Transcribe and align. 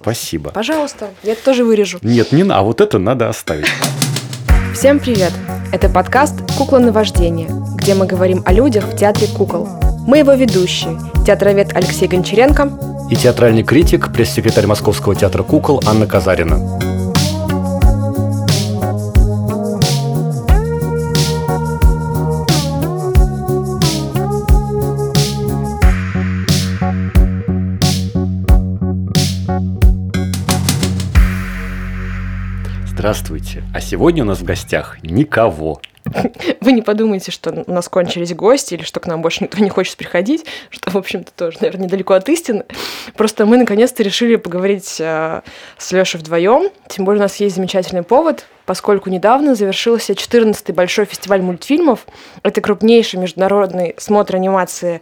Спасибо. 0.00 0.50
Пожалуйста, 0.50 1.10
я 1.22 1.32
это 1.32 1.44
тоже 1.44 1.64
вырежу. 1.64 1.98
Нет, 2.02 2.32
не 2.32 2.44
на, 2.44 2.58
а 2.58 2.62
вот 2.62 2.80
это 2.80 2.98
надо 2.98 3.28
оставить. 3.28 3.66
Всем 4.74 4.98
привет! 4.98 5.32
Это 5.72 5.88
подкаст 5.88 6.34
«Кукла 6.56 6.78
на 6.78 6.92
вождение», 6.92 7.48
где 7.76 7.94
мы 7.94 8.06
говорим 8.06 8.42
о 8.44 8.52
людях 8.52 8.84
в 8.84 8.96
театре 8.96 9.26
кукол. 9.26 9.68
Мы 10.06 10.18
его 10.18 10.34
ведущие, 10.34 10.98
театровед 11.26 11.74
Алексей 11.74 12.06
Гончаренко 12.06 12.70
и 13.10 13.16
театральный 13.16 13.62
критик, 13.62 14.12
пресс-секретарь 14.12 14.66
Московского 14.66 15.16
театра 15.16 15.42
кукол 15.42 15.82
Анна 15.86 16.06
Казарина. 16.06 16.95
Здравствуйте. 33.06 33.62
А 33.72 33.80
сегодня 33.80 34.24
у 34.24 34.26
нас 34.26 34.40
в 34.40 34.42
гостях 34.42 35.00
никого. 35.04 35.80
Вы 36.60 36.72
не 36.72 36.82
подумайте, 36.82 37.30
что 37.30 37.62
у 37.64 37.72
нас 37.72 37.88
кончились 37.88 38.34
гости 38.34 38.74
или 38.74 38.82
что 38.82 38.98
к 38.98 39.06
нам 39.06 39.22
больше 39.22 39.44
никто 39.44 39.62
не 39.62 39.70
хочет 39.70 39.96
приходить, 39.96 40.44
что, 40.70 40.90
в 40.90 40.96
общем-то, 40.96 41.30
тоже, 41.30 41.58
наверное, 41.60 41.84
недалеко 41.84 42.14
от 42.14 42.28
истины. 42.28 42.64
Просто 43.16 43.46
мы 43.46 43.58
наконец-то 43.58 44.02
решили 44.02 44.34
поговорить 44.34 44.96
э, 44.98 45.42
с 45.78 45.92
Лешей 45.92 46.18
вдвоем. 46.18 46.68
Тем 46.88 47.04
более 47.04 47.20
у 47.20 47.22
нас 47.22 47.36
есть 47.36 47.54
замечательный 47.54 48.02
повод, 48.02 48.44
поскольку 48.64 49.08
недавно 49.08 49.54
завершился 49.54 50.14
14-й 50.14 50.72
большой 50.72 51.04
фестиваль 51.04 51.42
мультфильмов. 51.42 52.08
Это 52.42 52.60
крупнейший 52.60 53.20
международный 53.20 53.94
смотр 53.98 54.34
анимации 54.34 55.00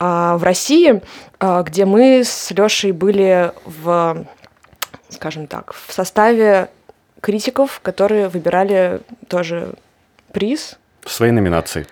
э, 0.00 0.34
в 0.36 0.42
России, 0.42 1.02
э, 1.38 1.62
где 1.64 1.84
мы 1.84 2.24
с 2.24 2.50
Лешей 2.50 2.90
были 2.90 3.52
в 3.64 4.26
скажем 5.08 5.46
так, 5.46 5.72
в 5.72 5.92
составе 5.92 6.70
критиков, 7.24 7.80
которые 7.82 8.28
выбирали 8.28 9.00
тоже 9.28 9.72
приз. 10.32 10.76
В 11.00 11.10
своей 11.10 11.32
номинации. 11.32 11.86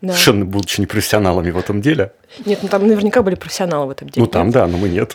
Да. 0.00 0.12
Совершенно 0.12 0.46
будучи 0.46 0.80
не 0.80 0.86
профессионалами 0.86 1.50
в 1.50 1.58
этом 1.58 1.82
деле. 1.82 2.12
Нет, 2.46 2.60
ну 2.62 2.68
там 2.70 2.88
наверняка 2.88 3.22
были 3.22 3.34
профессионалы 3.34 3.86
в 3.86 3.90
этом 3.90 4.08
деле. 4.08 4.24
Ну 4.24 4.30
там, 4.30 4.50
да, 4.50 4.66
но 4.66 4.78
мы 4.78 4.88
нет. 4.88 5.14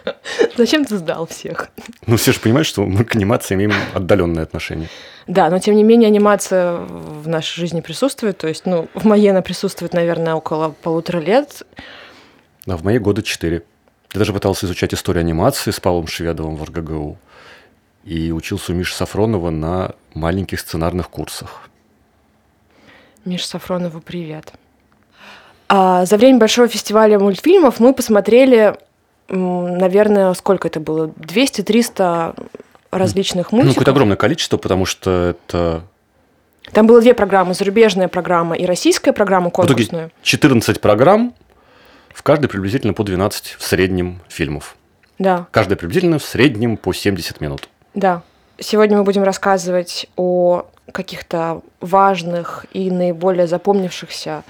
Зачем 0.58 0.84
ты 0.84 0.98
сдал 0.98 1.26
всех? 1.26 1.70
Ну 2.06 2.18
все 2.18 2.32
же 2.32 2.40
понимают, 2.40 2.66
что 2.66 2.84
мы 2.84 3.06
к 3.06 3.16
анимации 3.16 3.54
имеем 3.54 3.72
отдаленное 3.94 4.42
отношение. 4.42 4.90
Да, 5.26 5.48
но 5.48 5.58
тем 5.58 5.74
не 5.74 5.82
менее 5.82 6.08
анимация 6.08 6.74
в 6.76 7.26
нашей 7.26 7.58
жизни 7.58 7.80
присутствует. 7.80 8.36
То 8.36 8.48
есть, 8.48 8.66
ну, 8.66 8.88
в 8.92 9.06
моей 9.06 9.30
она 9.30 9.40
присутствует, 9.40 9.94
наверное, 9.94 10.34
около 10.34 10.74
полутора 10.82 11.20
лет. 11.20 11.62
Да, 12.66 12.76
в 12.76 12.84
моей 12.84 12.98
года 12.98 13.22
четыре. 13.22 13.62
Я 14.12 14.18
даже 14.18 14.34
пытался 14.34 14.66
изучать 14.66 14.92
историю 14.92 15.22
анимации 15.22 15.70
с 15.70 15.80
Павлом 15.80 16.06
Шведовым 16.06 16.56
в 16.56 16.64
РГГУ 16.64 17.18
и 18.04 18.32
учился 18.32 18.72
у 18.72 18.74
Миши 18.74 18.94
Сафронова 18.94 19.50
на 19.50 19.92
маленьких 20.14 20.60
сценарных 20.60 21.08
курсах. 21.08 21.68
Миша 23.24 23.46
Сафронову 23.46 24.00
привет. 24.00 24.52
А 25.68 26.04
за 26.04 26.16
время 26.16 26.38
большого 26.38 26.68
фестиваля 26.68 27.18
мультфильмов 27.18 27.80
мы 27.80 27.94
посмотрели, 27.94 28.76
наверное, 29.28 30.34
сколько 30.34 30.68
это 30.68 30.80
было? 30.80 31.06
200-300 31.06 32.48
различных 32.90 33.52
мультиков. 33.52 33.68
Ну, 33.68 33.74
какое-то 33.74 33.90
огромное 33.92 34.16
количество, 34.16 34.56
потому 34.56 34.84
что 34.84 35.36
это... 35.36 35.84
Там 36.72 36.86
было 36.86 37.00
две 37.00 37.14
программы, 37.14 37.54
зарубежная 37.54 38.08
программа 38.08 38.56
и 38.56 38.66
российская 38.66 39.12
программа 39.12 39.50
конкурсная. 39.50 40.08
В 40.08 40.08
итоге 40.08 40.12
14 40.22 40.80
программ, 40.80 41.34
в 42.12 42.22
каждой 42.22 42.48
приблизительно 42.48 42.92
по 42.92 43.02
12 43.04 43.56
в 43.58 43.64
среднем 43.64 44.20
фильмов. 44.28 44.76
Да. 45.18 45.46
Каждая 45.52 45.76
приблизительно 45.76 46.18
в 46.18 46.24
среднем 46.24 46.76
по 46.76 46.92
70 46.92 47.40
минут. 47.40 47.68
Да. 47.94 48.22
Сегодня 48.58 48.96
мы 48.96 49.04
будем 49.04 49.22
рассказывать 49.22 50.06
о 50.16 50.66
каких-то 50.92 51.62
важных 51.80 52.66
и 52.72 52.90
наиболее 52.90 53.46
запомнившихся 53.46 54.44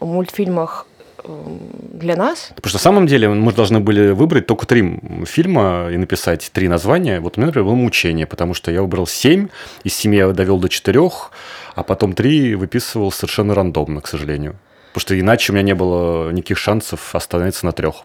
мультфильмах 0.00 0.86
эм, 1.24 1.58
для 1.92 2.16
нас. 2.16 2.52
Потому 2.54 2.70
что 2.70 2.78
на 2.78 2.82
самом 2.82 3.06
деле 3.06 3.28
мы 3.28 3.52
должны 3.52 3.80
были 3.80 4.10
выбрать 4.10 4.46
только 4.46 4.66
три 4.66 5.00
фильма 5.26 5.88
и 5.90 5.96
написать 5.96 6.50
три 6.52 6.68
названия. 6.68 7.20
Вот 7.20 7.36
у 7.36 7.40
меня, 7.40 7.48
например, 7.48 7.66
было 7.66 7.74
«Мучение», 7.74 8.26
потому 8.26 8.54
что 8.54 8.70
я 8.70 8.82
выбрал 8.82 9.06
семь, 9.06 9.48
из 9.84 9.94
семи 9.94 10.16
я 10.16 10.30
довел 10.32 10.58
до 10.58 10.68
четырех, 10.68 11.30
а 11.74 11.82
потом 11.82 12.14
три 12.14 12.54
выписывал 12.54 13.12
совершенно 13.12 13.54
рандомно, 13.54 14.00
к 14.00 14.06
сожалению. 14.06 14.56
Потому 14.92 15.02
что 15.02 15.20
иначе 15.20 15.52
у 15.52 15.54
меня 15.54 15.62
не 15.62 15.74
было 15.74 16.30
никаких 16.30 16.58
шансов 16.58 17.14
остановиться 17.14 17.66
на 17.66 17.72
трех. 17.72 18.04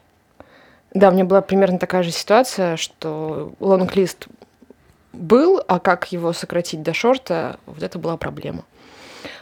Да, 0.93 1.09
у 1.09 1.11
меня 1.11 1.25
была 1.25 1.41
примерно 1.41 1.77
такая 1.77 2.03
же 2.03 2.11
ситуация, 2.11 2.77
что 2.77 3.53
лонг-лист 3.59 4.27
был, 5.15 5.61
а 5.67 5.79
как 5.79 6.11
его 6.11 6.33
сократить 6.33 6.83
до 6.83 6.93
шорта, 6.93 7.59
вот 7.65 7.81
это 7.83 7.99
была 7.99 8.17
проблема. 8.17 8.65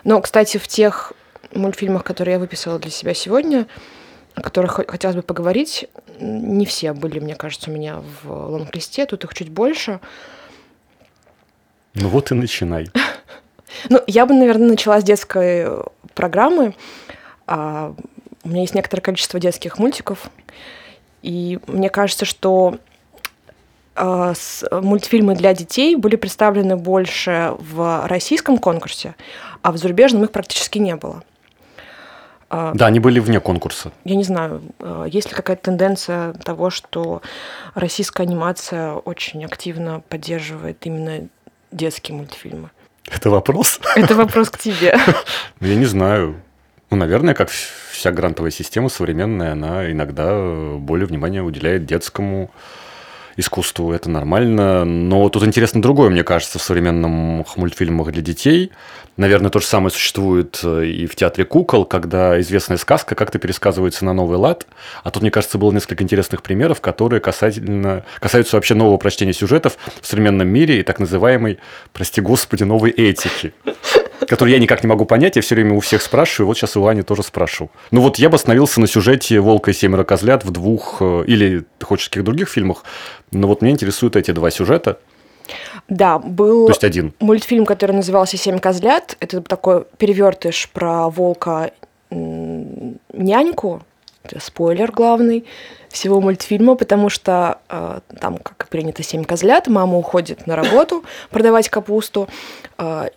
Но, 0.03 0.21
кстати, 0.21 0.57
в 0.57 0.67
тех 0.67 1.13
мультфильмах, 1.53 2.03
которые 2.03 2.33
я 2.33 2.39
выписала 2.39 2.79
для 2.79 2.91
себя 2.91 3.13
сегодня, 3.13 3.67
о 4.35 4.41
которых 4.41 4.79
хотелось 4.87 5.15
бы 5.15 5.21
поговорить, 5.21 5.87
не 6.19 6.65
все 6.65 6.93
были, 6.93 7.19
мне 7.19 7.35
кажется, 7.35 7.69
у 7.69 7.73
меня 7.73 8.01
в 8.23 8.31
лонг-листе, 8.31 9.05
тут 9.05 9.23
их 9.23 9.33
чуть 9.33 9.49
больше. 9.49 9.99
Ну 11.93 12.09
вот 12.09 12.31
и 12.31 12.35
начинай. 12.35 12.87
Ну, 13.89 13.99
я 14.05 14.27
бы, 14.27 14.35
наверное, 14.35 14.69
начала 14.69 15.01
с 15.01 15.03
детской 15.03 15.67
программы. 16.13 16.75
А, 17.47 17.95
у 18.43 18.47
меня 18.47 18.61
есть 18.61 18.75
некоторое 18.75 19.01
количество 19.01 19.39
детских 19.39 19.79
мультиков, 19.79 20.29
и 21.23 21.59
мне 21.65 21.89
кажется, 21.89 22.23
что 22.23 22.77
мультфильмы 23.95 25.35
для 25.35 25.53
детей 25.53 25.95
были 25.95 26.15
представлены 26.15 26.75
больше 26.75 27.53
в 27.59 28.07
российском 28.07 28.57
конкурсе, 28.57 29.15
а 29.61 29.71
в 29.71 29.77
зарубежном 29.77 30.23
их 30.23 30.31
практически 30.31 30.79
не 30.79 30.95
было. 30.95 31.23
А, 32.49 32.71
да, 32.75 32.85
они 32.85 32.99
были 32.99 33.19
вне 33.19 33.39
конкурса. 33.39 33.91
Я 34.03 34.15
не 34.15 34.23
знаю, 34.23 34.61
есть 35.07 35.29
ли 35.29 35.35
какая-то 35.35 35.63
тенденция 35.63 36.33
того, 36.33 36.69
что 36.69 37.23
российская 37.73 38.23
анимация 38.23 38.93
очень 38.93 39.43
активно 39.43 40.01
поддерживает 40.07 40.85
именно 40.85 41.27
детские 41.71 42.15
мультфильмы. 42.15 42.69
Это 43.11 43.29
вопрос? 43.29 43.79
Это 43.95 44.15
вопрос 44.15 44.49
к 44.49 44.59
тебе. 44.59 44.97
Ну, 45.59 45.67
я 45.67 45.75
не 45.75 45.85
знаю. 45.85 46.35
Ну, 46.89 46.97
наверное, 46.97 47.33
как 47.33 47.49
вся 47.49 48.11
грантовая 48.11 48.51
система 48.51 48.89
современная, 48.89 49.53
она 49.53 49.89
иногда 49.91 50.77
более 50.77 51.07
внимания 51.07 51.41
уделяет 51.41 51.85
детскому 51.85 52.51
искусству, 53.37 53.91
это 53.91 54.09
нормально. 54.09 54.85
Но 54.85 55.27
тут 55.29 55.43
интересно 55.43 55.81
другое, 55.81 56.09
мне 56.09 56.23
кажется, 56.23 56.59
в 56.59 56.61
современных 56.61 57.57
мультфильмах 57.57 58.11
для 58.11 58.21
детей. 58.21 58.71
Наверное, 59.15 59.51
то 59.51 59.59
же 59.59 59.65
самое 59.67 59.91
существует 59.91 60.59
э, 60.63 60.85
и 60.85 61.05
в 61.05 61.15
театре 61.15 61.45
кукол, 61.45 61.85
когда 61.85 62.39
известная 62.41 62.77
сказка 62.77 63.13
как-то 63.13 63.37
пересказывается 63.37 64.05
на 64.05 64.13
новый 64.13 64.39
лад. 64.39 64.65
А 65.03 65.11
тут, 65.11 65.21
мне 65.21 65.29
кажется, 65.29 65.59
было 65.59 65.71
несколько 65.71 66.03
интересных 66.03 66.41
примеров, 66.41 66.81
которые 66.81 67.19
касательно, 67.19 68.05
касаются 68.19 68.55
вообще 68.55 68.73
нового 68.73 68.97
прочтения 68.97 69.33
сюжетов 69.33 69.77
в 70.01 70.07
современном 70.07 70.47
мире 70.47 70.79
и 70.79 70.83
так 70.83 70.99
называемой, 70.99 71.59
прости 71.93 72.21
господи, 72.21 72.63
новой 72.63 72.89
этики 72.89 73.53
который 74.27 74.51
я 74.51 74.59
никак 74.59 74.83
не 74.83 74.87
могу 74.87 75.05
понять, 75.05 75.35
я 75.35 75.41
все 75.41 75.55
время 75.55 75.75
у 75.75 75.79
всех 75.79 76.01
спрашиваю, 76.01 76.47
вот 76.47 76.57
сейчас 76.57 76.75
у 76.75 76.85
Ани 76.85 77.01
тоже 77.01 77.23
спрошу. 77.23 77.69
Ну 77.91 78.01
вот 78.01 78.17
я 78.17 78.29
бы 78.29 78.35
остановился 78.35 78.79
на 78.79 78.87
сюжете 78.87 79.39
«Волка 79.39 79.71
и 79.71 79.73
семеро 79.73 80.03
козлят» 80.03 80.45
в 80.45 80.51
двух, 80.51 80.97
э, 81.01 81.23
или 81.27 81.65
ты 81.79 81.85
хочешь 81.85 82.09
каких 82.09 82.23
других 82.23 82.49
фильмах, 82.49 82.83
но 83.31 83.47
вот 83.47 83.61
меня 83.61 83.73
интересуют 83.73 84.15
эти 84.15 84.31
два 84.31 84.51
сюжета. 84.51 84.99
Да, 85.89 86.19
был 86.19 86.67
То 86.67 86.71
есть 86.71 86.83
один. 86.83 87.13
мультфильм, 87.19 87.65
который 87.65 87.91
назывался 87.91 88.37
«Семь 88.37 88.59
козлят». 88.59 89.17
Это 89.19 89.41
такой 89.41 89.85
перевертыш 89.97 90.69
про 90.69 91.09
волка 91.09 91.71
няньку, 92.09 93.81
это 94.23 94.39
спойлер 94.39 94.91
главный 94.91 95.45
всего 95.89 96.21
мультфильма, 96.21 96.75
потому 96.75 97.09
что 97.09 97.59
э, 97.69 97.99
там, 98.19 98.37
как 98.37 98.67
принято, 98.69 99.03
семь 99.03 99.23
козлят, 99.23 99.67
мама 99.67 99.97
уходит 99.97 100.47
на 100.47 100.55
работу 100.55 101.03
продавать 101.29 101.69
капусту, 101.69 102.27
э, 102.77 103.09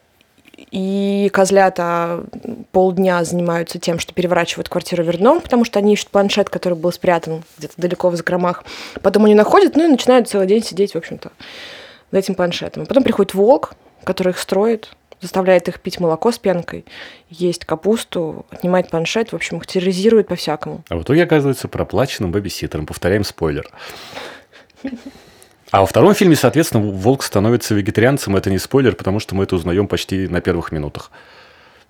и 0.56 1.30
козлята 1.32 2.24
полдня 2.72 3.22
занимаются 3.24 3.78
тем, 3.78 3.98
что 3.98 4.14
переворачивают 4.14 4.68
квартиру 4.68 5.04
вверх 5.04 5.18
дном, 5.18 5.40
потому 5.40 5.64
что 5.64 5.78
они 5.78 5.92
ищут 5.92 6.08
планшет, 6.08 6.50
который 6.50 6.74
был 6.74 6.92
спрятан 6.92 7.44
где-то 7.58 7.74
далеко 7.76 8.08
в 8.08 8.16
закромах. 8.16 8.64
Потом 9.02 9.24
они 9.26 9.34
находят, 9.34 9.76
ну 9.76 9.84
и 9.84 9.88
начинают 9.88 10.28
целый 10.28 10.46
день 10.46 10.62
сидеть, 10.62 10.92
в 10.92 10.98
общем-то, 10.98 11.30
за 12.10 12.18
этим 12.18 12.34
планшетом. 12.34 12.86
Потом 12.86 13.02
приходит 13.02 13.34
волк, 13.34 13.74
который 14.04 14.30
их 14.30 14.38
строит, 14.38 14.90
заставляет 15.20 15.68
их 15.68 15.80
пить 15.80 16.00
молоко 16.00 16.32
с 16.32 16.38
пенкой, 16.38 16.84
есть 17.30 17.64
капусту, 17.64 18.46
отнимает 18.50 18.90
планшет, 18.90 19.32
в 19.32 19.36
общем, 19.36 19.58
их 19.58 19.66
терроризирует 19.66 20.28
по-всякому. 20.28 20.84
А 20.88 20.96
в 20.96 21.02
итоге 21.02 21.24
оказывается 21.24 21.68
проплаченным 21.68 22.32
бэбиситером. 22.32 22.86
Повторяем 22.86 23.24
спойлер. 23.24 23.70
А 25.70 25.80
во 25.80 25.86
втором 25.86 26.14
фильме, 26.14 26.36
соответственно, 26.36 26.84
волк 26.84 27.22
становится 27.22 27.74
вегетарианцем. 27.74 28.36
Это 28.36 28.50
не 28.50 28.58
спойлер, 28.58 28.94
потому 28.94 29.20
что 29.20 29.34
мы 29.34 29.44
это 29.44 29.56
узнаем 29.56 29.88
почти 29.88 30.28
на 30.28 30.40
первых 30.40 30.72
минутах. 30.72 31.10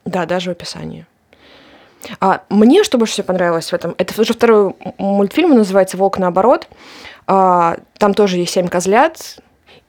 Да, 0.04 0.24
даже 0.24 0.50
в 0.50 0.52
описании. 0.52 1.06
А 2.20 2.42
мне 2.48 2.84
что 2.84 2.98
больше 2.98 3.14
всего 3.14 3.26
понравилось 3.26 3.70
в 3.70 3.74
этом? 3.74 3.94
Это 3.98 4.20
уже 4.20 4.32
второй 4.32 4.74
мультфильм, 4.98 5.50
он 5.50 5.58
называется 5.58 5.96
«Волк 5.96 6.18
наоборот». 6.18 6.68
А, 7.26 7.78
там 7.98 8.14
тоже 8.14 8.36
есть 8.36 8.52
семь 8.52 8.68
козлят, 8.68 9.38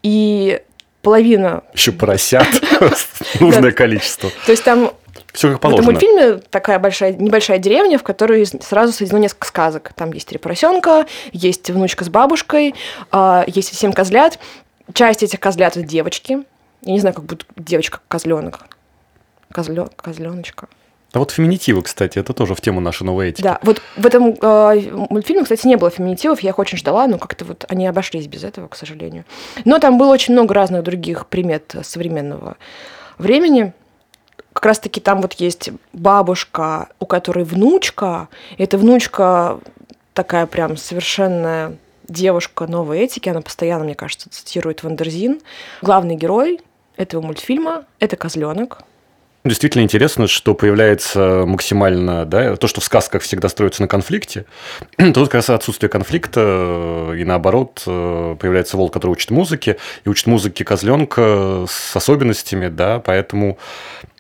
и 0.01 0.61
половина... 1.01 1.63
Еще 1.73 1.91
поросят, 1.91 2.47
нужное 3.39 3.71
количество. 3.71 4.31
То 4.45 4.51
есть 4.51 4.63
там 4.63 4.91
все 5.37 5.51
как 5.51 5.61
положено. 5.61 5.83
В 5.83 5.89
этом 5.89 5.93
мультфильме 5.93 6.41
такая 6.49 6.79
большая, 6.79 7.13
небольшая 7.13 7.59
деревня, 7.59 7.99
в 7.99 8.03
которой 8.03 8.45
сразу 8.45 8.91
соединено 8.91 9.21
несколько 9.21 9.47
сказок. 9.47 9.93
Там 9.95 10.11
есть 10.11 10.27
три 10.27 10.39
поросенка, 10.39 11.05
есть 11.31 11.69
внучка 11.69 12.03
с 12.03 12.09
бабушкой, 12.09 12.73
а, 13.11 13.43
есть 13.45 13.75
семь 13.75 13.93
козлят. 13.93 14.39
Часть 14.93 15.21
этих 15.21 15.39
козлят 15.39 15.77
это 15.77 15.85
девочки. 15.85 16.43
Я 16.81 16.93
не 16.93 16.99
знаю, 16.99 17.13
как 17.13 17.25
будет 17.25 17.45
девочка 17.55 17.99
козленок. 18.07 18.61
Козлё... 19.51 19.89
Козленочка. 19.95 20.67
А 21.13 21.19
вот 21.19 21.31
феминитивы, 21.31 21.83
кстати, 21.83 22.17
это 22.19 22.33
тоже 22.33 22.55
в 22.55 22.61
тему 22.61 22.79
нашей 22.79 23.03
новой 23.03 23.29
этики. 23.29 23.43
Да, 23.43 23.59
вот 23.61 23.81
в 23.95 24.05
этом 24.05 24.35
э, 24.41 24.91
мультфильме, 25.09 25.43
кстати, 25.43 25.67
не 25.67 25.75
было 25.75 25.89
феминитивов, 25.89 26.41
я 26.41 26.49
их 26.49 26.59
очень 26.59 26.77
ждала, 26.77 27.07
но 27.07 27.17
как-то 27.17 27.45
вот 27.45 27.65
они 27.69 27.87
обошлись 27.87 28.27
без 28.27 28.43
этого, 28.43 28.67
к 28.67 28.75
сожалению. 28.75 29.23
Но 29.65 29.79
там 29.79 29.97
было 29.97 30.11
очень 30.11 30.33
много 30.33 30.53
разных 30.53 30.83
других 30.83 31.27
примет 31.27 31.75
современного 31.83 32.57
времени. 33.17 33.73
Как 34.57 34.65
раз-таки 34.65 34.99
там 34.99 35.21
вот 35.21 35.33
есть 35.33 35.69
бабушка, 35.93 36.89
у 36.99 37.05
которой 37.05 37.45
внучка. 37.45 38.27
И 38.57 38.63
эта 38.63 38.79
внучка 38.79 39.59
такая 40.15 40.47
прям 40.47 40.77
совершенная 40.77 41.77
девушка 42.07 42.65
новой 42.65 43.01
этики, 43.01 43.29
она 43.29 43.41
постоянно, 43.41 43.83
мне 43.83 43.93
кажется, 43.93 44.31
цитирует 44.31 44.81
Wonderzine. 44.81 45.41
Главный 45.83 46.15
герой 46.15 46.59
этого 46.95 47.21
мультфильма— 47.21 47.85
это 47.99 48.15
козленок, 48.15 48.79
Действительно 49.45 49.83
интересно, 49.83 50.25
что 50.25 50.55
появляется 50.55 51.43
максимально, 51.45 52.25
да, 52.25 52.55
то, 52.57 52.67
что 52.67 52.81
в 52.81 52.83
сказках 52.83 53.21
всегда 53.21 53.49
строится 53.49 53.83
на 53.83 53.87
конфликте, 53.87 54.45
тут 54.97 55.27
как 55.27 55.35
раз 55.35 55.51
отсутствие 55.51 55.89
конфликта, 55.89 56.41
э, 56.43 57.17
и 57.19 57.23
наоборот, 57.23 57.83
э, 57.85 58.35
появляется 58.39 58.75
волк, 58.75 58.91
который 58.91 59.11
учит 59.11 59.29
музыке, 59.29 59.77
и 60.03 60.09
учит 60.09 60.25
музыке 60.25 60.65
козленка 60.65 61.65
с 61.69 61.95
особенностями, 61.95 62.67
да, 62.67 62.99
поэтому 62.99 63.57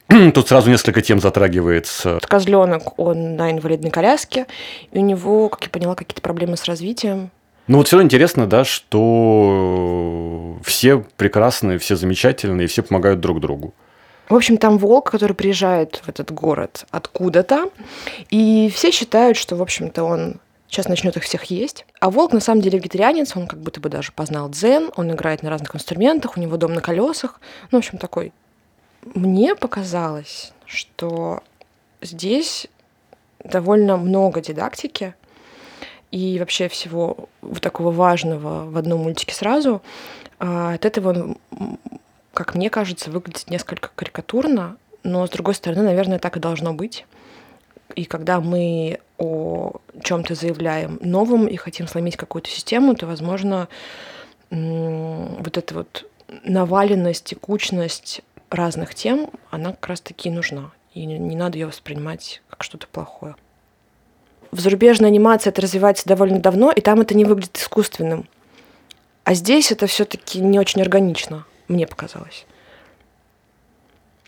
Тут 0.33 0.47
сразу 0.47 0.69
несколько 0.69 1.01
тем 1.01 1.19
затрагивается. 1.19 2.19
Козленок, 2.21 2.97
он 2.97 3.35
на 3.35 3.51
инвалидной 3.51 3.91
коляске, 3.91 4.47
и 4.91 4.99
у 4.99 5.01
него, 5.01 5.49
как 5.49 5.63
я 5.63 5.69
поняла, 5.69 5.95
какие-то 5.95 6.21
проблемы 6.21 6.55
с 6.55 6.65
развитием. 6.65 7.31
Ну 7.67 7.77
вот 7.77 7.87
все 7.87 7.97
равно 7.97 8.05
интересно, 8.05 8.47
да, 8.47 8.63
что 8.63 10.57
все 10.63 11.03
прекрасные, 11.17 11.77
все 11.79 11.97
замечательные, 11.97 12.67
все 12.67 12.81
помогают 12.81 13.19
друг 13.19 13.41
другу. 13.41 13.73
В 14.29 14.35
общем, 14.35 14.57
там 14.57 14.77
волк, 14.77 15.11
который 15.11 15.33
приезжает 15.33 16.01
в 16.05 16.09
этот 16.09 16.31
город 16.31 16.85
откуда-то, 16.91 17.69
и 18.29 18.71
все 18.73 18.91
считают, 18.91 19.37
что, 19.37 19.55
в 19.55 19.61
общем-то, 19.61 20.03
он 20.03 20.35
сейчас 20.69 20.87
начнет 20.87 21.15
их 21.17 21.23
всех 21.23 21.45
есть. 21.45 21.85
А 21.99 22.09
волк 22.09 22.33
на 22.33 22.39
самом 22.39 22.61
деле 22.61 22.79
вегетарианец, 22.79 23.35
он 23.35 23.47
как 23.47 23.59
будто 23.59 23.79
бы 23.79 23.89
даже 23.89 24.11
познал 24.11 24.49
дзен, 24.49 24.91
он 24.95 25.11
играет 25.11 25.43
на 25.43 25.49
разных 25.49 25.75
инструментах, 25.75 26.37
у 26.37 26.39
него 26.39 26.57
дом 26.57 26.73
на 26.73 26.81
колесах. 26.81 27.39
Ну, 27.71 27.77
в 27.77 27.79
общем, 27.79 27.97
такой. 27.97 28.33
Мне 29.15 29.55
показалось, 29.55 30.53
что 30.65 31.41
здесь 32.01 32.67
довольно 33.43 33.97
много 33.97 34.41
дидактики 34.41 35.15
и 36.11 36.39
вообще 36.39 36.67
всего 36.67 37.29
такого 37.61 37.91
важного 37.91 38.69
в 38.69 38.77
одном 38.77 39.03
мультике 39.03 39.33
сразу. 39.33 39.81
А 40.39 40.73
от 40.73 40.85
этого 40.85 41.35
как 42.37 42.53
мне 42.53 42.69
кажется, 42.69 43.09
выглядит 43.09 43.49
несколько 43.49 43.89
карикатурно, 43.95 44.77
но 45.01 45.25
с 45.25 45.29
другой 45.31 45.55
стороны, 45.55 45.81
наверное, 45.81 46.19
так 46.19 46.37
и 46.37 46.39
должно 46.39 46.71
быть. 46.71 47.07
И 47.95 48.05
когда 48.05 48.39
мы 48.41 48.99
о 49.17 49.77
чем-то 50.03 50.35
заявляем 50.35 50.99
новом 51.01 51.47
и 51.47 51.55
хотим 51.55 51.87
сломить 51.87 52.15
какую-то 52.15 52.47
систему, 52.47 52.93
то, 52.93 53.07
возможно, 53.07 53.67
вот 54.51 55.57
эта 55.57 55.73
вот 55.73 56.07
наваленность, 56.43 57.23
текучность 57.23 58.21
разных 58.49 58.95
тем, 58.95 59.29
она 59.49 59.71
как 59.71 59.87
раз-таки 59.87 60.29
нужна. 60.29 60.71
И 60.93 61.05
не 61.05 61.35
надо 61.35 61.57
ее 61.57 61.67
воспринимать 61.67 62.41
как 62.49 62.63
что-то 62.63 62.87
плохое. 62.87 63.35
В 64.51 64.59
зарубежной 64.59 65.09
анимации 65.09 65.49
это 65.49 65.61
развивается 65.61 66.07
довольно 66.07 66.39
давно, 66.39 66.71
и 66.71 66.81
там 66.81 67.01
это 67.01 67.15
не 67.15 67.25
выглядит 67.25 67.57
искусственным. 67.57 68.27
А 69.23 69.33
здесь 69.33 69.71
это 69.71 69.87
все-таки 69.87 70.39
не 70.39 70.59
очень 70.59 70.81
органично 70.81 71.45
мне 71.67 71.85
показалось. 71.85 72.45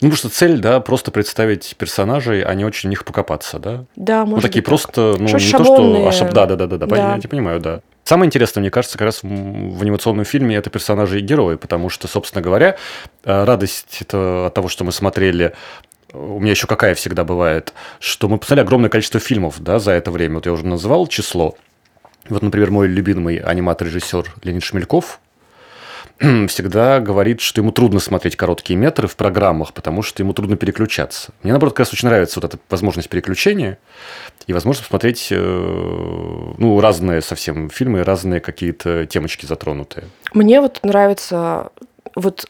Ну, 0.01 0.09
потому 0.09 0.15
что 0.17 0.29
цель, 0.29 0.59
да, 0.59 0.79
просто 0.79 1.11
представить 1.11 1.75
персонажей, 1.77 2.41
а 2.41 2.53
не 2.53 2.63
очень 2.63 2.87
в 2.87 2.89
них 2.89 3.03
покопаться, 3.03 3.59
да? 3.59 3.83
Да, 3.97 4.25
может 4.25 4.43
Ну, 4.43 4.47
такие 4.47 4.61
просто, 4.61 5.15
ну, 5.19 5.27
что 5.27 5.37
не 5.37 5.43
шаблонные... 5.43 6.05
то, 6.05 6.11
что... 6.11 6.25
А, 6.25 6.31
да, 6.31 6.45
да, 6.45 6.55
да, 6.55 6.67
да, 6.67 6.77
да, 6.77 6.85
да. 6.85 7.15
я 7.21 7.29
понимаю, 7.29 7.59
да. 7.59 7.81
Самое 8.09 8.25
интересное, 8.25 8.61
мне 8.61 8.71
кажется, 8.71 8.97
как 8.97 9.05
раз 9.05 9.19
в 9.21 9.83
анимационном 9.83 10.25
фильме 10.25 10.55
это 10.55 10.71
персонажи 10.71 11.19
и 11.19 11.21
герои, 11.21 11.57
потому 11.57 11.89
что, 11.89 12.07
собственно 12.07 12.41
говоря, 12.41 12.75
э, 13.23 13.43
радость 13.43 13.99
это 14.01 14.47
от 14.47 14.53
того, 14.55 14.67
что 14.67 14.83
мы 14.83 14.91
смотрели 14.91 15.53
у 16.13 16.39
меня 16.39 16.49
еще 16.49 16.65
какая 16.65 16.95
всегда 16.95 17.23
бывает, 17.23 17.71
что 17.99 18.27
мы 18.27 18.39
посмотрели 18.39 18.65
огромное 18.65 18.89
количество 18.89 19.19
фильмов 19.19 19.59
да, 19.59 19.77
за 19.77 19.91
это 19.91 20.09
время. 20.09 20.37
Вот 20.37 20.47
я 20.47 20.53
уже 20.53 20.65
называл 20.65 21.05
число. 21.05 21.55
Вот, 22.29 22.41
например, 22.41 22.71
мой 22.71 22.87
любимый 22.87 23.37
аниматор-режиссер 23.37 24.25
Леонид 24.41 24.63
Шмельков, 24.63 25.19
всегда 26.47 26.99
говорит, 26.99 27.39
что 27.39 27.61
ему 27.61 27.71
трудно 27.71 27.99
смотреть 27.99 28.35
короткие 28.35 28.77
метры 28.77 29.07
в 29.07 29.15
программах, 29.15 29.73
потому 29.73 30.01
что 30.01 30.21
ему 30.21 30.33
трудно 30.33 30.57
переключаться. 30.57 31.31
Мне, 31.43 31.53
наоборот, 31.53 31.73
как 31.73 31.79
раз 31.79 31.93
очень 31.93 32.09
нравится 32.09 32.39
вот 32.41 32.53
эта 32.53 32.61
возможность 32.69 33.09
переключения 33.09 33.77
и 34.45 34.53
возможность 34.53 34.87
посмотреть 34.87 35.29
э, 35.31 35.35
ну, 36.57 36.79
разные 36.81 37.21
совсем 37.21 37.69
фильмы, 37.69 38.03
разные 38.03 38.41
какие-то 38.41 39.05
темочки 39.05 39.45
затронутые. 39.45 40.07
Мне 40.33 40.59
вот 40.59 40.81
нравится 40.83 41.69
вот 42.15 42.47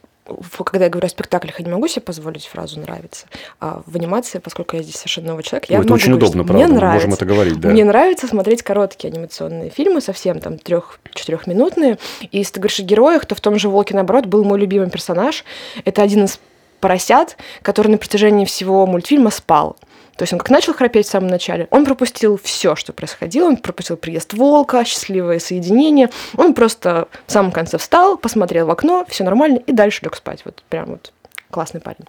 когда 0.64 0.86
я 0.86 0.92
говорю 0.92 1.08
о 1.08 1.10
спектаклях, 1.10 1.60
я 1.60 1.66
не 1.66 1.72
могу 1.72 1.88
себе 1.88 2.02
позволить 2.02 2.46
фразу 2.46 2.80
«нравится». 2.80 3.28
А 3.60 3.82
в 3.86 3.96
анимации, 3.96 4.40
поскольку 4.40 4.76
я 4.76 4.84
здесь 4.84 4.96
совершенно 4.96 5.30
новый 5.30 5.44
человек, 5.44 5.66
Ой, 5.70 5.76
я 5.76 5.82
это 5.82 5.94
очень 5.94 6.08
говорить, 6.08 6.30
удобно, 6.30 6.44
правда, 6.44 6.66
мне 6.66 6.76
нравится, 6.76 7.08
можем 7.08 7.14
это 7.14 7.26
говорить, 7.26 7.60
да. 7.60 7.70
Мне 7.70 7.86
нравится 7.86 8.28
смотреть 8.28 8.64
короткие 8.64 9.12
анимационные 9.12 9.70
фильмы, 9.70 10.02
совсем 10.02 10.40
там 10.40 10.58
трех-четырехминутные. 10.58 11.98
И 12.22 12.38
если 12.38 12.54
ты 12.54 12.60
говоришь 12.60 12.80
о 12.80 12.84
героях, 12.84 13.26
то 13.26 13.36
в 13.36 13.42
том 13.42 13.58
же 13.58 13.70
«Волке», 13.70 13.94
наоборот, 13.96 14.26
был 14.26 14.44
мой 14.44 14.60
любимый 14.60 14.90
персонаж. 14.90 15.44
Это 15.86 16.02
один 16.02 16.26
из 16.26 16.40
поросят, 16.80 17.38
который 17.62 17.90
на 17.90 17.98
протяжении 17.98 18.46
всего 18.46 18.86
мультфильма 18.86 19.32
спал. 19.32 19.76
То 20.20 20.24
есть 20.24 20.34
он 20.34 20.40
как 20.40 20.50
начал 20.50 20.74
храпеть 20.74 21.08
в 21.08 21.10
самом 21.10 21.30
начале, 21.30 21.70
он 21.72 21.86
пропустил 21.86 22.38
все, 22.44 22.76
что 22.76 22.92
происходило, 22.92 23.48
он 23.48 23.56
пропустил 23.56 23.96
приезд 23.96 24.34
волка, 24.34 24.84
счастливое 24.84 25.40
соединение, 25.40 26.10
он 26.36 26.54
просто 26.54 27.08
в 27.26 27.32
самом 27.32 27.54
конце 27.54 27.78
встал, 27.78 28.18
посмотрел 28.18 28.68
в 28.68 28.70
окно, 28.70 29.06
все 29.08 29.24
нормально, 29.24 29.62
и 29.66 29.72
дальше 29.72 30.02
лег 30.04 30.18
спать. 30.18 30.42
Вот 30.44 30.62
прям 30.68 30.88
вот 30.88 31.14
классный 31.50 31.80
парень. 31.80 32.04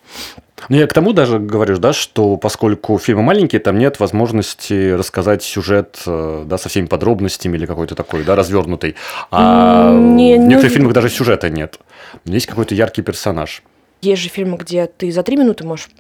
Ну, 0.68 0.76
я 0.76 0.88
к 0.88 0.92
тому 0.92 1.12
даже 1.12 1.38
говорю, 1.38 1.78
да, 1.78 1.92
что 1.92 2.36
поскольку 2.36 2.98
фильмы 2.98 3.22
маленькие, 3.22 3.60
там 3.60 3.78
нет 3.78 4.00
возможности 4.00 4.90
рассказать 4.90 5.44
сюжет 5.44 6.02
э, 6.04 6.42
да, 6.46 6.58
со 6.58 6.68
всеми 6.68 6.86
подробностями 6.86 7.56
или 7.56 7.64
какой-то 7.64 7.94
такой, 7.94 8.24
да, 8.24 8.34
развернутый. 8.34 8.96
А 9.30 9.94
не, 9.94 10.34
в 10.34 10.38
некоторых 10.40 10.72
не... 10.72 10.76
фильмах 10.76 10.94
даже 10.94 11.10
сюжета 11.10 11.48
нет. 11.48 11.78
Есть 12.24 12.46
какой-то 12.46 12.74
яркий 12.74 13.02
персонаж. 13.02 13.62
Есть 14.02 14.22
же 14.22 14.28
фильмы, 14.30 14.56
где 14.56 14.86
ты 14.86 15.12
за 15.12 15.22
три 15.22 15.36
минуты 15.36 15.64
можешь 15.64 15.90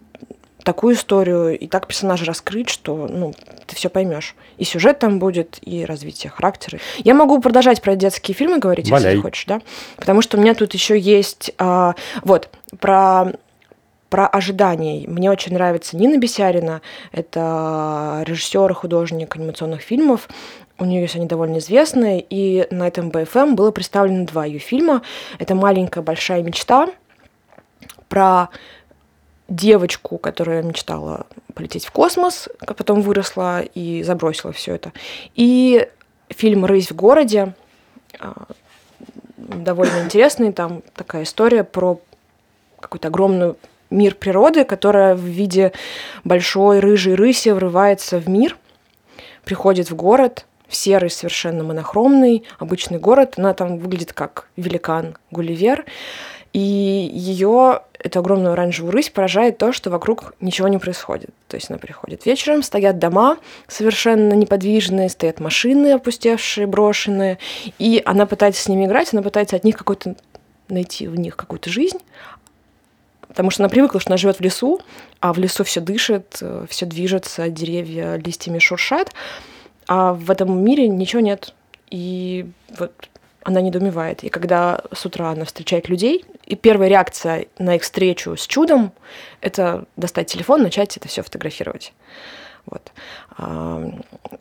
такую 0.70 0.94
историю 0.94 1.58
и 1.58 1.66
так 1.66 1.88
персонажа 1.88 2.24
раскрыть, 2.24 2.68
что 2.68 3.08
ну, 3.08 3.34
ты 3.66 3.74
все 3.74 3.88
поймешь. 3.88 4.36
И 4.56 4.62
сюжет 4.62 5.00
там 5.00 5.18
будет, 5.18 5.58
и 5.62 5.84
развитие 5.84 6.30
характера. 6.30 6.78
Я 6.98 7.14
могу 7.14 7.40
продолжать 7.40 7.82
про 7.82 7.96
детские 7.96 8.36
фильмы 8.36 8.60
говорить, 8.60 8.88
Валяй. 8.88 9.10
если 9.14 9.20
хочешь, 9.20 9.46
да? 9.46 9.60
Потому 9.96 10.22
что 10.22 10.38
у 10.38 10.40
меня 10.40 10.54
тут 10.54 10.72
еще 10.72 10.96
есть 10.96 11.50
а, 11.58 11.96
вот 12.22 12.50
про 12.78 13.32
про 14.10 14.28
ожидания. 14.28 15.08
Мне 15.08 15.28
очень 15.28 15.54
нравится 15.54 15.96
Нина 15.96 16.18
Бесярина. 16.18 16.82
Это 17.10 18.22
режиссер 18.26 18.72
художник 18.74 19.34
анимационных 19.34 19.80
фильмов. 19.80 20.28
У 20.78 20.84
нее 20.84 21.02
есть 21.02 21.16
они 21.16 21.26
довольно 21.26 21.58
известные. 21.58 22.24
И 22.30 22.68
на 22.70 22.86
этом 22.86 23.10
БФМ 23.10 23.56
было 23.56 23.72
представлено 23.72 24.24
два 24.24 24.44
ее 24.44 24.60
фильма. 24.60 25.02
Это 25.40 25.56
«Маленькая 25.56 26.02
большая 26.02 26.42
мечта» 26.44 26.88
про 28.08 28.50
девочку, 29.50 30.16
которая 30.16 30.62
мечтала 30.62 31.26
полететь 31.54 31.84
в 31.84 31.90
космос, 31.90 32.48
а 32.60 32.72
потом 32.72 33.02
выросла 33.02 33.60
и 33.60 34.02
забросила 34.02 34.52
все 34.52 34.76
это. 34.76 34.92
И 35.34 35.86
фильм 36.30 36.64
«Рысь 36.64 36.90
в 36.90 36.96
городе», 36.96 37.54
а, 38.18 38.46
довольно 39.36 40.04
интересный, 40.04 40.52
там 40.52 40.82
такая 40.94 41.24
история 41.24 41.64
про 41.64 42.00
какой-то 42.78 43.08
огромный 43.08 43.54
мир 43.90 44.14
природы, 44.14 44.64
которая 44.64 45.14
в 45.14 45.20
виде 45.20 45.72
большой 46.24 46.78
рыжей 46.78 47.14
рыси 47.14 47.50
врывается 47.50 48.18
в 48.18 48.28
мир, 48.28 48.56
приходит 49.44 49.90
в 49.90 49.96
город, 49.96 50.46
в 50.68 50.76
серый, 50.76 51.10
совершенно 51.10 51.64
монохромный, 51.64 52.44
обычный 52.60 52.98
город. 52.98 53.34
Она 53.36 53.54
там 53.54 53.78
выглядит 53.78 54.12
как 54.12 54.46
великан 54.56 55.16
Гулливер. 55.32 55.84
И 56.52 56.58
ее, 56.58 57.82
эту 57.98 58.18
огромную 58.18 58.54
оранжевую 58.54 58.92
рысь, 58.92 59.08
поражает 59.08 59.58
то, 59.58 59.72
что 59.72 59.90
вокруг 59.90 60.34
ничего 60.40 60.66
не 60.68 60.78
происходит. 60.78 61.30
То 61.46 61.56
есть 61.56 61.70
она 61.70 61.78
приходит 61.78 62.26
вечером, 62.26 62.62
стоят 62.62 62.98
дома 62.98 63.38
совершенно 63.68 64.32
неподвижные, 64.32 65.08
стоят 65.10 65.38
машины 65.38 65.92
опустевшие, 65.92 66.66
брошенные, 66.66 67.38
и 67.78 68.02
она 68.04 68.26
пытается 68.26 68.62
с 68.62 68.68
ними 68.68 68.86
играть, 68.86 69.12
она 69.12 69.22
пытается 69.22 69.56
от 69.56 69.64
них 69.64 69.76
какой-то 69.76 70.16
найти 70.68 71.06
в 71.06 71.16
них 71.16 71.36
какую-то 71.36 71.70
жизнь, 71.70 71.98
потому 73.28 73.50
что 73.50 73.62
она 73.62 73.68
привыкла, 73.68 74.00
что 74.00 74.10
она 74.10 74.16
живет 74.16 74.38
в 74.38 74.40
лесу, 74.40 74.80
а 75.20 75.32
в 75.32 75.38
лесу 75.38 75.62
все 75.62 75.80
дышит, 75.80 76.42
все 76.68 76.86
движется, 76.86 77.48
деревья 77.48 78.16
листьями 78.16 78.58
шуршат, 78.58 79.12
а 79.86 80.14
в 80.14 80.30
этом 80.30 80.64
мире 80.64 80.88
ничего 80.88 81.20
нет. 81.20 81.54
И 81.90 82.46
вот 82.78 82.92
она 83.42 83.60
недоумевает. 83.60 84.22
И 84.24 84.28
когда 84.28 84.82
с 84.92 85.04
утра 85.06 85.30
она 85.30 85.44
встречает 85.44 85.88
людей, 85.88 86.24
и 86.46 86.56
первая 86.56 86.88
реакция 86.88 87.46
на 87.58 87.76
их 87.76 87.82
встречу 87.82 88.36
с 88.36 88.46
чудом— 88.46 88.92
это 89.40 89.86
достать 89.96 90.28
телефон, 90.28 90.62
начать 90.62 90.96
это 90.96 91.08
все 91.08 91.22
фотографировать. 91.22 91.92
Вот. 92.66 92.92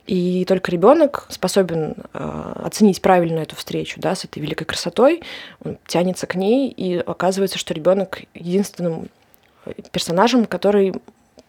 И 0.08 0.46
только 0.46 0.72
ребенок 0.72 1.26
способен 1.30 1.96
а, 2.14 2.62
оценить 2.66 3.02
правильно 3.02 3.40
эту 3.40 3.56
встречу 3.56 4.00
да, 4.02 4.14
с 4.14 4.26
этой 4.26 4.40
великой 4.40 4.66
красотой, 4.66 5.24
он 5.64 5.78
тянется 5.88 6.28
к 6.28 6.36
ней, 6.36 6.70
и 6.70 6.98
оказывается, 6.98 7.58
что 7.58 7.74
ребенок 7.74 8.24
единственным 8.34 9.10
персонажем, 9.92 10.46
который 10.46 10.94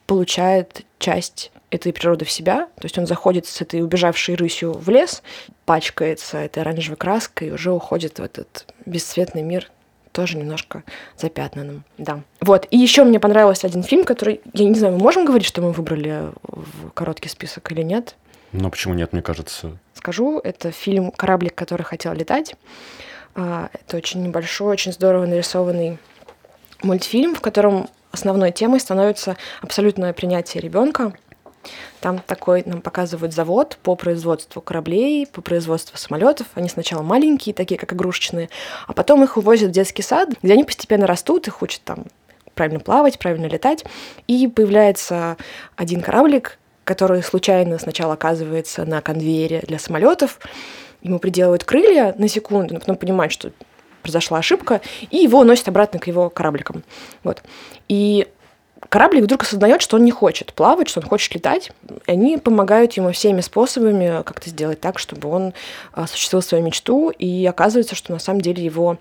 получает 0.06 0.84
часть 0.98 1.50
этой 1.70 1.92
природы 1.92 2.24
в 2.24 2.30
себя. 2.30 2.66
То 2.76 2.84
есть 2.84 2.98
он 2.98 3.06
заходит 3.06 3.46
с 3.46 3.60
этой 3.60 3.82
убежавшей 3.82 4.34
рысью 4.34 4.72
в 4.72 4.88
лес, 4.88 5.22
пачкается 5.64 6.38
этой 6.38 6.62
оранжевой 6.62 6.96
краской 6.96 7.48
и 7.48 7.50
уже 7.52 7.72
уходит 7.72 8.18
в 8.18 8.22
этот 8.22 8.66
бесцветный 8.86 9.42
мир 9.42 9.70
тоже 10.12 10.36
немножко 10.36 10.82
запятнанным, 11.16 11.84
да. 11.96 12.22
Вот, 12.40 12.66
и 12.70 12.76
еще 12.76 13.04
мне 13.04 13.20
понравился 13.20 13.68
один 13.68 13.84
фильм, 13.84 14.04
который, 14.04 14.40
я 14.52 14.68
не 14.68 14.74
знаю, 14.74 14.94
мы 14.94 15.00
можем 15.00 15.24
говорить, 15.24 15.46
что 15.46 15.62
мы 15.62 15.70
выбрали 15.70 16.32
в 16.42 16.90
короткий 16.90 17.28
список 17.28 17.70
или 17.70 17.82
нет? 17.82 18.16
Ну, 18.52 18.68
почему 18.70 18.94
нет, 18.94 19.12
мне 19.12 19.22
кажется. 19.22 19.78
Скажу, 19.94 20.40
это 20.42 20.72
фильм 20.72 21.12
«Кораблик, 21.12 21.54
который 21.54 21.82
хотел 21.82 22.12
летать». 22.12 22.56
А, 23.36 23.70
это 23.72 23.96
очень 23.96 24.24
небольшой, 24.24 24.72
очень 24.72 24.92
здорово 24.92 25.26
нарисованный 25.26 25.98
мультфильм, 26.82 27.36
в 27.36 27.40
котором 27.40 27.88
основной 28.10 28.50
темой 28.50 28.80
становится 28.80 29.36
абсолютное 29.62 30.12
принятие 30.12 30.60
ребенка, 30.60 31.12
там 32.00 32.18
такой 32.18 32.62
нам 32.64 32.80
показывают 32.80 33.34
завод 33.34 33.78
по 33.82 33.94
производству 33.94 34.60
кораблей, 34.62 35.26
по 35.26 35.42
производству 35.42 35.96
самолетов. 35.98 36.46
Они 36.54 36.68
сначала 36.68 37.02
маленькие, 37.02 37.54
такие 37.54 37.78
как 37.78 37.92
игрушечные, 37.92 38.48
а 38.86 38.92
потом 38.92 39.22
их 39.22 39.36
увозят 39.36 39.70
в 39.70 39.72
детский 39.72 40.02
сад, 40.02 40.30
где 40.42 40.54
они 40.54 40.64
постепенно 40.64 41.06
растут, 41.06 41.48
их 41.48 41.62
учат 41.62 41.82
там 41.84 42.04
правильно 42.54 42.80
плавать, 42.80 43.18
правильно 43.18 43.46
летать. 43.46 43.84
И 44.26 44.48
появляется 44.48 45.36
один 45.76 46.00
кораблик, 46.00 46.58
который 46.84 47.22
случайно 47.22 47.78
сначала 47.78 48.14
оказывается 48.14 48.84
на 48.84 49.00
конвейере 49.00 49.60
для 49.60 49.78
самолетов. 49.78 50.38
Ему 51.02 51.18
приделывают 51.18 51.64
крылья 51.64 52.14
на 52.18 52.28
секунду, 52.28 52.74
но 52.74 52.80
потом 52.80 52.96
понимают, 52.96 53.32
что 53.32 53.52
произошла 54.02 54.38
ошибка, 54.38 54.80
и 55.10 55.18
его 55.18 55.40
уносят 55.40 55.68
обратно 55.68 55.98
к 55.98 56.06
его 56.06 56.30
корабликам. 56.30 56.82
Вот. 57.22 57.42
И 57.88 58.28
кораблик 58.88 59.24
вдруг 59.24 59.42
осознает, 59.42 59.82
что 59.82 59.96
он 59.96 60.04
не 60.04 60.10
хочет 60.10 60.52
плавать, 60.52 60.88
что 60.88 61.00
он 61.00 61.06
хочет 61.06 61.34
летать. 61.34 61.70
И 62.06 62.10
они 62.10 62.38
помогают 62.38 62.94
ему 62.94 63.12
всеми 63.12 63.40
способами 63.40 64.22
как-то 64.22 64.50
сделать 64.50 64.80
так, 64.80 64.98
чтобы 64.98 65.28
он 65.28 65.52
осуществил 65.92 66.42
свою 66.42 66.64
мечту. 66.64 67.10
И 67.10 67.46
оказывается, 67.46 67.94
что 67.94 68.12
на 68.12 68.18
самом 68.18 68.40
деле 68.40 68.64
его 68.64 68.98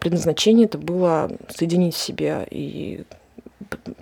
предназначение 0.00 0.66
это 0.66 0.78
было 0.78 1.30
соединить 1.48 1.94
в 1.94 1.98
себе 1.98 2.46
и 2.50 3.04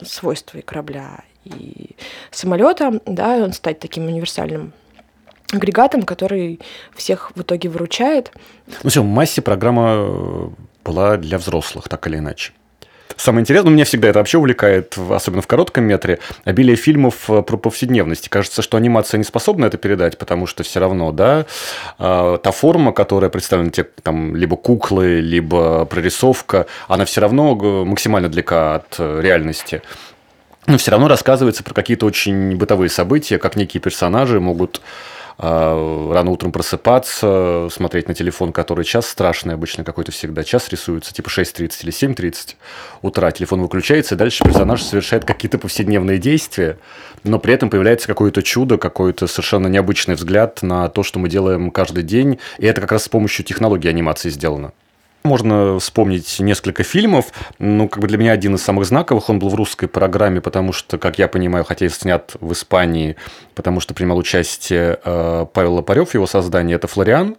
свойства 0.03 0.59
и 0.59 0.63
корабля, 0.63 1.25
и 1.45 1.97
самолета, 2.31 3.01
да, 3.07 3.37
и 3.39 3.41
он 3.43 3.53
стать 3.53 3.79
таким 3.79 4.07
универсальным 4.07 4.73
агрегатом, 5.53 6.03
который 6.03 6.61
всех 6.95 7.33
в 7.35 7.43
итоге 7.43 7.69
выручает. 7.69 8.33
Ну 8.83 8.91
все, 8.91 9.03
в 9.03 9.07
массе 9.07 9.43
программа 9.43 10.53
была 10.85 11.17
для 11.17 11.39
взрослых, 11.39 11.89
так 11.89 12.07
или 12.07 12.19
иначе. 12.19 12.53
Самое 13.17 13.43
интересное, 13.43 13.71
ну, 13.71 13.75
меня 13.75 13.85
всегда 13.85 14.09
это 14.09 14.19
вообще 14.19 14.39
увлекает, 14.39 14.97
особенно 15.11 15.43
в 15.43 15.47
коротком 15.47 15.85
метре, 15.85 16.19
обилие 16.45 16.77
фильмов 16.77 17.31
э, 17.31 17.43
про 17.43 17.57
повседневность. 17.57 18.29
Кажется, 18.29 18.63
что 18.63 18.77
анимация 18.77 19.19
не 19.19 19.25
способна 19.25 19.67
это 19.67 19.79
передать, 19.79 20.19
потому 20.19 20.47
что 20.47 20.63
все 20.63 20.81
равно, 20.81 21.13
да, 21.13 21.47
а, 21.99 22.39
та 22.39 22.51
форма, 22.51 22.93
которая 22.93 23.31
представлена, 23.31 23.71
те, 23.71 23.85
там, 23.85 24.35
либо 24.37 24.57
куклы, 24.57 25.21
либо 25.21 25.85
прорисовка, 25.85 26.67
она 26.89 27.05
все 27.05 27.21
равно 27.21 27.55
максимально 27.85 28.29
далека 28.29 28.77
от 28.77 28.97
э, 28.99 29.21
реальности 29.23 29.83
но 30.67 30.79
все 30.79 30.91
равно 30.91 31.09
рассказывается 31.09 31.63
про 31.63 31.75
какие-то 31.75 32.07
очень 32.07 32.57
бытовые 32.57 32.89
события, 32.89 33.39
как 33.39 33.57
некие 33.57 33.81
персонажи 33.81 34.41
могут 34.41 34.81
рано 35.37 36.31
утром 36.31 36.53
просыпаться, 36.53 37.69
смотреть 37.71 38.09
на 38.09 38.15
телефон, 38.15 38.53
который 38.53 38.85
час 38.85 39.09
страшный, 39.09 39.55
обычно 39.55 39.83
какой-то 39.85 40.13
всегда 40.13 40.45
час 40.45 40.69
рисуется, 40.69 41.13
типа 41.13 41.29
6.30 41.29 41.73
или 41.83 41.93
7.30 41.93 42.55
утра, 43.03 43.31
телефон 43.33 43.63
выключается, 43.63 44.15
и 44.15 44.19
дальше 44.19 44.45
персонаж 44.45 44.83
совершает 44.83 45.25
какие-то 45.25 45.59
повседневные 45.59 46.19
действия, 46.19 46.79
но 47.25 47.39
при 47.39 47.55
этом 47.55 47.71
появляется 47.71 48.07
какое-то 48.07 48.43
чудо, 48.43 48.79
какой-то 48.79 49.27
совершенно 49.27 49.67
необычный 49.67 50.15
взгляд 50.15 50.63
на 50.63 50.89
то, 50.89 51.03
что 51.03 51.19
мы 51.19 51.29
делаем 51.29 51.71
каждый 51.71 52.05
день, 52.05 52.39
и 52.59 52.67
это 52.67 52.81
как 52.81 52.93
раз 52.93 53.05
с 53.05 53.09
помощью 53.09 53.45
технологии 53.45 53.89
анимации 53.89 54.31
сделано. 54.31 54.73
Можно 55.27 55.79
вспомнить 55.79 56.39
несколько 56.39 56.83
фильмов. 56.83 57.33
Ну, 57.59 57.89
как 57.89 58.03
бы 58.03 58.09
для 58.09 58.19
меня 58.19 58.33
один 58.33 58.57
из 58.57 58.63
самых 58.63 58.85
знаковых. 58.85 59.31
Он 59.31 59.39
был 59.39 59.49
в 59.49 59.55
русской 59.55 59.87
программе, 59.87 60.43
потому 60.43 60.75
что, 60.75 60.99
как 60.99 61.19
я 61.19 61.29
понимаю, 61.29 61.65
хотя 61.65 61.87
и 61.87 61.89
снят 61.89 62.37
в 62.41 62.53
Испании, 62.53 63.17
потому 63.55 63.81
что 63.81 63.95
принимал 63.95 64.19
участие 64.19 64.99
э, 65.03 65.47
Павел 65.51 65.77
Лопарев, 65.77 66.13
его 66.13 66.27
создание. 66.27 66.77
Это 66.77 66.89
«Флориан», 66.89 67.37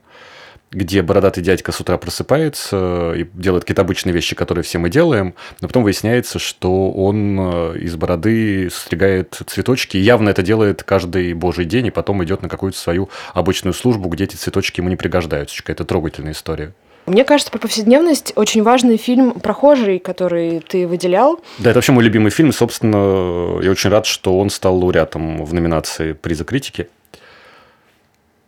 где 0.72 1.04
бородатый 1.04 1.42
дядька 1.42 1.72
с 1.72 1.80
утра 1.80 2.00
просыпается 2.00 3.13
и 3.15 3.24
делает 3.36 3.65
какие-то 3.65 3.84
обычные 3.84 4.13
вещи, 4.13 4.36
которые 4.36 4.63
все 4.63 4.80
мы 4.80 4.89
делаем, 4.89 5.36
но 5.62 5.68
потом 5.68 5.84
выясняется, 5.84 6.39
что 6.39 6.92
он 6.92 7.38
э, 7.39 7.77
из 7.77 7.96
бороды 7.98 8.68
стригает 8.72 9.39
цветочки, 9.46 9.98
и 9.98 10.00
явно 10.00 10.30
это 10.30 10.42
делает 10.42 10.82
каждый 10.82 11.34
божий 11.36 11.65
день, 11.65 11.86
и 11.86 11.92
потом 11.92 12.24
идет 12.24 12.42
на 12.42 12.50
какую-то 12.50 12.80
свою 12.80 13.12
обычную 13.36 13.75
службу, 13.75 14.10
где 14.10 14.24
эти 14.24 14.38
цветочки 14.38 14.80
ему 14.80 14.89
не 14.89 14.96
пригождаются. 14.96 15.56
Какая-то 15.58 15.86
трогательная 15.86 16.32
история. 16.32 16.74
Мне 17.06 17.24
кажется, 17.24 17.52
про 17.52 17.60
повседневность 17.60 18.34
очень 18.36 18.64
важный 18.64 18.98
фильм 18.98 19.40
«Прохожий», 19.40 20.00
который 20.00 20.60
ты 20.60 20.88
выделял. 20.88 21.40
Да, 21.60 21.70
это 21.70 21.78
вообще 21.78 21.92
мой 21.92 22.04
любимый 22.04 22.32
фильм. 22.32 22.52
Собственно, 22.52 23.62
я 23.62 23.70
очень 23.70 23.92
рад, 23.92 24.08
что 24.08 24.40
он 24.40 24.50
стал 24.50 24.78
лауреатом 24.78 25.46
в 25.46 25.54
номинации 25.54 26.14
приза 26.14 26.46
критики. 26.46 26.90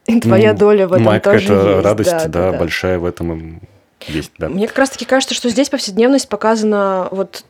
И 0.08 0.20
твоя 0.20 0.54
ну, 0.54 0.60
доля 0.60 0.88
в 0.88 0.94
этом 0.94 1.06
Моя 1.06 1.20
тоже 1.20 1.54
есть. 1.54 1.84
радость, 1.84 2.10
да, 2.10 2.28
да, 2.28 2.52
да, 2.52 2.58
большая 2.58 2.98
в 2.98 3.06
этом 3.06 3.62
есть, 4.08 4.32
да. 4.38 4.48
Мне 4.50 4.68
как 4.68 4.78
раз-таки 4.78 5.06
кажется, 5.06 5.36
что 5.36 5.50
здесь 5.50 5.70
повседневность 5.70 6.30
показана 6.30 7.10
вот 7.12 7.44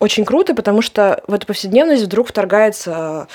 очень 0.00 0.24
круто, 0.24 0.54
потому 0.54 0.82
что 0.82 1.22
в 1.28 1.32
эту 1.32 1.46
повседневность 1.46 2.02
вдруг 2.02 2.28
вторгается 2.28 3.28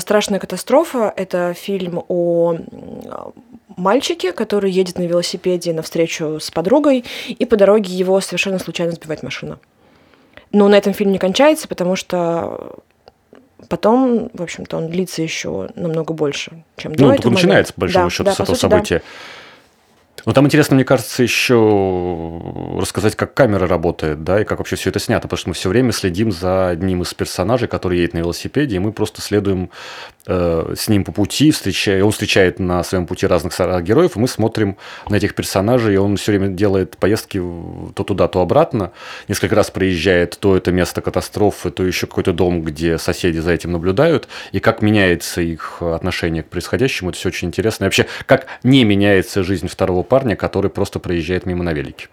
страшная 0.00 0.38
катастрофа. 0.38 1.12
Это 1.16 1.54
фильм 1.54 2.04
о 2.08 2.56
мальчике, 3.76 4.32
который 4.32 4.70
едет 4.70 4.98
на 4.98 5.02
велосипеде 5.02 5.72
навстречу 5.72 6.38
с 6.40 6.50
подругой, 6.50 7.04
и 7.28 7.44
по 7.44 7.56
дороге 7.56 7.92
его 7.92 8.20
совершенно 8.20 8.58
случайно 8.58 8.92
сбивает 8.92 9.22
машина. 9.22 9.58
Но 10.52 10.68
на 10.68 10.74
этом 10.74 10.92
фильм 10.92 11.12
не 11.12 11.18
кончается, 11.18 11.68
потому 11.68 11.96
что 11.96 12.76
потом, 13.68 14.30
в 14.34 14.42
общем-то, 14.42 14.76
он 14.76 14.88
длится 14.88 15.22
еще 15.22 15.70
намного 15.74 16.12
больше, 16.12 16.64
чем 16.76 16.94
до 16.94 17.06
ну, 17.06 17.12
этого. 17.12 17.30
Ну, 17.30 17.36
начинается, 17.36 17.72
по 17.72 17.82
большому 17.82 18.06
да, 18.06 18.10
счету, 18.10 18.24
да, 18.24 18.32
с 18.32 18.40
этого 18.40 18.54
сути, 18.54 18.60
события. 18.60 18.98
Да. 18.98 19.04
Ну, 20.26 20.32
там 20.32 20.46
интересно, 20.46 20.74
мне 20.74 20.84
кажется, 20.84 21.22
еще 21.22 22.40
рассказать, 22.78 23.16
как 23.16 23.34
камера 23.34 23.66
работает, 23.66 24.22
да, 24.24 24.40
и 24.40 24.44
как 24.44 24.58
вообще 24.58 24.76
все 24.76 24.90
это 24.90 24.98
снято, 24.98 25.22
потому 25.22 25.38
что 25.38 25.48
мы 25.50 25.54
все 25.54 25.68
время 25.68 25.92
следим 25.92 26.32
за 26.32 26.68
одним 26.68 27.02
из 27.02 27.12
персонажей, 27.14 27.68
который 27.68 27.98
едет 27.98 28.14
на 28.14 28.18
велосипеде, 28.18 28.76
и 28.76 28.78
мы 28.78 28.92
просто 28.92 29.22
следуем 29.22 29.70
с 30.26 30.88
ним 30.88 31.04
по 31.04 31.12
пути, 31.12 31.50
встречая, 31.50 32.04
он 32.04 32.12
встречает 32.12 32.58
на 32.58 32.82
своем 32.84 33.06
пути 33.06 33.26
разных 33.26 33.58
героев, 33.82 34.16
и 34.16 34.18
мы 34.20 34.28
смотрим 34.28 34.76
на 35.08 35.16
этих 35.16 35.34
персонажей, 35.34 35.94
и 35.94 35.96
он 35.96 36.16
все 36.16 36.32
время 36.32 36.48
делает 36.48 36.96
поездки 36.98 37.42
то 37.94 38.04
туда, 38.04 38.28
то 38.28 38.40
обратно, 38.40 38.92
несколько 39.28 39.54
раз 39.54 39.70
проезжает 39.70 40.38
то 40.38 40.56
это 40.56 40.72
место 40.72 41.00
катастрофы, 41.00 41.70
то 41.70 41.84
еще 41.84 42.06
какой-то 42.06 42.32
дом, 42.32 42.62
где 42.62 42.98
соседи 42.98 43.38
за 43.38 43.52
этим 43.52 43.72
наблюдают, 43.72 44.28
и 44.52 44.60
как 44.60 44.82
меняется 44.82 45.40
их 45.40 45.82
отношение 45.82 46.42
к 46.42 46.48
происходящему, 46.48 47.10
это 47.10 47.18
все 47.18 47.28
очень 47.28 47.48
интересно. 47.48 47.84
И 47.84 47.86
вообще, 47.86 48.06
как 48.26 48.46
не 48.62 48.84
меняется 48.84 49.42
жизнь 49.42 49.68
второго 49.68 50.02
парня, 50.02 50.36
который 50.36 50.70
просто 50.70 50.98
проезжает 50.98 51.46
мимо 51.46 51.64
на 51.64 51.72
велике. 51.72 52.08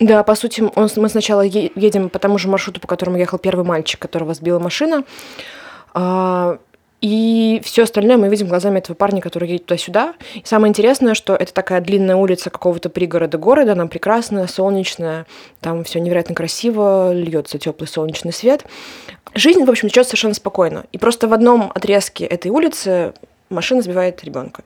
Да, 0.00 0.22
по 0.22 0.34
сути, 0.34 0.62
он, 0.74 0.88
мы 0.96 1.08
сначала 1.08 1.42
едем 1.42 2.08
по 2.08 2.18
тому 2.18 2.38
же 2.38 2.48
маршруту, 2.48 2.80
по 2.80 2.86
которому 2.86 3.18
ехал 3.18 3.38
первый 3.38 3.64
мальчик, 3.64 4.00
которого 4.00 4.32
сбила 4.32 4.58
машина. 4.58 5.04
И 7.00 7.60
все 7.64 7.84
остальное 7.84 8.16
мы 8.16 8.28
видим 8.28 8.48
глазами 8.48 8.78
этого 8.78 8.96
парня, 8.96 9.20
который 9.20 9.48
едет 9.48 9.66
туда-сюда. 9.66 10.14
И 10.34 10.42
самое 10.44 10.70
интересное, 10.70 11.14
что 11.14 11.34
это 11.36 11.52
такая 11.54 11.80
длинная 11.80 12.16
улица 12.16 12.50
какого-то 12.50 12.90
пригорода 12.90 13.38
города, 13.38 13.72
она 13.72 13.86
прекрасная, 13.86 14.46
солнечная, 14.48 15.26
там 15.60 15.84
все 15.84 16.00
невероятно 16.00 16.34
красиво, 16.34 17.12
льется 17.12 17.58
теплый 17.58 17.86
солнечный 17.86 18.32
свет. 18.32 18.64
Жизнь, 19.34 19.64
в 19.64 19.70
общем, 19.70 19.88
течет 19.88 20.06
совершенно 20.06 20.34
спокойно. 20.34 20.86
И 20.90 20.98
просто 20.98 21.28
в 21.28 21.32
одном 21.32 21.70
отрезке 21.72 22.24
этой 22.24 22.50
улицы 22.50 23.12
машина 23.48 23.82
сбивает 23.82 24.24
ребенка. 24.24 24.64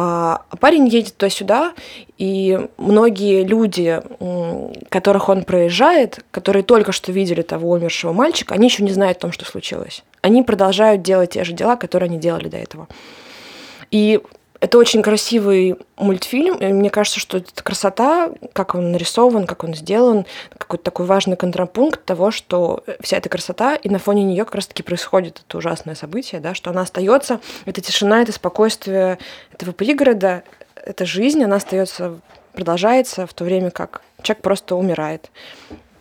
А 0.00 0.42
парень 0.60 0.86
едет 0.86 1.16
туда-сюда, 1.16 1.72
и 2.18 2.68
многие 2.76 3.42
люди, 3.42 4.00
которых 4.90 5.28
он 5.28 5.42
проезжает, 5.42 6.24
которые 6.30 6.62
только 6.62 6.92
что 6.92 7.10
видели 7.10 7.42
того 7.42 7.72
умершего 7.72 8.12
мальчика, 8.12 8.54
они 8.54 8.68
еще 8.68 8.84
не 8.84 8.92
знают 8.92 9.18
о 9.18 9.22
том, 9.22 9.32
что 9.32 9.44
случилось. 9.44 10.04
Они 10.20 10.44
продолжают 10.44 11.02
делать 11.02 11.30
те 11.30 11.42
же 11.42 11.52
дела, 11.52 11.74
которые 11.74 12.06
они 12.06 12.18
делали 12.18 12.46
до 12.46 12.58
этого. 12.58 12.86
И 13.90 14.20
это 14.60 14.78
очень 14.78 15.02
красивый 15.02 15.76
мультфильм, 15.96 16.56
и 16.56 16.66
мне 16.72 16.90
кажется, 16.90 17.20
что 17.20 17.38
эта 17.38 17.62
красота, 17.62 18.30
как 18.52 18.74
он 18.74 18.90
нарисован, 18.90 19.46
как 19.46 19.62
он 19.62 19.74
сделан, 19.74 20.26
какой-то 20.56 20.84
такой 20.84 21.06
важный 21.06 21.36
контрапункт 21.36 22.04
того, 22.04 22.30
что 22.30 22.82
вся 23.00 23.18
эта 23.18 23.28
красота, 23.28 23.76
и 23.76 23.88
на 23.88 23.98
фоне 23.98 24.24
нее 24.24 24.44
как 24.44 24.56
раз-таки 24.56 24.82
происходит 24.82 25.42
это 25.46 25.58
ужасное 25.58 25.94
событие, 25.94 26.40
да, 26.40 26.54
что 26.54 26.70
она 26.70 26.82
остается, 26.82 27.40
эта 27.66 27.80
тишина, 27.80 28.22
это 28.22 28.32
спокойствие 28.32 29.18
этого 29.52 29.72
пригорода, 29.72 30.42
эта 30.74 31.04
жизнь, 31.06 31.42
она 31.44 31.56
остается, 31.56 32.20
продолжается, 32.52 33.26
в 33.26 33.34
то 33.34 33.44
время 33.44 33.70
как 33.70 34.02
человек 34.22 34.42
просто 34.42 34.74
умирает. 34.74 35.30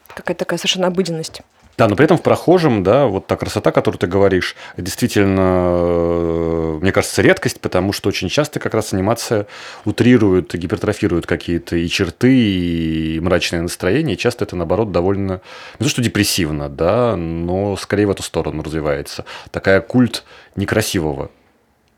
Какая-то 0.08 0.40
такая 0.40 0.58
совершенно 0.58 0.88
обыденность. 0.88 1.42
Да, 1.78 1.88
но 1.88 1.96
при 1.96 2.06
этом 2.06 2.18
в 2.18 2.24
прохожем, 2.24 2.82
да, 2.82 3.06
вот 3.06 3.28
та 3.28 3.36
красота, 3.36 3.72
которую 3.72 4.00
ты 4.00 4.08
говоришь, 4.08 4.56
действительно, 4.78 5.42
э, 5.42 6.80
мне 6.82 6.92
кажется, 6.92 7.22
редкость, 7.22 7.62
потому 7.62 7.94
что 7.94 8.10
очень 8.10 8.30
часто 8.30 8.60
как 8.60 8.74
раз 8.74 8.94
анимация 8.94 9.46
утрирует, 9.86 10.56
гипертрофирует 10.56 11.28
какие-то 11.28 11.76
и 11.76 11.88
черты, 11.88 12.34
и 12.34 13.20
мрачное 13.20 13.62
настроение, 13.62 14.16
и 14.16 14.18
часто 14.18 14.46
это, 14.46 14.56
наоборот, 14.56 14.92
довольно, 14.92 15.42
не 15.80 15.84
то 15.84 15.90
что 15.90 16.02
депрессивно, 16.02 16.68
да, 16.68 17.16
но 17.16 17.78
скорее 17.78 18.08
в 18.08 18.12
эту 18.12 18.24
сторону 18.24 18.64
развивается. 18.64 19.26
Такая 19.52 19.80
культ 19.82 20.24
некрасивого. 20.56 21.30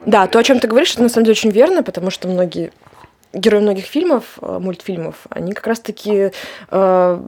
Да, 0.06 0.28
то, 0.28 0.40
о 0.40 0.44
чем 0.44 0.60
ты 0.60 0.68
говоришь, 0.68 0.92
это 0.92 1.04
на 1.04 1.10
самом 1.10 1.24
деле 1.24 1.38
очень 1.38 1.52
верно, 1.52 1.84
потому 1.84 2.10
что 2.10 2.28
многие 2.28 2.74
герои 3.32 3.62
многих 3.62 3.86
фильмов, 3.86 4.24
э, 4.42 4.60
мультфильмов, 4.60 5.16
они 5.30 5.54
как 5.54 5.68
раз-таки 5.68 6.32
э, 6.70 7.20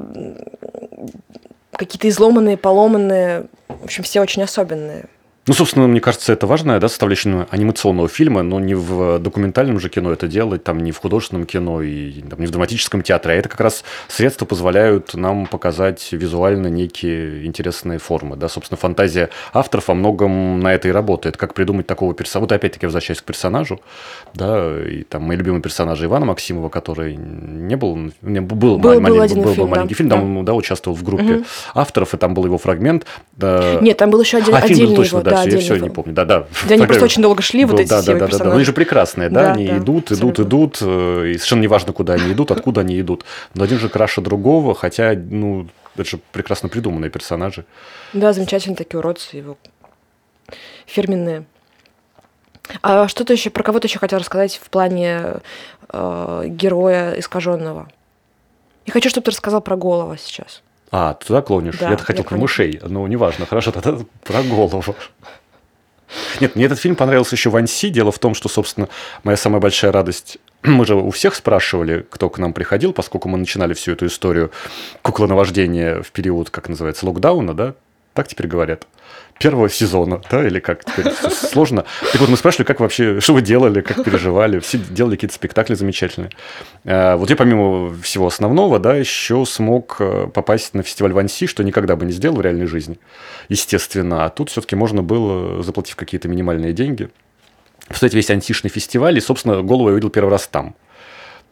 какие-то 1.71 2.09
изломанные, 2.09 2.57
поломанные, 2.57 3.45
в 3.67 3.83
общем, 3.83 4.03
все 4.03 4.21
очень 4.21 4.43
особенные. 4.43 5.05
Ну, 5.51 5.55
собственно, 5.55 5.85
мне 5.85 5.99
кажется, 5.99 6.31
это 6.31 6.47
важная 6.47 6.79
да, 6.79 6.87
составляющая 6.87 7.45
анимационного 7.49 8.07
фильма, 8.07 8.41
но 8.41 8.61
не 8.61 8.73
в 8.73 9.19
документальном 9.19 9.81
же 9.81 9.89
кино 9.89 10.13
это 10.13 10.29
делать, 10.29 10.63
там 10.63 10.79
не 10.79 10.93
в 10.93 10.97
художественном 10.97 11.45
кино 11.45 11.81
и 11.81 12.21
там, 12.21 12.39
не 12.39 12.47
в 12.47 12.51
драматическом 12.51 13.01
театре, 13.01 13.33
а 13.33 13.37
это 13.37 13.49
как 13.49 13.59
раз 13.59 13.83
средства 14.07 14.45
позволяют 14.45 15.13
нам 15.13 15.47
показать 15.47 16.07
визуально 16.13 16.67
некие 16.67 17.45
интересные 17.45 17.99
формы. 17.99 18.37
Да? 18.37 18.47
Собственно, 18.47 18.77
фантазия 18.77 19.29
авторов 19.51 19.89
во 19.89 19.93
многом 19.93 20.61
на 20.61 20.73
это 20.73 20.87
и 20.87 20.91
работает. 20.91 21.35
Как 21.35 21.53
придумать 21.53 21.85
такого 21.85 22.13
персонажа? 22.13 22.43
Вот 22.43 22.51
опять-таки 22.53 22.85
возвращаясь 22.85 23.19
к 23.19 23.25
персонажу, 23.25 23.81
да, 24.33 24.81
и 24.87 25.03
там 25.03 25.23
мои 25.23 25.35
любимые 25.35 25.61
персонажи 25.61 26.05
Ивана 26.05 26.27
Максимова, 26.27 26.69
который 26.69 27.17
не 27.17 27.75
был, 27.75 27.97
не, 28.21 28.39
был, 28.39 28.55
был, 28.55 28.77
был, 28.77 29.01
малень, 29.01 29.19
один 29.19 29.41
был, 29.41 29.49
фильм, 29.51 29.65
был 29.65 29.67
маленький 29.67 29.95
да. 29.95 29.97
фильм, 29.97 30.09
там 30.09 30.35
да. 30.37 30.43
Да, 30.43 30.53
участвовал 30.53 30.95
в 30.95 31.03
группе 31.03 31.33
угу. 31.33 31.45
авторов, 31.73 32.13
и 32.13 32.17
там 32.17 32.33
был 32.33 32.45
его 32.45 32.57
фрагмент. 32.57 33.05
Да. 33.33 33.79
Нет, 33.81 33.97
там 33.97 34.11
был 34.11 34.21
еще 34.21 34.37
один, 34.37 34.55
а, 34.55 34.59
отдельный 34.59 34.75
фильм 34.77 34.89
был 34.91 34.95
точно, 34.95 35.17
его, 35.17 35.23
да, 35.25 35.31
да, 35.31 35.40
я 35.49 35.59
все 35.59 35.75
не 35.77 35.89
помню. 35.89 36.13
Да, 36.13 36.25
да. 36.25 36.47
Да, 36.67 36.75
они 36.75 36.85
просто 36.85 37.05
очень 37.05 37.21
долго 37.21 37.41
шли, 37.41 37.65
вот 37.65 37.79
эти 37.79 37.89
да, 37.89 38.01
все 38.01 38.17
да, 38.17 38.27
да, 38.27 38.37
да, 38.37 38.53
они 38.53 38.63
же 38.63 38.73
прекрасные, 38.73 39.29
да, 39.29 39.43
да 39.43 39.51
они 39.53 39.67
да, 39.67 39.77
идут, 39.77 40.11
идут, 40.11 40.39
идут, 40.39 40.77
э, 40.81 41.31
и 41.31 41.33
совершенно 41.37 41.61
неважно, 41.61 41.93
куда 41.93 42.13
они 42.13 42.31
идут, 42.31 42.51
откуда 42.51 42.81
они 42.81 42.99
идут. 42.99 43.25
Но 43.55 43.63
один 43.63 43.79
же 43.79 43.89
краше 43.89 44.21
другого, 44.21 44.75
хотя, 44.75 45.13
ну, 45.13 45.67
это 45.95 46.09
же 46.09 46.19
прекрасно 46.31 46.69
придуманные 46.69 47.09
персонажи. 47.09 47.65
Да, 48.13 48.33
замечательные 48.33 48.77
такие 48.77 48.99
уродцы 48.99 49.37
его 49.37 49.57
фирменные. 50.85 51.45
А 52.81 53.07
что-то 53.07 53.33
еще 53.33 53.49
про 53.49 53.63
кого-то 53.63 53.87
еще 53.87 53.99
хотел 53.99 54.19
рассказать 54.19 54.59
в 54.61 54.69
плане 54.69 55.35
э, 55.89 56.43
героя 56.47 57.13
искаженного. 57.19 57.89
Я 58.85 58.93
хочу, 58.93 59.09
чтобы 59.09 59.25
ты 59.25 59.31
рассказал 59.31 59.61
про 59.61 59.75
голову 59.75 60.15
сейчас. 60.17 60.61
А, 60.91 61.13
туда 61.13 61.41
клонишь? 61.41 61.77
Да, 61.77 61.89
Я-то 61.89 62.03
хотел 62.03 62.23
я 62.23 62.29
про 62.29 62.37
мышей, 62.37 62.79
но 62.83 63.07
неважно. 63.07 63.45
Хорошо, 63.45 63.71
тогда 63.71 63.97
про 64.25 64.43
голову. 64.43 64.83
Нет, 66.41 66.55
мне 66.55 66.65
этот 66.65 66.79
фильм 66.79 66.97
понравился 66.97 67.35
еще 67.35 67.49
в 67.49 67.55
Анси. 67.55 67.89
Дело 67.89 68.11
в 68.11 68.19
том, 68.19 68.33
что, 68.33 68.49
собственно, 68.49 68.89
моя 69.23 69.37
самая 69.37 69.61
большая 69.61 69.93
радость 69.93 70.37
мы 70.63 70.85
же 70.85 70.95
у 70.95 71.09
всех 71.11 71.35
спрашивали, 71.35 72.05
кто 72.09 72.29
к 72.29 72.37
нам 72.37 72.53
приходил, 72.53 72.91
поскольку 72.93 73.29
мы 73.29 73.37
начинали 73.37 73.73
всю 73.73 73.93
эту 73.93 74.07
историю 74.07 74.51
куклоновождения 75.01 76.01
в 76.01 76.11
период, 76.11 76.49
как 76.49 76.67
называется, 76.67 77.05
локдауна, 77.05 77.53
да? 77.53 77.75
Так 78.13 78.27
теперь 78.27 78.47
говорят 78.47 78.87
первого 79.41 79.69
сезона, 79.69 80.21
да, 80.29 80.45
или 80.45 80.59
как 80.59 80.85
теперь 80.85 81.11
сложно. 81.31 81.85
Так 82.11 82.21
вот, 82.21 82.29
мы 82.29 82.37
спрашивали, 82.37 82.67
как 82.67 82.79
вообще, 82.79 83.19
что 83.19 83.33
вы 83.33 83.41
делали, 83.41 83.81
как 83.81 84.03
переживали, 84.03 84.59
все 84.59 84.77
делали 84.77 85.15
какие-то 85.15 85.33
спектакли 85.33 85.73
замечательные. 85.73 86.29
А, 86.85 87.17
вот 87.17 87.29
я 87.29 87.35
помимо 87.35 87.93
всего 88.01 88.27
основного, 88.27 88.77
да, 88.79 88.95
еще 88.95 89.45
смог 89.45 89.97
э, 89.99 90.27
попасть 90.31 90.75
на 90.75 90.83
фестиваль 90.83 91.13
Ванси, 91.13 91.47
что 91.47 91.63
никогда 91.63 91.95
бы 91.95 92.05
не 92.05 92.11
сделал 92.11 92.37
в 92.37 92.41
реальной 92.41 92.67
жизни, 92.67 92.99
естественно. 93.49 94.25
А 94.25 94.29
тут 94.29 94.51
все-таки 94.51 94.75
можно 94.75 95.01
было, 95.01 95.63
заплатив 95.63 95.95
какие-то 95.95 96.27
минимальные 96.27 96.73
деньги, 96.73 97.09
встретить 97.89 98.15
весь 98.15 98.29
антишный 98.29 98.69
фестиваль, 98.69 99.17
и, 99.17 99.21
собственно, 99.21 99.63
голову 99.63 99.89
я 99.89 99.93
увидел 99.93 100.11
первый 100.11 100.29
раз 100.29 100.47
там. 100.47 100.75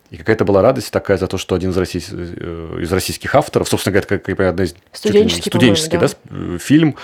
И 0.09 0.17
какая-то 0.17 0.43
была 0.43 0.61
радость 0.61 0.91
такая 0.91 1.17
за 1.17 1.27
то, 1.27 1.37
что 1.37 1.55
один 1.55 1.69
из, 1.69 1.77
российс... 1.77 2.09
Э, 2.11 2.79
из 2.81 2.91
российских 2.91 3.35
авторов, 3.35 3.69
собственно 3.69 3.93
говоря, 3.93 4.07
как, 4.07 4.23
как 4.23 4.39
одна 4.39 4.63
из 4.63 4.75
студенческий, 4.91 5.51
студенческий 5.51 5.99
да. 5.99 6.07
Да, 6.07 6.57
фильм 6.57 6.95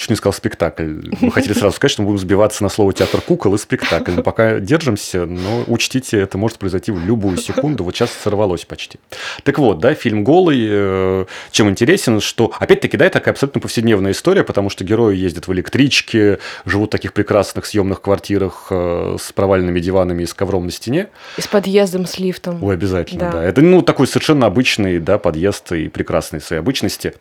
чуть 0.00 0.08
не 0.08 0.16
сказал 0.16 0.32
спектакль. 0.32 0.94
Мы 1.20 1.30
хотели 1.30 1.52
сразу 1.52 1.76
сказать, 1.76 1.92
что 1.92 2.00
мы 2.00 2.06
будем 2.08 2.20
сбиваться 2.20 2.62
на 2.62 2.70
слово 2.70 2.94
театр 2.94 3.20
кукол 3.20 3.54
и 3.54 3.58
спектакль. 3.58 4.12
Но 4.12 4.22
пока 4.22 4.58
держимся, 4.58 5.26
но 5.26 5.64
учтите, 5.66 6.18
это 6.18 6.38
может 6.38 6.56
произойти 6.56 6.90
в 6.90 7.04
любую 7.04 7.36
секунду. 7.36 7.84
Вот 7.84 7.94
сейчас 7.94 8.10
сорвалось 8.10 8.64
почти. 8.64 8.98
Так 9.42 9.58
вот, 9.58 9.78
да, 9.78 9.92
фильм 9.92 10.24
«Голый», 10.24 10.66
э, 10.68 11.26
чем 11.50 11.68
интересен, 11.68 12.20
что, 12.20 12.50
опять-таки, 12.58 12.96
да, 12.96 13.04
это 13.04 13.18
такая 13.18 13.34
абсолютно 13.34 13.60
повседневная 13.60 14.12
история, 14.12 14.42
потому 14.42 14.70
что 14.70 14.84
герои 14.84 15.16
ездят 15.16 15.48
в 15.48 15.52
электричке, 15.52 16.38
живут 16.64 16.88
в 16.88 16.92
таких 16.92 17.12
прекрасных 17.12 17.66
съемных 17.66 18.00
квартирах 18.00 18.68
э, 18.70 19.16
с 19.20 19.32
провальными 19.32 19.80
диванами 19.80 20.22
и 20.22 20.26
с 20.26 20.32
ковром 20.32 20.64
на 20.64 20.72
стене. 20.72 21.08
И 21.36 21.42
с 21.42 21.46
подъездом, 21.46 22.06
с 22.06 22.18
лифтом. 22.18 22.64
Ой, 22.64 22.72
обязательно, 22.72 23.20
да. 23.20 23.32
да. 23.32 23.44
Это, 23.44 23.60
ну, 23.60 23.82
такой 23.82 24.06
совершенно 24.06 24.46
обычный, 24.46 24.98
да, 24.98 25.18
подъезд 25.18 25.70
и 25.72 25.88
прекрасный 25.88 26.40
в 26.40 26.44
своей 26.44 26.60
обычности. 26.60 27.12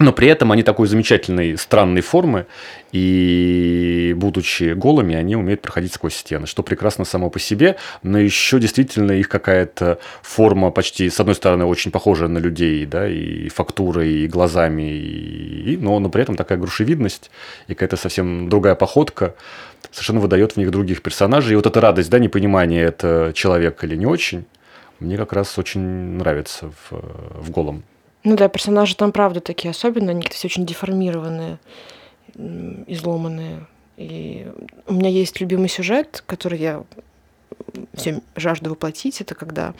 Но 0.00 0.12
при 0.12 0.26
этом 0.26 0.50
они 0.50 0.64
такой 0.64 0.88
замечательной, 0.88 1.56
странной 1.56 2.00
формы, 2.00 2.46
и 2.90 4.12
будучи 4.16 4.72
голыми, 4.72 5.14
они 5.14 5.36
умеют 5.36 5.62
проходить 5.62 5.92
сквозь 5.92 6.16
стены, 6.16 6.48
что 6.48 6.64
прекрасно 6.64 7.04
само 7.04 7.30
по 7.30 7.38
себе, 7.38 7.76
но 8.02 8.18
еще 8.18 8.58
действительно 8.58 9.12
их 9.12 9.28
какая-то 9.28 10.00
форма 10.22 10.72
почти, 10.72 11.08
с 11.08 11.20
одной 11.20 11.36
стороны, 11.36 11.64
очень 11.64 11.92
похожая 11.92 12.28
на 12.28 12.38
людей, 12.38 12.84
да, 12.86 13.08
и 13.08 13.48
фактурой, 13.48 14.24
и 14.24 14.26
глазами, 14.26 14.82
и, 14.82 15.76
но, 15.76 16.00
но 16.00 16.08
при 16.08 16.22
этом 16.22 16.34
такая 16.34 16.58
грушевидность, 16.58 17.30
и 17.68 17.74
какая-то 17.74 17.96
совсем 17.96 18.48
другая 18.48 18.74
походка 18.74 19.36
совершенно 19.92 20.18
выдает 20.18 20.52
в 20.52 20.56
них 20.56 20.72
других 20.72 21.02
персонажей. 21.02 21.52
И 21.52 21.56
вот 21.56 21.66
эта 21.66 21.80
радость, 21.80 22.10
да, 22.10 22.18
непонимание, 22.18 22.82
это 22.82 23.30
человек 23.32 23.84
или 23.84 23.94
не 23.94 24.06
очень, 24.06 24.44
мне 24.98 25.16
как 25.16 25.32
раз 25.32 25.56
очень 25.56 25.80
нравится 25.80 26.72
в, 26.90 27.42
в 27.42 27.50
голом. 27.50 27.84
Ну 28.24 28.36
да, 28.36 28.48
персонажи 28.48 28.96
там 28.96 29.12
правда 29.12 29.40
такие 29.40 29.70
особенные, 29.70 30.10
они 30.10 30.22
все 30.30 30.48
очень 30.48 30.64
деформированные, 30.64 31.58
изломанные. 32.34 33.66
И 33.96 34.50
у 34.86 34.94
меня 34.94 35.10
есть 35.10 35.40
любимый 35.40 35.68
сюжет, 35.68 36.24
который 36.26 36.58
я 36.58 36.84
все 37.92 38.22
жажду 38.34 38.70
воплотить. 38.70 39.20
Это 39.20 39.34
когда 39.34 39.74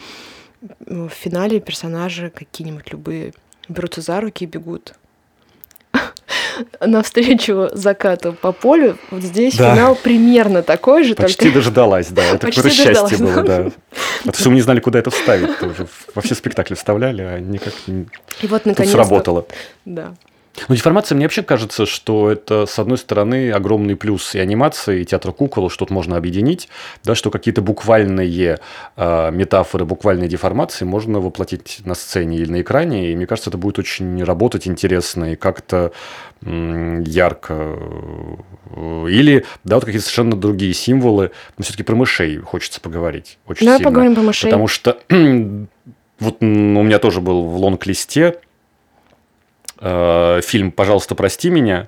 в 0.79 1.09
финале 1.09 1.59
персонажи 1.59 2.29
какие-нибудь 2.29 2.91
любые 2.91 3.33
берутся 3.67 4.01
за 4.01 4.21
руки 4.21 4.43
и 4.43 4.47
бегут 4.47 4.93
навстречу 6.85 7.69
закату 7.73 8.33
по 8.33 8.51
полю. 8.51 8.97
Вот 9.11 9.23
здесь 9.23 9.55
да. 9.55 9.73
финал 9.73 9.95
примерно 9.95 10.63
такой 10.63 11.03
же. 11.03 11.15
Почти 11.15 11.45
только... 11.45 11.55
дождалась, 11.55 12.07
да. 12.07 12.23
Это 12.23 12.47
какое-то 12.47 12.69
счастье 12.69 13.17
было, 13.17 13.43
да. 13.43 13.71
А 14.25 14.31
то, 14.31 14.39
что 14.39 14.49
мы 14.49 14.55
не 14.55 14.61
знали, 14.61 14.79
куда 14.79 14.99
это 14.99 15.09
вставить. 15.11 15.57
Тоже 15.59 15.87
во 16.13 16.21
все 16.21 16.35
спектакли 16.35 16.75
вставляли, 16.75 17.21
а 17.21 17.39
никак 17.39 17.73
не... 17.87 18.07
И 18.41 18.47
вот 18.47 18.65
наконец 18.65 18.91
сработало. 18.91 19.45
Да. 19.85 20.13
Ну, 20.67 20.75
деформация, 20.75 21.15
мне 21.15 21.25
вообще 21.25 21.43
кажется, 21.43 21.85
что 21.85 22.31
это, 22.31 22.65
с 22.65 22.79
одной 22.79 22.97
стороны, 22.97 23.51
огромный 23.51 23.95
плюс 23.95 24.35
и 24.35 24.39
анимации, 24.39 25.01
и 25.01 25.05
театра 25.05 25.31
кукол, 25.31 25.69
что 25.69 25.85
тут 25.85 25.91
можно 25.91 26.17
объединить, 26.17 26.69
да, 27.03 27.13
что 27.13 27.29
какие-то 27.29 27.61
буквальные 27.61 28.59
э, 28.95 29.31
метафоры, 29.31 29.85
буквальные 29.85 30.29
деформации 30.29 30.85
можно 30.85 31.19
воплотить 31.19 31.81
на 31.85 31.93
сцене 31.93 32.37
или 32.37 32.49
на 32.49 32.61
экране, 32.61 33.11
и 33.11 33.15
мне 33.15 33.27
кажется, 33.27 33.49
это 33.49 33.57
будет 33.57 33.79
очень 33.79 34.23
работать 34.23 34.67
интересно 34.67 35.33
и 35.33 35.35
как-то 35.35 35.91
ярко. 36.41 37.77
Или, 38.75 39.45
да, 39.63 39.75
вот 39.75 39.85
какие-то 39.85 40.05
совершенно 40.05 40.35
другие 40.35 40.73
символы, 40.73 41.31
но 41.57 41.63
все-таки 41.63 41.83
про 41.83 41.95
мышей 41.95 42.37
хочется 42.37 42.81
поговорить 42.81 43.39
очень 43.47 43.65
Давай 43.65 43.79
сильно. 43.79 43.89
поговорим 43.89 44.15
про 44.15 44.21
мышей. 44.21 44.49
Потому 44.49 44.67
что 44.67 44.97
вот 46.19 46.37
у 46.41 46.45
меня 46.45 46.99
тоже 46.99 47.21
был 47.21 47.43
в 47.43 47.57
лонг-листе 47.57 48.39
фильм 49.79 50.71
«Пожалуйста, 50.71 51.15
прости 51.15 51.49
меня», 51.49 51.87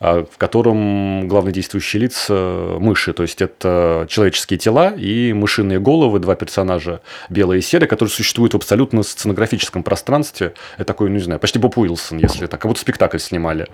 э, 0.00 0.24
в 0.30 0.36
котором 0.36 1.28
главные 1.28 1.52
действующие 1.52 2.02
лица 2.02 2.76
мыши, 2.78 3.12
то 3.12 3.22
есть 3.22 3.40
это 3.40 4.06
человеческие 4.08 4.58
тела 4.58 4.90
и 4.94 5.32
мышиные 5.32 5.80
головы, 5.80 6.18
два 6.18 6.34
персонажа, 6.34 7.00
белые 7.30 7.60
и 7.60 7.62
серые, 7.62 7.88
которые 7.88 8.12
существуют 8.12 8.52
в 8.52 8.56
абсолютно 8.56 9.02
сценографическом 9.02 9.82
пространстве. 9.82 10.54
Это 10.76 10.84
такой, 10.84 11.08
ну 11.08 11.16
не 11.16 11.22
знаю, 11.22 11.40
почти 11.40 11.58
Боб 11.58 11.78
Уилсон, 11.78 12.18
если 12.18 12.46
так, 12.46 12.60
как 12.60 12.68
будто 12.68 12.80
спектакль 12.80 13.18
снимали. 13.18 13.68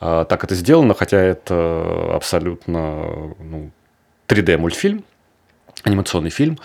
Так 0.00 0.44
это 0.44 0.54
сделано, 0.54 0.94
хотя 0.94 1.18
это 1.18 2.10
абсолютно 2.14 3.34
ну, 3.38 3.70
3D-мультфильм, 4.28 5.02
анимационный 5.84 6.30
фильм. 6.30 6.58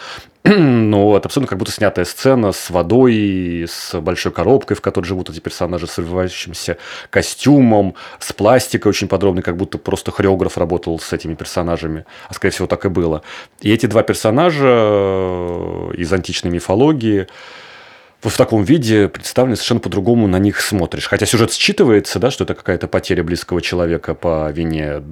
Но 0.58 1.16
это 1.16 1.28
абсолютно 1.28 1.50
как 1.50 1.58
будто 1.58 1.72
снятая 1.72 2.04
сцена 2.04 2.52
с 2.52 2.70
водой, 2.70 3.66
с 3.66 3.98
большой 4.02 4.34
коробкой, 4.34 4.76
в 4.76 4.82
которой 4.82 5.06
живут 5.06 5.30
эти 5.30 5.40
персонажи, 5.40 5.88
с 5.88 5.98
развивающимся 5.98 6.78
костюмом, 7.10 7.96
с 8.20 8.34
пластикой 8.34 8.90
очень 8.90 9.08
подробной, 9.08 9.42
как 9.42 9.56
будто 9.56 9.78
просто 9.78 10.12
хореограф 10.12 10.58
работал 10.58 11.00
с 11.00 11.14
этими 11.14 11.36
персонажами. 11.36 12.06
А 12.28 12.34
скорее 12.34 12.52
всего 12.52 12.68
так 12.68 12.84
и 12.86 12.90
было. 12.90 13.22
И 13.62 13.72
эти 13.72 13.86
два 13.86 14.04
персонажа 14.04 14.68
э, 14.68 15.92
из 15.96 16.12
античной 16.12 16.52
мифологии 16.52 17.28
в 18.22 18.36
таком 18.36 18.64
виде 18.64 19.08
представлены 19.08 19.56
совершенно 19.56 19.80
по-другому 19.80 20.28
на 20.28 20.40
них 20.40 20.60
смотришь. 20.60 21.08
Хотя 21.08 21.26
сюжет 21.26 21.52
считывается, 21.52 22.20
да, 22.20 22.32
что 22.32 22.44
это 22.44 22.54
какая-то 22.54 22.90
потеря 22.90 23.24
близкого 23.24 23.62
человека 23.62 24.14
по 24.14 24.52
вине 24.52 25.04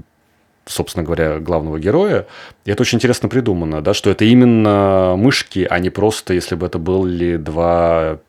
собственно 0.65 1.04
говоря, 1.04 1.39
главного 1.39 1.80
героя. 1.80 2.28
И 2.65 2.71
это 2.71 2.82
очень 2.84 2.97
интересно 2.97 3.30
придумано, 3.30 3.82
да, 3.82 3.93
что 3.93 4.10
это 4.10 4.26
именно 4.26 5.15
мышки, 5.17 5.67
а 5.69 5.80
не 5.80 5.89
просто, 5.89 6.34
если 6.34 6.56
бы 6.56 6.65
это 6.65 6.80
были 6.80 7.38
два 7.38 8.19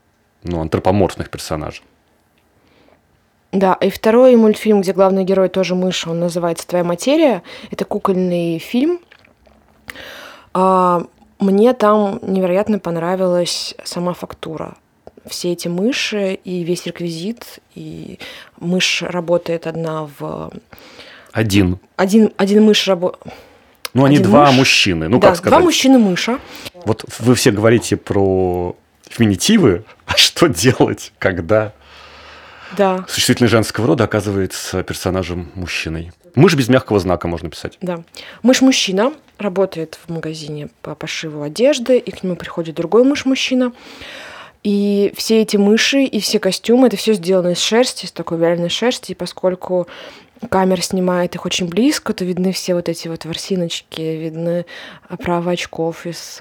ну, 0.42 0.60
антропоморфных 0.60 1.30
персонажа. 1.30 1.82
Да, 3.52 3.74
и 3.74 3.90
второй 3.90 4.34
мультфильм, 4.36 4.80
где 4.80 4.94
главный 4.94 5.24
герой 5.24 5.50
тоже 5.50 5.74
мышь, 5.74 6.06
он 6.06 6.20
называется 6.20 6.66
«Твоя 6.66 6.84
материя». 6.84 7.42
Это 7.70 7.84
кукольный 7.84 8.58
фильм. 8.58 8.98
А, 10.54 11.02
Мне 11.38 11.74
там 11.74 12.18
невероятно 12.22 12.78
понравилась 12.78 13.74
сама 13.84 14.14
фактура. 14.14 14.76
Все 15.26 15.52
эти 15.52 15.68
мыши 15.68 16.32
и 16.32 16.64
весь 16.64 16.86
реквизит, 16.86 17.60
и 17.74 18.18
мышь 18.58 19.02
работает 19.02 19.66
одна 19.66 20.08
в... 20.18 20.50
Один. 21.32 21.78
Один, 21.96 22.32
один 22.36 22.64
мышь 22.64 22.86
работает... 22.86 23.22
Ну, 23.94 24.04
они 24.04 24.16
Один 24.16 24.28
два 24.30 24.46
мышь. 24.46 24.56
мужчины. 24.56 25.08
Ну, 25.08 25.18
да, 25.18 25.28
как 25.28 25.36
сказать? 25.36 25.50
два 25.58 25.64
мужчины 25.64 25.98
мыша. 25.98 26.38
Вот 26.86 27.04
вы 27.18 27.34
все 27.34 27.50
говорите 27.50 27.96
про 27.96 28.74
феминитивы, 29.08 29.84
а 30.06 30.16
что 30.16 30.46
делать, 30.48 31.12
когда 31.18 31.72
Да, 32.76 33.04
существительное 33.08 33.50
женского 33.50 33.86
рода 33.88 34.04
оказывается 34.04 34.82
персонажем 34.82 35.50
мужчиной? 35.54 36.12
Мышь 36.34 36.54
без 36.54 36.68
мягкого 36.70 36.98
знака 37.00 37.28
можно 37.28 37.50
писать. 37.50 37.76
да. 37.82 38.02
Мышь-мужчина 38.42 39.12
работает 39.36 39.98
в 40.06 40.10
магазине 40.10 40.68
по 40.80 40.94
пошиву 40.94 41.42
одежды, 41.42 41.98
и 41.98 42.10
к 42.10 42.22
нему 42.22 42.36
приходит 42.36 42.76
другой 42.76 43.04
мышь-мужчина. 43.04 43.72
И 44.62 45.12
все 45.16 45.42
эти 45.42 45.56
мыши 45.58 46.04
и 46.04 46.20
все 46.20 46.38
костюмы, 46.38 46.86
это 46.86 46.96
все 46.96 47.12
сделано 47.14 47.48
из 47.48 47.58
шерсти, 47.58 48.06
из 48.06 48.12
такой 48.12 48.38
вяленой 48.38 48.70
шерсти, 48.70 49.12
и 49.12 49.14
поскольку 49.14 49.88
камера 50.48 50.80
снимает 50.80 51.34
их 51.34 51.46
очень 51.46 51.68
близко, 51.68 52.12
то 52.12 52.24
видны 52.24 52.52
все 52.52 52.74
вот 52.74 52.88
эти 52.88 53.08
вот 53.08 53.24
ворсиночки, 53.24 54.00
видны 54.00 54.66
оправы 55.08 55.52
очков 55.52 56.06
из 56.06 56.40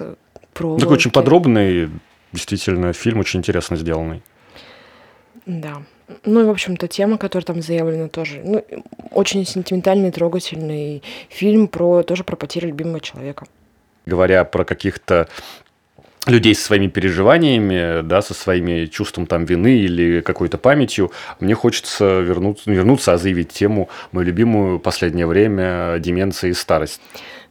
проволоки. 0.52 0.80
Такой 0.82 0.96
очень 0.96 1.10
подробный, 1.10 1.90
действительно, 2.32 2.92
фильм 2.92 3.20
очень 3.20 3.40
интересно 3.40 3.76
сделанный. 3.76 4.22
Да. 5.46 5.82
Ну 6.24 6.40
и, 6.42 6.44
в 6.44 6.50
общем-то, 6.50 6.88
тема, 6.88 7.18
которая 7.18 7.44
там 7.44 7.62
заявлена 7.62 8.08
тоже. 8.08 8.42
Ну, 8.44 8.64
очень 9.10 9.46
сентиментальный, 9.46 10.10
трогательный 10.10 11.02
фильм 11.28 11.68
про 11.68 12.02
тоже 12.02 12.22
про 12.22 12.36
потерю 12.36 12.68
любимого 12.68 13.00
человека. 13.00 13.46
говоря 14.06 14.44
про 14.44 14.64
каких-то 14.64 15.28
людей 16.26 16.54
со 16.54 16.64
своими 16.64 16.86
переживаниями, 16.86 18.02
да, 18.02 18.22
со 18.22 18.34
своими 18.34 18.86
чувством 18.86 19.26
там 19.26 19.44
вины 19.44 19.78
или 19.78 20.20
какой-то 20.20 20.58
памятью, 20.58 21.10
мне 21.40 21.54
хочется 21.54 22.20
вернуться, 22.20 22.64
ну, 22.66 22.74
вернуться, 22.74 23.12
а 23.12 23.18
заявить 23.18 23.50
тему, 23.50 23.88
мою 24.12 24.26
любимую 24.26 24.78
последнее 24.78 25.26
время, 25.26 25.98
деменция 25.98 26.50
и 26.50 26.54
старость. 26.54 27.00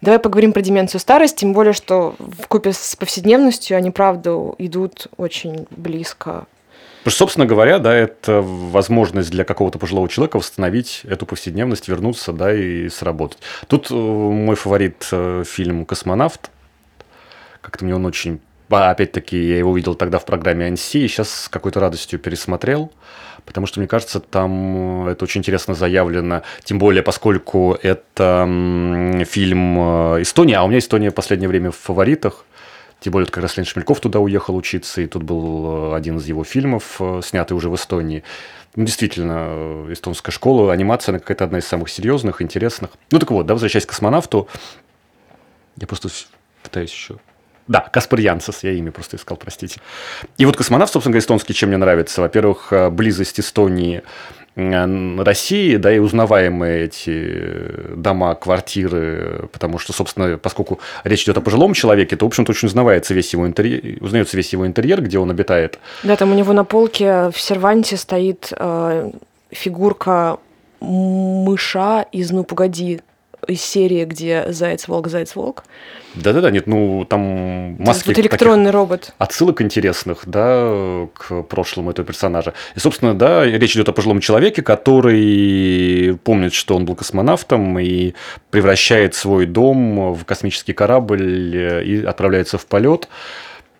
Давай 0.01 0.19
поговорим 0.19 0.51
про 0.53 0.61
деменцию 0.61 0.99
старость, 0.99 1.37
тем 1.37 1.53
более, 1.53 1.73
что 1.73 2.15
в 2.17 2.47
купе 2.47 2.73
с 2.73 2.95
повседневностью 2.95 3.77
они, 3.77 3.91
правда, 3.91 4.31
идут 4.57 5.07
очень 5.17 5.67
близко. 5.69 6.47
Потому 7.01 7.11
что, 7.11 7.19
собственно 7.19 7.45
говоря, 7.47 7.79
да, 7.79 7.95
это 7.95 8.41
возможность 8.41 9.31
для 9.31 9.43
какого-то 9.43 9.79
пожилого 9.79 10.07
человека 10.07 10.37
восстановить 10.37 11.01
эту 11.03 11.25
повседневность, 11.25 11.87
вернуться, 11.87 12.31
да, 12.31 12.53
и 12.53 12.89
сработать. 12.89 13.39
Тут 13.67 13.89
э, 13.89 13.95
мой 13.95 14.55
фаворит 14.55 15.07
э, 15.11 15.43
фильм 15.45 15.85
«Космонавт». 15.85 16.51
Как-то 17.61 17.85
мне 17.85 17.95
он 17.95 18.05
очень... 18.05 18.39
Опять-таки, 18.71 19.37
я 19.37 19.57
его 19.57 19.75
видел 19.75 19.95
тогда 19.95 20.19
в 20.19 20.25
программе 20.25 20.67
«Анси», 20.67 21.03
и 21.03 21.07
сейчас 21.07 21.29
с 21.29 21.49
какой-то 21.49 21.79
радостью 21.79 22.19
пересмотрел, 22.19 22.91
потому 23.45 23.67
что, 23.67 23.79
мне 23.79 23.87
кажется, 23.87 24.19
там 24.19 25.07
это 25.07 25.25
очень 25.25 25.39
интересно 25.39 25.73
заявлено, 25.73 26.43
тем 26.63 26.79
более, 26.79 27.03
поскольку 27.03 27.77
это 27.81 28.45
фильм 29.27 29.79
э, 29.79 30.21
«Эстония», 30.21 30.57
а 30.57 30.63
у 30.63 30.67
меня 30.67 30.79
«Эстония» 30.79 31.11
в 31.11 31.15
последнее 31.15 31.49
время 31.49 31.71
в 31.71 31.77
фаворитах, 31.77 32.45
тем 33.01 33.13
более, 33.13 33.25
как 33.27 33.41
раз 33.41 33.57
Лен 33.57 33.65
Шмельков 33.65 33.99
туда 33.99 34.19
уехал 34.19 34.55
учиться, 34.55 35.01
и 35.01 35.07
тут 35.07 35.23
был 35.23 35.93
э, 35.93 35.95
один 35.95 36.17
из 36.17 36.27
его 36.27 36.43
фильмов, 36.43 36.97
э, 36.99 37.21
снятый 37.23 37.57
уже 37.57 37.67
в 37.67 37.75
Эстонии. 37.75 38.23
Ну, 38.75 38.85
действительно, 38.85 39.47
э, 39.49 39.93
эстонская 39.93 40.31
школа, 40.31 40.71
анимация, 40.71 41.13
она 41.13 41.19
какая-то 41.19 41.45
одна 41.45 41.57
из 41.57 41.67
самых 41.67 41.89
серьезных, 41.89 42.43
интересных. 42.43 42.91
Ну, 43.09 43.17
так 43.17 43.31
вот, 43.31 43.47
да, 43.47 43.55
возвращаясь 43.55 43.87
к 43.87 43.89
космонавту, 43.89 44.47
я 45.77 45.87
просто 45.87 46.09
пытаюсь 46.61 46.91
еще... 46.91 47.17
Да, 47.67 47.79
Каспар 47.91 48.19
Янсес, 48.19 48.63
я 48.63 48.71
имя 48.71 48.91
просто 48.91 49.17
искал, 49.17 49.37
простите. 49.37 49.79
И 50.37 50.45
вот 50.45 50.57
космонавт, 50.57 50.91
собственно 50.91 51.13
говоря, 51.13 51.23
эстонский, 51.23 51.53
чем 51.53 51.69
мне 51.69 51.77
нравится? 51.77 52.21
Во-первых, 52.21 52.73
э, 52.73 52.89
близость 52.89 53.39
Эстонии 53.39 54.03
России, 54.55 55.77
да, 55.77 55.93
и 55.93 55.99
узнаваемые 55.99 56.85
эти 56.85 57.11
э, 57.13 57.93
дома, 57.95 58.35
квартиры, 58.35 59.47
потому 59.53 59.77
что, 59.77 59.93
собственно, 59.93 60.37
поскольку 60.37 60.79
речь 61.05 61.23
идет 61.23 61.37
о 61.37 61.41
пожилом 61.41 61.73
человеке, 61.73 62.17
то, 62.17 62.25
в 62.25 62.27
общем-то, 62.27 62.51
очень 62.51 62.67
узнавается 62.67 63.13
весь 63.13 63.31
его 63.31 63.47
интерьер, 63.47 64.03
узнается 64.03 64.35
весь 64.35 64.51
его 64.51 64.67
интерьер, 64.67 65.01
где 65.01 65.19
он 65.19 65.31
обитает. 65.31 65.79
Да, 66.03 66.17
там 66.17 66.31
у 66.31 66.35
него 66.35 66.51
на 66.51 66.65
полке 66.65 67.29
в 67.29 67.39
серванте 67.39 67.95
стоит 67.95 68.51
э, 68.51 69.11
фигурка 69.51 70.37
мыша 70.81 72.05
из 72.11 72.31
«Ну, 72.31 72.43
погоди», 72.43 73.01
из 73.47 73.61
серии, 73.61 74.05
где 74.05 74.45
«Заяц-волк, 74.47 75.07
заяц-волк». 75.07 75.63
Да-да-да, 76.15 76.51
нет, 76.51 76.67
ну, 76.67 77.05
там 77.05 77.75
маски 77.79 78.07
вот 78.07 78.15
таких 78.15 78.25
электронный 78.25 78.71
робот. 78.71 79.13
отсылок 79.17 79.61
интересных, 79.61 80.23
да, 80.25 81.07
к 81.13 81.43
прошлому 81.43 81.91
этого 81.91 82.05
персонажа. 82.05 82.53
И, 82.75 82.79
собственно, 82.79 83.13
да, 83.13 83.45
речь 83.45 83.75
идет 83.75 83.89
о 83.89 83.93
пожилом 83.93 84.19
человеке, 84.19 84.61
который 84.61 86.17
помнит, 86.23 86.53
что 86.53 86.75
он 86.75 86.85
был 86.85 86.95
космонавтом 86.95 87.79
и 87.79 88.13
превращает 88.49 89.15
свой 89.15 89.45
дом 89.45 90.13
в 90.13 90.25
космический 90.25 90.73
корабль 90.73 91.55
э, 91.55 91.83
и 91.83 92.03
отправляется 92.03 92.57
в 92.57 92.65
полет. 92.65 93.07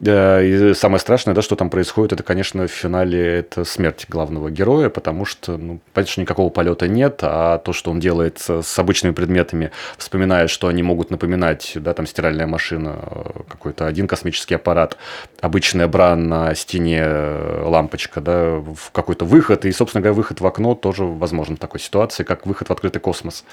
Э, 0.04 0.44
И 0.44 0.74
самое 0.74 1.00
страшное, 1.00 1.36
да, 1.36 1.42
что 1.42 1.56
там 1.56 1.70
происходит, 1.70 2.14
это, 2.14 2.24
конечно, 2.24 2.68
в 2.68 2.72
финале 2.72 3.40
это 3.40 3.64
смерть 3.66 4.06
главного 4.10 4.50
героя, 4.50 4.90
потому 4.90 5.26
что, 5.26 5.58
ну, 5.58 5.80
понятно, 5.94 6.12
что 6.12 6.22
никакого 6.22 6.50
полета 6.50 6.88
нет, 6.88 7.20
а 7.22 7.60
то, 7.60 7.72
что 7.74 7.92
он 7.92 8.00
делает 8.00 8.40
с 8.40 8.80
обычными 8.80 9.14
предметами, 9.14 9.72
вспоминая, 9.98 10.48
что 10.48 10.68
они 10.68 10.82
могут 10.84 11.12
напоминать, 11.12 11.74
да, 11.76 11.94
там 11.94 12.08
стиральная 12.08 12.48
машина, 12.48 13.00
э, 13.02 13.24
какой-то 13.48 13.86
один 13.86 14.08
космический 14.08 14.56
аппарат, 14.56 14.98
обычная 15.40 15.88
бра 15.88 16.16
на 16.16 16.56
стене, 16.56 17.02
э, 17.04 17.64
лампочка, 17.66 18.22
да, 18.22 18.56
в 18.56 18.92
какой-то 18.92 19.26
выход, 19.26 19.66
и, 19.66 19.72
собственно 19.72 20.02
говоря, 20.02 20.16
выход 20.16 20.42
в 20.42 20.48
окно 20.48 20.74
тоже 20.74 21.04
возможен 21.04 21.58
в 21.58 21.60
такой 21.60 21.80
ситуации, 21.80 22.24
как 22.24 22.46
выход 22.48 22.70
в 22.70 22.72
открытый 22.72 23.02
космос. 23.02 23.44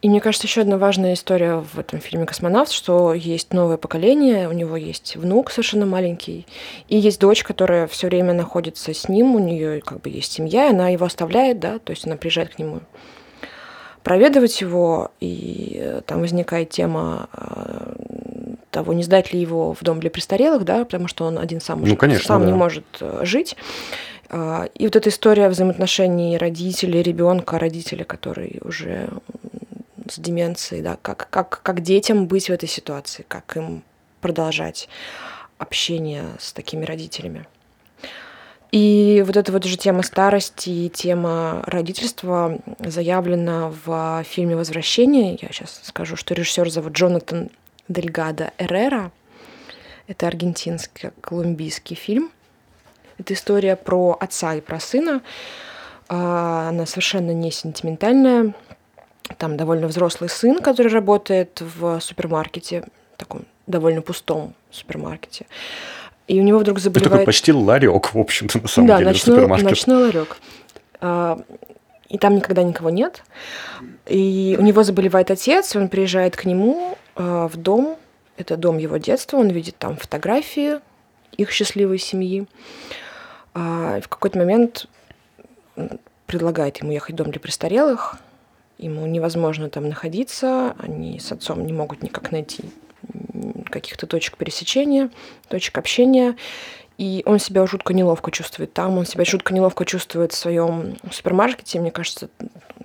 И 0.00 0.08
мне 0.08 0.20
кажется, 0.20 0.46
еще 0.46 0.60
одна 0.60 0.78
важная 0.78 1.14
история 1.14 1.56
в 1.56 1.76
этом 1.78 1.98
фильме 1.98 2.24
«Космонавт», 2.24 2.70
что 2.70 3.14
есть 3.14 3.52
новое 3.52 3.78
поколение, 3.78 4.48
у 4.48 4.52
него 4.52 4.76
есть 4.76 5.16
внук 5.16 5.50
совершенно 5.50 5.86
маленький, 5.86 6.46
и 6.88 6.96
есть 6.96 7.20
дочь, 7.20 7.42
которая 7.42 7.88
все 7.88 8.06
время 8.06 8.32
находится 8.32 8.94
с 8.94 9.08
ним, 9.08 9.34
у 9.34 9.40
нее 9.40 9.80
как 9.80 10.00
бы 10.00 10.10
есть 10.10 10.30
семья, 10.30 10.66
и 10.66 10.70
она 10.70 10.90
его 10.90 11.04
оставляет, 11.04 11.58
да, 11.58 11.80
то 11.80 11.90
есть 11.90 12.06
она 12.06 12.16
приезжает 12.16 12.54
к 12.54 12.58
нему 12.60 12.80
проведывать 14.04 14.60
его, 14.60 15.10
и 15.20 15.76
э, 15.78 16.00
там 16.06 16.20
возникает 16.20 16.70
тема 16.70 17.28
э, 17.32 18.54
того, 18.70 18.92
не 18.92 19.02
сдать 19.02 19.32
ли 19.32 19.40
его 19.40 19.74
в 19.74 19.82
дом 19.82 20.00
для 20.00 20.10
престарелых, 20.10 20.64
да, 20.64 20.84
потому 20.84 21.08
что 21.08 21.24
он 21.24 21.38
один 21.38 21.60
сам, 21.60 21.82
ну, 21.84 21.96
конечно, 21.96 22.24
сам 22.24 22.42
да. 22.42 22.46
не 22.46 22.52
может 22.54 22.86
э, 23.00 23.20
жить. 23.24 23.56
А, 24.30 24.68
и 24.74 24.84
вот 24.84 24.96
эта 24.96 25.08
история 25.08 25.48
взаимоотношений 25.48 26.38
родителей, 26.38 27.02
ребенка, 27.02 27.58
родителя, 27.58 28.04
который 28.04 28.60
уже 28.62 29.10
с 30.10 30.18
деменцией, 30.18 30.82
да, 30.82 30.98
как, 31.00 31.28
как, 31.30 31.62
как 31.62 31.80
детям 31.80 32.26
быть 32.26 32.48
в 32.48 32.52
этой 32.52 32.68
ситуации, 32.68 33.24
как 33.28 33.56
им 33.56 33.82
продолжать 34.20 34.88
общение 35.58 36.24
с 36.38 36.52
такими 36.52 36.84
родителями. 36.84 37.46
И 38.70 39.24
вот 39.26 39.36
эта 39.36 39.50
вот 39.50 39.64
же 39.64 39.76
тема 39.78 40.02
старости 40.02 40.68
и 40.68 40.88
тема 40.90 41.62
родительства 41.66 42.58
заявлена 42.80 43.72
в 43.84 44.22
фильме 44.24 44.56
«Возвращение». 44.56 45.38
Я 45.40 45.48
сейчас 45.48 45.80
скажу, 45.84 46.16
что 46.16 46.34
режиссер 46.34 46.68
зовут 46.68 46.92
Джонатан 46.92 47.50
Дельгадо 47.88 48.52
Эррера. 48.58 49.10
Это 50.06 50.26
аргентинский 50.26 51.10
колумбийский 51.22 51.96
фильм. 51.96 52.30
Это 53.16 53.32
история 53.32 53.74
про 53.74 54.16
отца 54.20 54.54
и 54.54 54.60
про 54.60 54.80
сына. 54.80 55.22
А, 56.08 56.68
она 56.68 56.84
совершенно 56.84 57.32
не 57.32 57.50
сентиментальная. 57.50 58.54
Там 59.36 59.56
довольно 59.56 59.86
взрослый 59.86 60.30
сын, 60.30 60.58
который 60.60 60.90
работает 60.92 61.60
в 61.60 62.00
супермаркете, 62.00 62.84
таком 63.16 63.44
довольно 63.66 64.02
пустом 64.02 64.54
супермаркете. 64.70 65.46
И 66.26 66.40
у 66.40 66.42
него 66.42 66.58
вдруг 66.58 66.78
заболевает... 66.78 67.06
Это 67.06 67.14
такой 67.14 67.26
почти 67.26 67.52
ларек, 67.52 68.14
в 68.14 68.18
общем-то, 68.18 68.60
на 68.60 68.68
самом 68.68 68.88
да, 68.88 68.98
деле, 68.98 69.10
ночной, 69.10 69.36
супермаркет. 69.36 69.70
ночной 69.70 70.02
ларек. 70.04 70.36
А, 71.00 71.40
и 72.08 72.18
там 72.18 72.36
никогда 72.36 72.62
никого 72.62 72.90
нет. 72.90 73.22
И 74.06 74.56
у 74.58 74.62
него 74.62 74.82
заболевает 74.82 75.30
отец, 75.30 75.74
он 75.76 75.88
приезжает 75.88 76.36
к 76.36 76.44
нему 76.44 76.96
а, 77.16 77.48
в 77.48 77.56
дом. 77.56 77.96
Это 78.36 78.56
дом 78.56 78.78
его 78.78 78.98
детства. 78.98 79.36
Он 79.36 79.48
видит 79.48 79.76
там 79.78 79.96
фотографии 79.96 80.80
их 81.36 81.50
счастливой 81.50 81.98
семьи. 81.98 82.46
А, 83.54 84.00
в 84.00 84.08
какой-то 84.08 84.38
момент 84.38 84.86
предлагает 86.26 86.78
ему 86.78 86.92
ехать 86.92 87.14
в 87.14 87.16
дом 87.16 87.30
для 87.30 87.40
престарелых. 87.40 88.16
Ему 88.78 89.06
невозможно 89.06 89.68
там 89.68 89.88
находиться, 89.88 90.76
они 90.78 91.18
с 91.18 91.32
отцом 91.32 91.66
не 91.66 91.72
могут 91.72 92.02
никак 92.02 92.30
найти 92.30 92.62
каких-то 93.70 94.06
точек 94.06 94.36
пересечения, 94.36 95.10
точек 95.48 95.76
общения. 95.78 96.36
И 96.96 97.22
он 97.26 97.38
себя 97.38 97.64
жутко 97.64 97.94
неловко 97.94 98.32
чувствует 98.32 98.72
там, 98.72 98.98
он 98.98 99.06
себя 99.06 99.24
жутко 99.24 99.54
неловко 99.54 99.84
чувствует 99.84 100.32
в 100.32 100.36
своем 100.36 100.96
супермаркете. 101.12 101.78
Мне 101.78 101.92
кажется, 101.92 102.28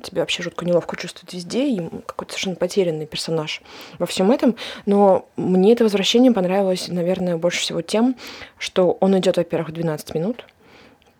тебя 0.04 0.22
вообще 0.22 0.44
жутко 0.44 0.66
неловко 0.66 0.96
чувствует 0.96 1.34
везде, 1.34 1.68
и 1.68 1.82
какой-то 2.06 2.34
совершенно 2.34 2.56
потерянный 2.56 3.08
персонаж 3.08 3.64
во 3.98 4.06
всем 4.06 4.32
этом. 4.32 4.56
Но 4.86 5.28
мне 5.36 5.74
это 5.74 5.84
возвращение 5.84 6.32
понравилось, 6.32 6.90
наверное, 6.90 7.38
больше 7.38 7.62
всего 7.62 7.82
тем, 7.82 8.16
что 8.60 8.92
он 9.00 9.18
идет, 9.18 9.38
во-первых, 9.38 9.72
12 9.72 10.14
минут, 10.14 10.46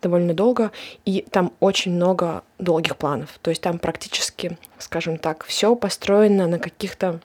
довольно 0.04 0.34
долго, 0.34 0.70
и 1.04 1.26
там 1.30 1.52
очень 1.60 1.92
много 1.92 2.44
долгих 2.58 2.96
планов. 2.96 3.38
То 3.42 3.50
есть 3.50 3.62
там 3.62 3.78
практически, 3.78 4.56
скажем 4.78 5.18
так, 5.18 5.44
все 5.44 5.74
построено 5.74 6.46
на 6.46 6.58
каких-то 6.58 7.20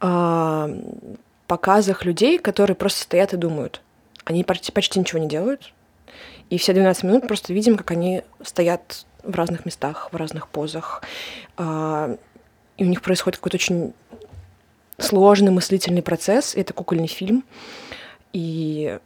э, 0.00 0.80
показах 1.46 2.04
людей, 2.04 2.38
которые 2.38 2.74
просто 2.74 3.02
стоят 3.02 3.32
и 3.32 3.36
думают. 3.36 3.80
Они 4.24 4.42
почти, 4.42 4.72
почти 4.72 4.98
ничего 4.98 5.20
не 5.20 5.28
делают. 5.28 5.72
И 6.50 6.58
все 6.58 6.72
12 6.72 7.04
минут 7.04 7.28
просто 7.28 7.52
видим, 7.52 7.76
как 7.76 7.90
они 7.90 8.22
стоят 8.42 9.06
в 9.22 9.34
разных 9.34 9.64
местах, 9.64 10.08
в 10.12 10.16
разных 10.16 10.48
позах. 10.48 11.02
Э, 11.58 12.16
и 12.76 12.84
у 12.84 12.88
них 12.88 13.02
происходит 13.02 13.38
какой-то 13.38 13.56
очень 13.56 13.94
сложный 14.98 15.50
мыслительный 15.50 16.02
процесс. 16.02 16.54
Это 16.54 16.72
кукольный 16.72 17.06
фильм. 17.06 17.44
И, 18.32 18.98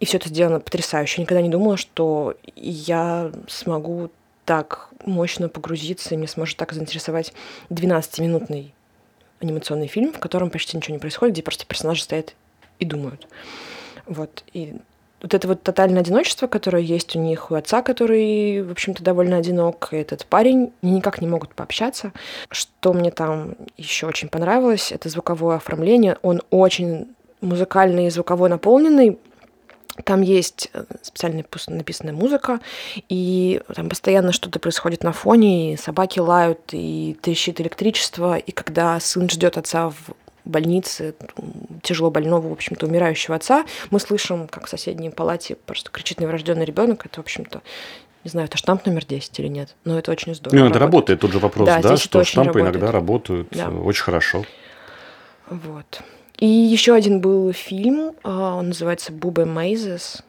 и 0.00 0.04
все 0.04 0.18
это 0.18 0.28
сделано 0.28 0.60
потрясающе. 0.60 1.20
Я 1.20 1.22
никогда 1.22 1.42
не 1.42 1.48
думала, 1.48 1.76
что 1.76 2.36
я 2.56 3.32
смогу 3.48 4.10
так 4.44 4.90
мощно 5.04 5.48
погрузиться, 5.48 6.14
и 6.14 6.16
меня 6.16 6.28
сможет 6.28 6.56
так 6.56 6.72
заинтересовать 6.72 7.32
12-минутный 7.70 8.74
анимационный 9.40 9.86
фильм, 9.86 10.12
в 10.12 10.18
котором 10.18 10.50
почти 10.50 10.76
ничего 10.76 10.94
не 10.94 11.00
происходит, 11.00 11.34
где 11.34 11.42
просто 11.42 11.66
персонажи 11.66 12.02
стоят 12.02 12.34
и 12.78 12.84
думают. 12.84 13.26
Вот. 14.06 14.44
И 14.52 14.74
вот 15.22 15.32
это 15.32 15.48
вот 15.48 15.62
тотальное 15.62 16.02
одиночество, 16.02 16.46
которое 16.46 16.82
есть 16.82 17.16
у 17.16 17.18
них, 17.18 17.50
у 17.50 17.54
отца, 17.54 17.80
который, 17.80 18.62
в 18.62 18.70
общем-то, 18.70 19.02
довольно 19.02 19.38
одинок, 19.38 19.88
и 19.92 19.96
этот 19.96 20.26
парень, 20.26 20.72
они 20.82 20.96
никак 20.96 21.22
не 21.22 21.26
могут 21.26 21.54
пообщаться. 21.54 22.12
Что 22.50 22.92
мне 22.92 23.10
там 23.10 23.54
еще 23.78 24.06
очень 24.06 24.28
понравилось, 24.28 24.92
это 24.92 25.08
звуковое 25.08 25.56
оформление. 25.56 26.18
Он 26.20 26.42
очень 26.50 27.14
музыкальный 27.40 28.08
и 28.08 28.10
звуковой 28.10 28.50
наполненный, 28.50 29.18
там 30.02 30.22
есть 30.22 30.70
э, 30.72 30.84
специально 31.02 31.44
написанная 31.68 32.12
музыка, 32.12 32.60
и 33.08 33.60
там 33.74 33.88
постоянно 33.88 34.32
что-то 34.32 34.58
происходит 34.58 35.04
на 35.04 35.12
фоне, 35.12 35.74
и 35.74 35.76
собаки 35.76 36.18
лают, 36.18 36.60
и 36.72 37.16
трещит 37.22 37.60
электричество, 37.60 38.36
и 38.36 38.50
когда 38.50 38.98
сын 38.98 39.30
ждет 39.30 39.56
отца 39.56 39.90
в 39.90 39.96
больнице, 40.44 41.14
тяжело 41.82 42.10
больного, 42.10 42.48
в 42.48 42.52
общем-то, 42.52 42.86
умирающего 42.86 43.36
отца, 43.36 43.64
мы 43.90 44.00
слышим, 44.00 44.48
как 44.48 44.66
в 44.66 44.68
соседней 44.68 45.10
палате 45.10 45.54
просто 45.54 45.90
кричит 45.90 46.20
новорожденный 46.20 46.64
ребенок. 46.64 47.06
Это, 47.06 47.20
в 47.20 47.24
общем-то, 47.24 47.62
не 48.24 48.30
знаю, 48.30 48.46
это 48.46 48.58
штамп 48.58 48.84
номер 48.86 49.04
10 49.06 49.38
или 49.38 49.48
нет, 49.48 49.74
но 49.84 49.98
это 49.98 50.10
очень 50.10 50.34
здорово. 50.34 50.58
Ну, 50.58 50.66
это 50.68 50.78
работает, 50.78 51.20
тут 51.20 51.32
же 51.32 51.38
вопрос, 51.38 51.66
да, 51.66 51.80
да 51.80 51.96
что 51.96 52.24
штампы 52.24 52.58
работает. 52.58 52.76
иногда 52.76 52.92
работают 52.92 53.48
да. 53.52 53.68
очень 53.68 54.02
хорошо. 54.02 54.44
Вот. 55.48 56.02
И 56.38 56.46
еще 56.46 56.94
один 56.94 57.20
был 57.20 57.52
фильм, 57.52 58.14
а, 58.22 58.56
он 58.56 58.68
называется 58.68 59.12
«Буба 59.12 59.44
Мейзес», 59.44 60.22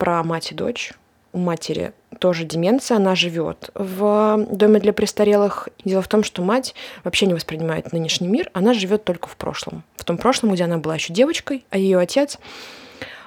про 0.00 0.24
мать 0.24 0.50
и 0.50 0.54
дочь. 0.54 0.94
У 1.32 1.38
матери 1.38 1.92
тоже 2.18 2.44
деменция, 2.44 2.96
она 2.96 3.14
живет 3.14 3.70
в 3.74 4.46
доме 4.50 4.80
для 4.80 4.92
престарелых. 4.92 5.68
Дело 5.84 6.02
в 6.02 6.08
том, 6.08 6.24
что 6.24 6.42
мать 6.42 6.74
вообще 7.04 7.26
не 7.26 7.34
воспринимает 7.34 7.92
нынешний 7.92 8.26
мир, 8.26 8.50
она 8.52 8.72
живет 8.74 9.04
только 9.04 9.28
в 9.28 9.36
прошлом. 9.36 9.84
В 9.96 10.04
том 10.04 10.16
прошлом, 10.18 10.52
где 10.52 10.64
она 10.64 10.78
была 10.78 10.94
еще 10.96 11.12
девочкой, 11.12 11.64
а 11.70 11.78
ее 11.78 11.98
отец, 11.98 12.38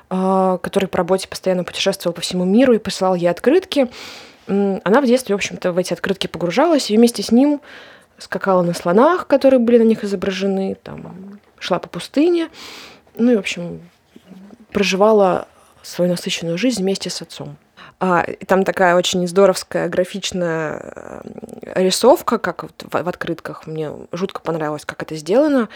а, 0.09 0.57
который 0.57 0.87
по 0.87 0.97
работе 0.97 1.27
постоянно 1.27 1.63
путешествовал 1.63 2.13
по 2.13 2.21
всему 2.21 2.43
миру 2.43 2.73
и 2.73 2.79
посылал 2.79 3.15
ей 3.15 3.29
открытки, 3.29 3.87
она 4.47 4.99
в 4.99 5.05
детстве, 5.05 5.35
в 5.35 5.37
общем-то, 5.37 5.71
в 5.71 5.77
эти 5.77 5.93
открытки 5.93 6.27
погружалась, 6.27 6.91
и 6.91 6.97
вместе 6.97 7.23
с 7.23 7.31
ним 7.31 7.61
скакала 8.17 8.61
на 8.61 8.73
слонах, 8.73 9.27
которые 9.27 9.59
были 9.59 9.77
на 9.77 9.83
них 9.83 10.03
изображены, 10.03 10.75
там, 10.83 11.39
шла 11.63 11.79
по 11.79 11.87
пустыне, 11.87 12.49
ну 13.15 13.31
и, 13.31 13.35
в 13.35 13.39
общем, 13.39 13.81
проживала 14.71 15.47
свою 15.81 16.11
насыщенную 16.11 16.57
жизнь 16.57 16.81
вместе 16.81 17.09
с 17.09 17.21
отцом. 17.21 17.57
А, 17.99 18.25
там 18.47 18.65
такая 18.65 18.95
очень 18.95 19.25
здоровская 19.27 19.87
графичная 19.87 21.23
э, 21.61 21.83
рисовка, 21.83 22.37
как 22.37 22.63
вот 22.63 22.83
в, 22.83 23.03
в 23.03 23.07
открытках. 23.07 23.65
Мне 23.65 23.91
жутко 24.11 24.41
понравилось, 24.41 24.83
как 24.83 25.03
это 25.03 25.15
сделано. 25.15 25.69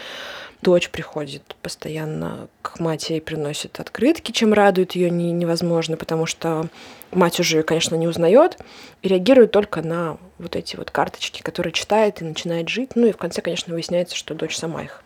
Дочь 0.60 0.90
приходит 0.90 1.56
постоянно 1.62 2.48
к 2.60 2.80
матери, 2.80 3.20
приносит 3.20 3.80
открытки, 3.80 4.32
чем 4.32 4.52
радует 4.52 4.92
ее 4.92 5.08
не, 5.08 5.32
невозможно, 5.32 5.96
потому 5.96 6.26
что 6.26 6.66
мать 7.12 7.40
уже, 7.40 7.62
конечно, 7.62 7.94
не 7.94 8.08
узнает 8.08 8.58
и 9.00 9.08
реагирует 9.08 9.52
только 9.52 9.80
на 9.80 10.18
вот 10.38 10.56
эти 10.56 10.76
вот 10.76 10.90
карточки, 10.90 11.40
которые 11.40 11.72
читает 11.72 12.20
и 12.20 12.24
начинает 12.24 12.68
жить. 12.68 12.90
Ну 12.94 13.06
и 13.06 13.12
в 13.12 13.16
конце, 13.16 13.40
конечно, 13.40 13.72
выясняется, 13.72 14.16
что 14.16 14.34
дочь 14.34 14.56
сама 14.56 14.82
их 14.82 15.02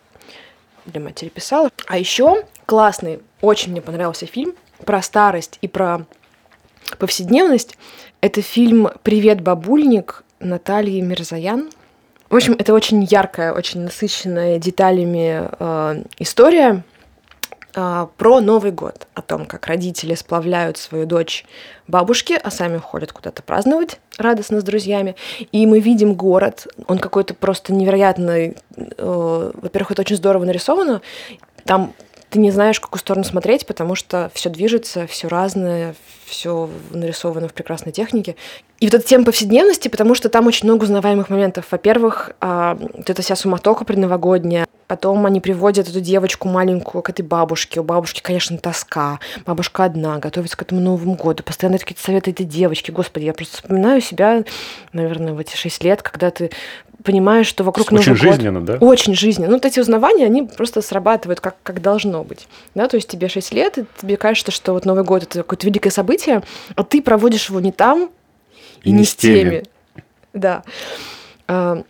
для 0.85 1.01
матери 1.01 1.29
писала. 1.29 1.69
А 1.87 1.97
еще 1.97 2.43
классный, 2.65 3.19
очень 3.41 3.71
мне 3.71 3.81
понравился 3.81 4.25
фильм 4.25 4.53
про 4.85 5.01
старость 5.01 5.57
и 5.61 5.67
про 5.67 6.05
повседневность. 6.97 7.77
Это 8.21 8.41
фильм 8.41 8.89
«Привет, 9.03 9.41
бабульник» 9.41 10.23
Натальи 10.39 10.99
Мирзаян. 11.01 11.69
В 12.29 12.35
общем, 12.35 12.55
это 12.57 12.73
очень 12.73 13.03
яркая, 13.03 13.53
очень 13.53 13.81
насыщенная 13.81 14.57
деталями 14.59 15.49
э, 15.59 16.03
история 16.19 16.83
про 17.73 18.39
Новый 18.39 18.71
год, 18.71 19.07
о 19.15 19.21
том, 19.21 19.45
как 19.45 19.67
родители 19.67 20.13
сплавляют 20.13 20.77
свою 20.77 21.05
дочь 21.05 21.45
бабушке, 21.87 22.37
а 22.37 22.51
сами 22.51 22.77
ходят 22.77 23.11
куда-то 23.11 23.41
праздновать 23.41 23.99
радостно 24.17 24.61
с 24.61 24.63
друзьями. 24.63 25.15
И 25.51 25.65
мы 25.65 25.79
видим 25.79 26.13
город, 26.13 26.67
он 26.87 26.99
какой-то 26.99 27.33
просто 27.33 27.73
невероятный. 27.73 28.57
Э, 28.77 29.51
во-первых, 29.53 29.91
это 29.91 30.01
очень 30.01 30.17
здорово 30.17 30.45
нарисовано. 30.45 31.01
Там 31.65 31.93
ты 32.29 32.39
не 32.39 32.51
знаешь, 32.51 32.77
в 32.77 32.81
какую 32.81 32.99
сторону 32.99 33.23
смотреть, 33.23 33.67
потому 33.67 33.95
что 33.95 34.31
все 34.33 34.49
движется, 34.49 35.05
все 35.05 35.27
разное, 35.27 35.95
все 36.25 36.69
нарисовано 36.91 37.47
в 37.47 37.53
прекрасной 37.53 37.91
технике. 37.91 38.35
И 38.79 38.85
вот 38.85 38.93
эта 38.95 39.05
тема 39.05 39.25
повседневности, 39.25 39.87
потому 39.87 40.15
что 40.15 40.29
там 40.29 40.47
очень 40.47 40.67
много 40.67 40.83
узнаваемых 40.83 41.29
моментов. 41.29 41.65
Во-первых, 41.71 42.31
а, 42.41 42.75
вот 42.75 43.09
эта 43.09 43.21
вся 43.21 43.35
суматоха 43.35 43.85
предновогодняя, 43.85 44.67
Потом 44.87 45.25
они 45.25 45.39
приводят 45.39 45.89
эту 45.89 46.01
девочку 46.01 46.47
маленькую 46.47 47.01
к 47.01 47.09
этой 47.09 47.23
бабушке. 47.23 47.79
У 47.79 47.83
бабушки, 47.83 48.21
конечно, 48.21 48.59
тоска. 48.59 49.19
Бабушка 49.45 49.85
одна, 49.85 50.19
готовится 50.19 50.57
к 50.57 50.61
этому 50.61 50.81
Новому 50.81 51.15
году. 51.15 51.41
Постоянно 51.41 51.79
какие-то 51.79 52.03
советы 52.03 52.29
этой 52.29 52.45
девочки. 52.45 52.91
Господи, 52.91 53.25
я 53.25 53.33
просто 53.33 53.55
вспоминаю 53.55 54.01
себя, 54.01 54.43
наверное, 54.91 55.33
в 55.33 55.39
эти 55.39 55.55
шесть 55.55 55.83
лет, 55.83 56.03
когда 56.03 56.29
ты 56.29 56.51
понимаешь, 57.03 57.47
что 57.47 57.63
вокруг 57.63 57.91
Очень 57.91 58.13
Новый 58.13 58.15
жизненно, 58.15 58.59
год. 58.59 58.79
да? 58.79 58.85
Очень 58.85 59.15
жизненно. 59.15 59.47
Ну, 59.47 59.55
вот 59.55 59.65
эти 59.65 59.79
узнавания, 59.79 60.25
они 60.25 60.43
просто 60.43 60.81
срабатывают, 60.81 61.39
как, 61.39 61.55
как 61.63 61.81
должно 61.81 62.23
быть. 62.23 62.47
Да, 62.75 62.87
то 62.87 62.95
есть 62.95 63.09
тебе 63.09 63.27
6 63.27 63.53
лет, 63.53 63.77
и 63.77 63.85
тебе 63.99 64.15
кажется, 64.15 64.51
что 64.51 64.73
вот 64.73 64.85
Новый 64.85 65.03
год— 65.03 65.23
это 65.23 65.39
какое-то 65.39 65.65
великое 65.67 65.89
событие, 65.89 66.12
а 66.75 66.83
ты 66.83 67.01
проводишь 67.01 67.49
его 67.49 67.59
не 67.59 67.71
там 67.71 68.11
и, 68.83 68.89
и 68.89 68.91
не 68.91 69.05
с 69.05 69.15
теми. 69.15 69.35
теми. 69.35 69.63
Да. 70.33 70.63
А, 71.47 71.83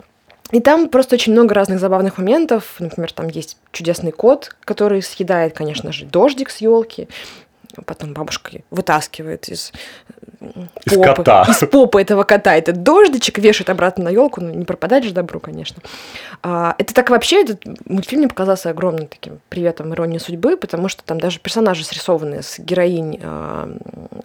и 0.52 0.60
там 0.60 0.90
просто 0.90 1.16
очень 1.16 1.34
много 1.34 1.56
разных 1.56 1.80
забавных 1.80 2.18
моментов. 2.18 2.76
Например, 2.80 3.12
там 3.12 3.28
есть 3.28 3.58
чудесный 3.72 4.12
кот, 4.12 4.56
который 4.66 5.02
съедает, 5.02 5.56
конечно 5.56 5.92
же, 5.92 6.06
дождик 6.06 6.50
с 6.50 6.58
елки. 6.58 7.08
Потом 7.86 8.14
бабушка 8.14 8.62
вытаскивает 8.70 9.50
из, 9.50 9.72
из 10.86 10.94
попы, 10.94 11.16
кота. 11.16 11.46
из 11.50 11.68
попы 11.70 12.02
этого 12.02 12.24
кота 12.24 12.56
этот 12.56 12.84
дождичек, 12.84 13.38
вешает 13.38 13.70
обратно 13.70 14.06
на 14.06 14.10
елку. 14.10 14.42
Ну, 14.42 14.50
не 14.50 14.66
пропадать 14.66 15.04
же 15.04 15.12
добру, 15.12 15.40
конечно. 15.40 15.82
А, 16.42 16.76
это 16.78 16.94
так 16.94 17.10
вообще, 17.10 17.42
этот 17.42 17.64
мультфильм 17.86 18.22
мне 18.22 18.30
показался 18.30 18.70
огромным 18.70 19.08
таким 19.08 19.40
приветом 19.50 19.94
иронии 19.94 20.18
судьбы, 20.18 20.58
потому 20.58 20.90
что 20.90 21.04
там 21.04 21.20
даже 21.20 21.40
персонажи 21.40 21.84
срисованы 21.84 22.42
с 22.42 22.60
героинь 22.60 23.20
а, 23.24 23.70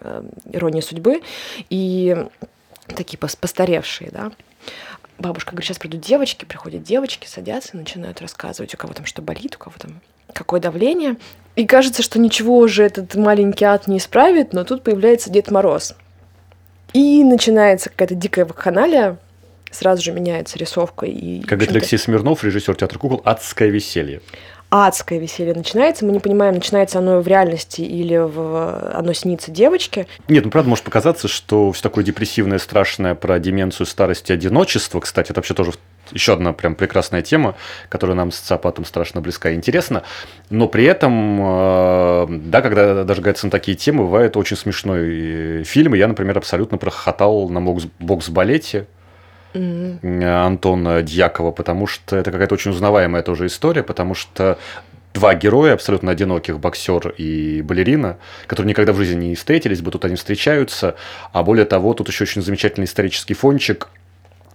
а, 0.00 0.24
иронии 0.52 0.80
судьбы 0.80 1.22
и 1.70 2.16
такие 2.94 3.18
постаревшие, 3.18 4.10
да 4.10 4.30
бабушка 5.18 5.50
говорит, 5.50 5.66
сейчас 5.66 5.78
придут 5.78 6.00
девочки, 6.00 6.44
приходят 6.44 6.82
девочки, 6.82 7.26
садятся 7.26 7.70
и 7.74 7.80
начинают 7.80 8.20
рассказывать, 8.20 8.74
у 8.74 8.76
кого 8.76 8.94
там 8.94 9.04
что 9.04 9.20
болит, 9.20 9.56
у 9.56 9.58
кого 9.58 9.74
там 9.78 10.00
какое 10.32 10.60
давление. 10.60 11.16
И 11.56 11.66
кажется, 11.66 12.02
что 12.02 12.18
ничего 12.18 12.56
уже 12.58 12.84
этот 12.84 13.14
маленький 13.16 13.64
ад 13.64 13.88
не 13.88 13.98
исправит, 13.98 14.52
но 14.52 14.64
тут 14.64 14.84
появляется 14.84 15.30
Дед 15.30 15.50
Мороз. 15.50 15.94
И 16.92 17.22
начинается 17.24 17.90
какая-то 17.90 18.14
дикая 18.14 18.44
вакханалия, 18.44 19.18
сразу 19.70 20.02
же 20.02 20.12
меняется 20.12 20.58
рисовка. 20.58 21.06
И, 21.06 21.40
как 21.40 21.58
говорит 21.58 21.70
Алексей 21.70 21.98
Смирнов, 21.98 22.44
режиссер 22.44 22.74
театра 22.76 22.98
кукол, 22.98 23.20
адское 23.24 23.68
веселье 23.68 24.20
адское 24.70 25.18
веселье 25.18 25.54
начинается. 25.54 26.04
Мы 26.04 26.12
не 26.12 26.20
понимаем, 26.20 26.54
начинается 26.54 26.98
оно 26.98 27.20
в 27.20 27.26
реальности 27.26 27.80
или 27.80 28.16
в... 28.16 28.92
оно 28.92 29.12
снится 29.12 29.50
девочке. 29.50 30.06
Нет, 30.28 30.44
ну 30.44 30.50
правда 30.50 30.68
может 30.68 30.84
показаться, 30.84 31.28
что 31.28 31.72
все 31.72 31.82
такое 31.82 32.04
депрессивное, 32.04 32.58
страшное 32.58 33.14
про 33.14 33.38
деменцию, 33.38 33.86
старость 33.86 34.30
и 34.30 34.32
одиночество, 34.32 35.00
кстати, 35.00 35.30
это 35.30 35.38
вообще 35.38 35.54
тоже 35.54 35.72
еще 36.12 36.32
одна 36.32 36.52
прям 36.52 36.74
прекрасная 36.74 37.22
тема, 37.22 37.54
которая 37.88 38.16
нам 38.16 38.30
с 38.30 38.36
социопатом 38.36 38.84
страшно 38.84 39.20
близка 39.20 39.50
и 39.50 39.54
интересна. 39.54 40.02
Но 40.50 40.68
при 40.68 40.84
этом, 40.84 41.38
э, 41.40 42.26
да, 42.28 42.62
когда 42.62 43.04
даже 43.04 43.20
говорится 43.20 43.46
на 43.46 43.50
такие 43.50 43.76
темы, 43.76 44.04
бывают 44.04 44.36
очень 44.36 44.56
смешные 44.56 45.64
фильмы. 45.64 45.96
Я, 45.96 46.08
например, 46.08 46.38
абсолютно 46.38 46.78
прохотал 46.78 47.48
на 47.48 47.60
бокс-балете 47.60 48.86
mm-hmm. 49.54 50.46
Антона 50.46 51.02
Дьякова, 51.02 51.50
потому 51.50 51.86
что 51.86 52.16
это 52.16 52.30
какая-то 52.30 52.54
очень 52.54 52.70
узнаваемая 52.70 53.22
тоже 53.22 53.46
история, 53.46 53.82
потому 53.82 54.14
что 54.14 54.58
два 55.14 55.34
героя, 55.34 55.74
абсолютно 55.74 56.12
одиноких, 56.12 56.60
боксер 56.60 57.14
и 57.16 57.62
балерина, 57.62 58.18
которые 58.46 58.70
никогда 58.70 58.92
в 58.92 58.96
жизни 58.96 59.26
не 59.26 59.34
встретились 59.34 59.80
бы, 59.80 59.90
тут 59.90 60.04
они 60.04 60.16
встречаются, 60.16 60.96
а 61.32 61.42
более 61.42 61.64
того, 61.64 61.94
тут 61.94 62.08
еще 62.08 62.24
очень 62.24 62.42
замечательный 62.42 62.84
исторический 62.84 63.34
фончик, 63.34 63.88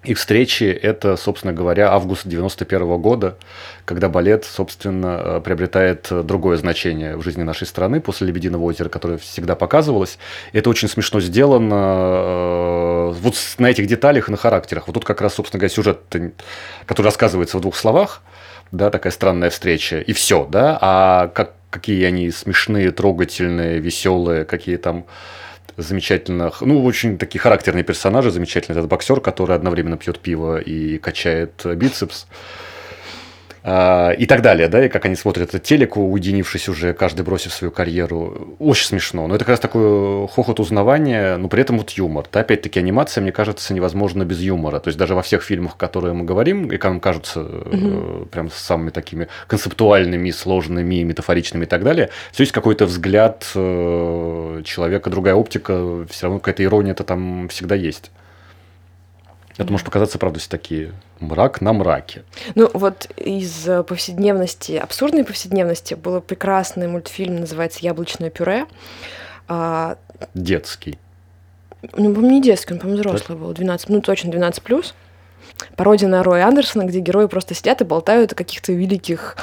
их 0.03 0.17
встречи– 0.17 0.63
это, 0.83 1.15
собственно 1.15 1.53
говоря, 1.53 1.91
август 1.91 2.27
91 2.27 2.97
года, 3.01 3.37
когда 3.85 4.09
балет, 4.09 4.45
собственно, 4.45 5.21
э, 5.23 5.41
приобретает 5.41 6.07
другое 6.25 6.57
значение 6.57 7.15
в 7.15 7.23
жизни 7.23 7.43
нашей 7.43 7.67
страны 7.67 8.01
после 8.01 8.27
«Лебединого 8.27 8.63
озера», 8.63 8.89
которое 8.89 9.17
всегда 9.17 9.55
показывалось. 9.55 10.17
Это 10.51 10.69
очень 10.69 10.89
смешно 10.89 11.21
сделано 11.21 11.75
э, 11.75 13.13
вот 13.21 13.35
на 13.57 13.69
этих 13.69 13.87
деталях 13.87 14.27
и 14.27 14.31
на 14.31 14.37
характерах. 14.37 14.87
Вот 14.87 14.93
тут 14.93 15.05
как 15.05 15.21
раз, 15.21 15.35
собственно 15.35 15.59
говоря, 15.59 15.73
сюжет, 15.73 15.99
который 16.85 17.07
рассказывается 17.07 17.57
в 17.57 17.61
двух 17.61 17.75
словах, 17.75 18.21
да, 18.71 18.89
такая 18.89 19.13
странная 19.13 19.49
встреча, 19.51 19.99
и 19.99 20.13
все, 20.13 20.47
да, 20.51 20.77
а 20.81 21.27
как, 21.27 21.53
какие 21.69 22.03
они 22.05 22.31
смешные, 22.31 22.91
трогательные, 22.91 23.79
веселые, 23.79 24.45
какие 24.45 24.77
там 24.77 25.05
замечательных, 25.77 26.61
ну, 26.61 26.83
очень 26.83 27.17
такие 27.17 27.39
характерные 27.39 27.83
персонажи, 27.83 28.31
замечательный 28.31 28.77
этот 28.77 28.89
боксер, 28.89 29.19
который 29.19 29.55
одновременно 29.55 29.97
пьет 29.97 30.19
пиво 30.19 30.59
и 30.59 30.97
качает 30.97 31.65
бицепс. 31.65 32.27
А, 33.65 34.11
и 34.11 34.25
так 34.25 34.41
далее, 34.41 34.67
да, 34.67 34.85
и 34.85 34.89
как 34.89 35.05
они 35.05 35.15
смотрят 35.15 35.49
этот 35.49 35.63
телек, 35.63 35.95
уединившись 35.95 36.67
уже, 36.67 36.93
каждый 36.93 37.21
бросив 37.21 37.53
свою 37.53 37.71
карьеру. 37.71 38.55
Очень 38.59 38.87
смешно. 38.87 39.25
Но 39.27 39.35
это 39.35 39.45
как 39.45 39.51
раз 39.51 39.59
такой 39.61 40.27
хохот 40.27 40.59
узнавания, 40.59 41.37
но 41.37 41.47
при 41.47 41.61
этом 41.61 41.77
вот 41.77 41.91
юмор. 41.91 42.25
Да? 42.31 42.41
Опять-таки 42.41 42.79
анимация, 42.79 43.21
мне 43.21 43.31
кажется, 43.31 43.73
невозможно 43.73 44.25
без 44.25 44.41
юмора. 44.41 44.79
То 44.79 44.89
есть 44.89 44.99
даже 44.99 45.15
во 45.15 45.21
всех 45.21 45.43
фильмах, 45.43 45.77
которые 45.77 46.13
мы 46.13 46.25
говорим, 46.25 46.71
и 46.71 46.77
нам 46.83 46.99
кажутся 46.99 47.41
угу. 47.41 48.25
прям 48.25 48.51
самыми 48.51 48.89
такими 48.89 49.29
концептуальными, 49.47 50.29
сложными, 50.31 51.01
метафоричными 51.03 51.63
и 51.63 51.67
так 51.67 51.85
далее, 51.85 52.09
все 52.33 52.43
есть 52.43 52.51
какой-то 52.51 52.85
взгляд 52.85 53.49
э, 53.55 54.61
человека, 54.65 55.09
другая 55.09 55.35
оптика, 55.35 56.05
все 56.09 56.23
равно 56.23 56.39
какая-то 56.39 56.63
ирония-то 56.63 57.05
там 57.05 57.47
всегда 57.47 57.75
есть. 57.75 58.11
Это 59.57 59.71
может 59.71 59.85
показаться, 59.85 60.17
правда, 60.17 60.39
все 60.39 60.49
такие 60.49 60.93
мрак 61.19 61.61
на 61.61 61.73
мраке. 61.73 62.23
Ну, 62.55 62.69
вот 62.73 63.07
из 63.17 63.67
э, 63.67 63.83
повседневности, 63.83 64.73
абсурдной 64.73 65.23
повседневности, 65.23 65.93
был 65.93 66.21
прекрасный 66.21 66.87
мультфильм, 66.87 67.39
называется 67.39 67.79
«Яблочное 67.81 68.29
пюре». 68.29 68.65
А... 69.47 69.97
Детский. 70.33 70.97
Ну, 71.81 72.13
по-моему, 72.13 72.31
не 72.31 72.41
детский, 72.41 72.73
он, 72.73 72.79
по-моему, 72.79 73.01
взрослый 73.01 73.37
был, 73.37 73.53
12, 73.53 73.89
ну, 73.89 74.01
точно 74.01 74.29
12+. 74.29 74.61
плюс. 74.61 74.95
Пародия 75.75 76.07
на 76.07 76.23
Роя 76.23 76.47
Андерсона, 76.47 76.83
где 76.83 76.99
герои 76.99 77.27
просто 77.27 77.53
сидят 77.53 77.81
и 77.81 77.83
болтают 77.83 78.31
о 78.31 78.35
каких-то 78.35 78.73
великих 78.73 79.37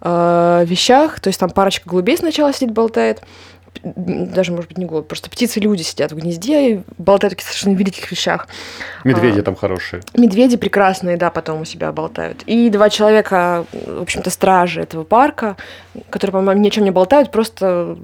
э, 0.00 0.64
вещах. 0.66 1.20
То 1.20 1.28
есть 1.28 1.38
там 1.38 1.50
парочка 1.50 1.88
голубей 1.88 2.16
сначала 2.16 2.52
сидит, 2.52 2.72
болтает, 2.72 3.22
даже, 3.82 4.52
может 4.52 4.68
быть, 4.68 4.78
не 4.78 4.84
голубь, 4.84 5.08
просто 5.08 5.30
птицы-люди 5.30 5.82
сидят 5.82 6.12
в 6.12 6.16
гнезде 6.16 6.70
и 6.70 6.80
болтают 6.98 7.32
о 7.32 7.36
каких-то 7.36 7.52
совершенно 7.52 7.74
великих 7.74 8.10
вещах. 8.10 8.48
Медведи 9.04 9.40
а, 9.40 9.42
там 9.42 9.56
хорошие. 9.56 10.02
Медведи 10.14 10.56
прекрасные, 10.56 11.16
да, 11.16 11.30
потом 11.30 11.62
у 11.62 11.64
себя 11.64 11.90
болтают. 11.90 12.42
И 12.44 12.70
два 12.70 12.90
человека, 12.90 13.64
в 13.72 14.02
общем-то, 14.02 14.30
стражи 14.30 14.80
этого 14.80 15.04
парка, 15.04 15.56
которые, 16.10 16.32
по-моему, 16.32 16.60
ни 16.62 16.68
о 16.68 16.70
чем 16.70 16.84
не 16.84 16.90
болтают, 16.90 17.30
просто 17.30 17.98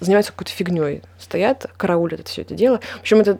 занимаются 0.00 0.32
какой-то 0.32 0.52
фигней. 0.52 1.02
Стоят, 1.18 1.66
караулят 1.76 2.20
это 2.20 2.30
все 2.30 2.42
это 2.42 2.54
дело. 2.54 2.80
В 2.98 3.00
общем, 3.00 3.20
это 3.20 3.38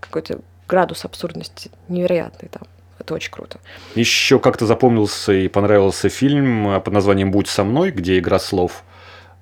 какой-то 0.00 0.40
градус 0.66 1.04
абсурдности 1.04 1.70
невероятный 1.88 2.48
там. 2.48 2.62
Это 2.98 3.14
очень 3.14 3.30
круто. 3.30 3.58
Еще 3.94 4.38
как-то 4.38 4.66
запомнился 4.66 5.32
и 5.32 5.46
понравился 5.48 6.08
фильм 6.08 6.80
под 6.80 6.92
названием 6.92 7.30
«Будь 7.30 7.46
со 7.46 7.62
мной», 7.62 7.90
где 7.90 8.18
игра 8.18 8.38
слов– 8.38 8.82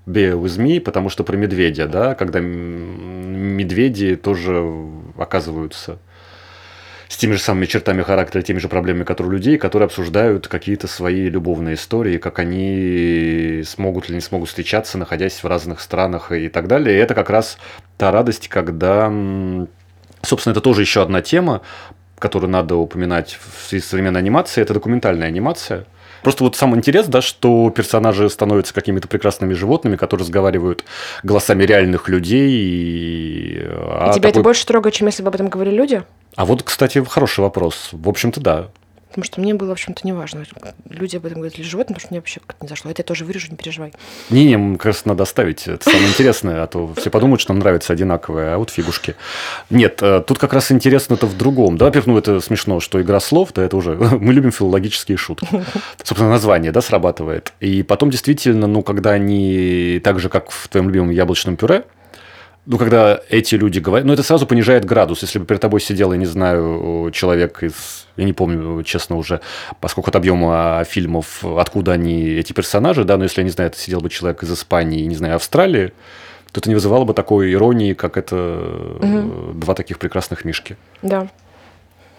Bear 0.06 0.34
with 0.34 0.58
me, 0.58 0.80
потому 0.80 1.08
что 1.08 1.24
про 1.24 1.36
медведя, 1.36 1.86
да, 1.86 2.14
когда 2.14 2.40
медведи 2.40 4.16
тоже 4.16 4.62
оказываются 5.16 5.98
с 7.08 7.16
теми 7.16 7.34
же 7.34 7.40
самыми 7.40 7.66
чертами 7.66 8.02
характера, 8.02 8.42
теми 8.42 8.58
же 8.58 8.68
проблемами, 8.68 9.04
которые 9.04 9.30
у 9.30 9.34
людей, 9.34 9.56
которые 9.56 9.86
обсуждают 9.86 10.48
какие-то 10.48 10.88
свои 10.88 11.28
любовные 11.28 11.76
истории, 11.76 12.18
как 12.18 12.38
они 12.38 13.62
смогут 13.64 14.08
или 14.08 14.16
не 14.16 14.20
смогут 14.20 14.48
встречаться, 14.48 14.98
находясь 14.98 15.42
в 15.42 15.46
разных 15.46 15.80
странах 15.80 16.32
и 16.32 16.48
так 16.48 16.66
далее. 16.66 16.96
И 16.96 17.00
это 17.00 17.14
как 17.14 17.30
раз 17.30 17.58
та 17.96 18.10
радость, 18.10 18.48
когда, 18.48 19.06
собственно, 20.22 20.52
это 20.52 20.60
тоже 20.60 20.80
еще 20.80 21.02
одна 21.02 21.22
тема, 21.22 21.62
которую 22.18 22.50
надо 22.50 22.76
упоминать 22.76 23.38
в 23.40 23.78
современной 23.80 24.20
анимацией, 24.20 24.64
это 24.64 24.74
документальная 24.74 25.28
анимация– 25.28 25.86
Просто 26.24 26.44
вот 26.44 26.56
сам 26.56 26.74
интерес, 26.74 27.06
да, 27.06 27.22
что 27.22 27.70
персонажи 27.70 28.28
становятся 28.28 28.74
какими-то 28.74 29.06
прекрасными 29.06 29.52
животными, 29.52 29.96
которые 29.96 30.24
разговаривают 30.24 30.84
голосами 31.22 31.62
реальных 31.64 32.08
людей. 32.08 32.50
И, 32.50 33.60
а 33.62 34.08
и 34.10 34.14
тебя 34.14 34.22
такой... 34.22 34.30
это 34.30 34.40
больше 34.40 34.66
трогает, 34.66 34.94
чем 34.94 35.06
если 35.06 35.22
бы 35.22 35.28
об 35.28 35.34
этом 35.34 35.48
говорили 35.48 35.76
люди? 35.76 36.02
А 36.34 36.44
вот, 36.44 36.62
кстати, 36.62 37.04
хороший 37.04 37.40
вопрос. 37.40 37.90
В 37.92 38.08
общем-то, 38.08 38.40
да. 38.40 38.68
Потому 39.14 39.24
что 39.26 39.40
мне 39.40 39.54
было, 39.54 39.68
в 39.68 39.72
общем-то, 39.72 40.04
неважно. 40.04 40.44
Люди 40.90 41.16
об 41.16 41.26
этом 41.26 41.38
говорят 41.38 41.56
или 41.56 41.64
животные, 41.64 41.94
потому 41.94 42.00
что 42.00 42.08
мне 42.10 42.18
вообще 42.18 42.40
как-то 42.44 42.64
не 42.64 42.68
зашло. 42.68 42.90
Это 42.90 43.02
я 43.02 43.04
тоже 43.04 43.24
вырежу, 43.24 43.46
не 43.48 43.56
переживай. 43.56 43.92
Не-не, 44.30 44.56
мне 44.56 44.76
кажется, 44.76 45.06
надо 45.06 45.22
оставить. 45.22 45.68
Это 45.68 45.88
самое 45.88 46.08
интересное, 46.08 46.64
а 46.64 46.66
то 46.66 46.92
все 46.96 47.10
подумают, 47.10 47.40
что 47.40 47.52
нам 47.52 47.60
нравится 47.60 47.92
одинаковое, 47.92 48.54
а 48.54 48.58
вот 48.58 48.70
фигушки. 48.70 49.14
Нет, 49.70 50.00
э, 50.02 50.20
тут 50.26 50.38
как 50.40 50.52
раз 50.52 50.72
интересно-то 50.72 51.26
в 51.26 51.36
другом. 51.36 51.78
Да, 51.78 51.84
во-первых, 51.84 52.08
ну 52.08 52.18
это 52.18 52.40
смешно, 52.40 52.80
что 52.80 53.00
игра 53.00 53.20
слов, 53.20 53.52
да, 53.54 53.62
это 53.62 53.76
уже... 53.76 53.94
Мы 54.20 54.32
любим 54.32 54.50
филологические 54.50 55.16
шутки. 55.16 55.46
Собственно, 56.02 56.30
название, 56.30 56.72
да, 56.72 56.80
срабатывает. 56.80 57.52
И 57.60 57.84
потом 57.84 58.10
действительно, 58.10 58.66
ну, 58.66 58.82
когда 58.82 59.12
они 59.12 60.00
так 60.02 60.18
же, 60.18 60.28
как 60.28 60.50
в 60.50 60.66
твоем 60.66 60.88
любимом 60.88 61.10
яблочном 61.10 61.56
пюре, 61.56 61.84
ну, 62.66 62.78
когда 62.78 63.20
эти 63.28 63.56
люди 63.56 63.78
говорят, 63.78 64.06
ну, 64.06 64.12
это 64.12 64.22
сразу 64.22 64.46
понижает 64.46 64.84
градус. 64.84 65.22
Если 65.22 65.38
бы 65.38 65.44
перед 65.44 65.60
тобой 65.60 65.80
сидел, 65.80 66.12
я 66.12 66.18
не 66.18 66.26
знаю, 66.26 67.10
человек 67.12 67.62
из, 67.62 68.06
я 68.16 68.24
не 68.24 68.32
помню, 68.32 68.82
честно 68.84 69.16
уже, 69.16 69.40
поскольку 69.80 70.10
от 70.10 70.16
объема 70.16 70.84
фильмов, 70.88 71.44
откуда 71.44 71.92
они, 71.92 72.24
эти 72.24 72.52
персонажи, 72.52 73.04
да, 73.04 73.16
но 73.16 73.24
если, 73.24 73.40
я 73.40 73.44
не 73.44 73.50
знаю, 73.50 73.70
это 73.70 73.78
сидел 73.78 74.00
бы 74.00 74.08
человек 74.08 74.42
из 74.42 74.52
Испании, 74.52 75.04
не 75.04 75.16
знаю, 75.16 75.36
Австралии, 75.36 75.92
то 76.52 76.60
это 76.60 76.68
не 76.68 76.74
вызывало 76.74 77.04
бы 77.04 77.14
такой 77.14 77.52
иронии, 77.52 77.94
как 77.94 78.16
это 78.16 78.96
угу. 79.00 79.52
два 79.54 79.74
таких 79.74 79.98
прекрасных 79.98 80.44
мишки. 80.44 80.76
Да 81.02 81.28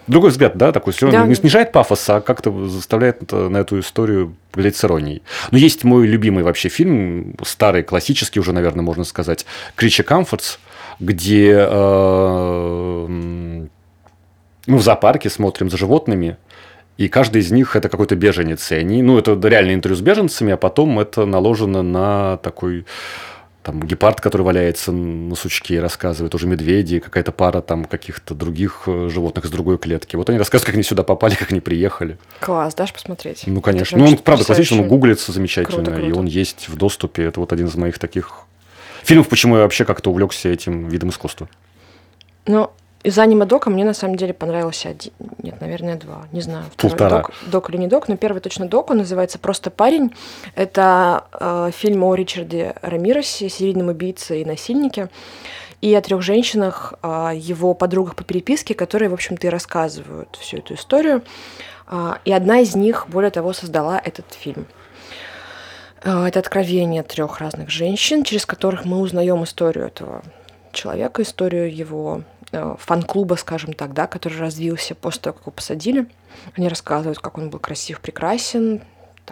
другой 0.06 0.30
взгляд, 0.30 0.56
да, 0.56 0.72
такой, 0.72 0.94
он 1.02 1.10
да. 1.10 1.26
не 1.26 1.34
снижает 1.34 1.72
пафос, 1.72 2.08
а 2.08 2.20
как-то 2.20 2.68
заставляет 2.68 3.32
на 3.32 3.58
эту 3.58 3.80
историю 3.80 4.34
глядеть 4.52 4.76
с 4.76 4.84
иронией. 4.84 5.22
Но 5.50 5.58
есть 5.58 5.84
мой 5.84 6.06
любимый 6.06 6.44
вообще 6.44 6.68
фильм, 6.68 7.34
старый, 7.44 7.82
классический 7.82 8.40
уже, 8.40 8.52
наверное, 8.52 8.82
можно 8.82 9.04
сказать, 9.04 9.46
«Кричи 9.74 10.02
Comforts, 10.02 10.58
где 11.00 11.66
э, 11.68 13.06
мы 14.66 14.78
в 14.78 14.82
зоопарке 14.82 15.30
смотрим 15.30 15.70
за 15.70 15.76
животными, 15.76 16.36
и 16.96 17.08
каждый 17.08 17.42
из 17.42 17.50
них 17.50 17.76
это 17.76 17.88
какой-то 17.88 18.16
беженец. 18.16 18.72
И 18.72 18.74
они, 18.74 19.02
ну, 19.02 19.18
это 19.18 19.38
реальное 19.46 19.74
интервью 19.74 19.96
с 19.96 20.00
беженцами, 20.00 20.52
а 20.52 20.56
потом 20.56 20.98
это 20.98 21.26
наложено 21.26 21.82
на 21.82 22.38
такой 22.38 22.86
там 23.66 23.82
гепард, 23.82 24.20
который 24.20 24.42
валяется 24.42 24.92
на 24.92 25.34
сучке 25.34 25.74
и 25.74 25.78
рассказывает, 25.78 26.32
уже 26.36 26.46
медведи, 26.46 27.00
какая-то 27.00 27.32
пара 27.32 27.60
там 27.60 27.84
каких-то 27.84 28.32
других 28.32 28.84
э, 28.86 29.08
животных 29.10 29.44
из 29.44 29.50
другой 29.50 29.76
клетки. 29.76 30.14
Вот 30.14 30.30
они 30.30 30.38
рассказывают, 30.38 30.66
как 30.66 30.74
они 30.76 30.84
сюда 30.84 31.02
попали, 31.02 31.34
как 31.34 31.50
они 31.50 31.58
приехали. 31.58 32.16
Класс, 32.38 32.76
дашь 32.76 32.92
посмотреть? 32.92 33.42
Ну, 33.44 33.60
конечно. 33.60 33.98
Ну, 33.98 34.06
он, 34.06 34.18
правда, 34.18 34.44
классический, 34.44 34.78
он 34.78 34.86
гуглится 34.86 35.32
замечательно, 35.32 35.82
круто, 35.82 35.90
круто. 35.90 36.06
и 36.06 36.12
он 36.12 36.26
есть 36.26 36.68
в 36.68 36.76
доступе. 36.76 37.24
Это 37.24 37.40
вот 37.40 37.52
один 37.52 37.66
из 37.66 37.74
моих 37.74 37.98
таких 37.98 38.42
фильмов, 39.02 39.28
почему 39.28 39.56
я 39.56 39.62
вообще 39.62 39.84
как-то 39.84 40.10
увлекся 40.10 40.48
этим 40.48 40.86
видом 40.86 41.10
искусства. 41.10 41.48
Ну, 42.46 42.70
из 43.06 43.16
аниме-дока 43.20 43.70
мне 43.70 43.84
на 43.84 43.94
самом 43.94 44.16
деле 44.16 44.34
понравился 44.34 44.88
один, 44.88 45.12
нет, 45.40 45.60
наверное, 45.60 45.96
два, 45.96 46.26
не 46.32 46.40
знаю, 46.40 46.64
Полтора. 46.76 47.18
Док, 47.18 47.32
док 47.46 47.70
или 47.70 47.76
не 47.76 47.86
док, 47.86 48.08
но 48.08 48.16
первый 48.16 48.40
точно 48.40 48.66
док, 48.66 48.90
он 48.90 48.98
называется 48.98 49.38
«Просто 49.38 49.70
парень». 49.70 50.12
Это 50.56 51.24
э, 51.32 51.70
фильм 51.72 52.02
о 52.02 52.16
Ричарде 52.16 52.74
Рамиросе, 52.82 53.48
серийном 53.48 53.88
убийце 53.88 54.40
и 54.40 54.44
насильнике, 54.44 55.08
и 55.80 55.94
о 55.94 56.00
трех 56.00 56.20
женщинах, 56.22 56.94
э, 57.00 57.30
его 57.36 57.74
подругах 57.74 58.16
по 58.16 58.24
переписке, 58.24 58.74
которые, 58.74 59.08
в 59.08 59.14
общем-то, 59.14 59.46
и 59.46 59.50
рассказывают 59.50 60.36
всю 60.40 60.56
эту 60.56 60.74
историю. 60.74 61.22
Э, 61.86 62.14
и 62.24 62.32
одна 62.32 62.58
из 62.58 62.74
них, 62.74 63.06
более 63.08 63.30
того, 63.30 63.52
создала 63.52 64.00
этот 64.02 64.32
фильм. 64.32 64.66
Э, 66.02 66.26
это 66.26 66.40
откровение 66.40 67.04
трех 67.04 67.38
разных 67.38 67.70
женщин, 67.70 68.24
через 68.24 68.46
которых 68.46 68.84
мы 68.84 68.98
узнаем 68.98 69.44
историю 69.44 69.86
этого 69.86 70.24
человека, 70.72 71.22
историю 71.22 71.72
его 71.72 72.22
фан-клуба, 72.52 73.34
скажем 73.34 73.72
так, 73.72 73.92
да, 73.92 74.06
который 74.06 74.38
развился 74.38 74.94
после 74.94 75.22
того, 75.22 75.34
как 75.34 75.42
его 75.44 75.52
посадили. 75.52 76.06
Они 76.56 76.68
рассказывают, 76.68 77.18
как 77.18 77.38
он 77.38 77.50
был 77.50 77.58
красив, 77.58 78.00
прекрасен. 78.00 78.82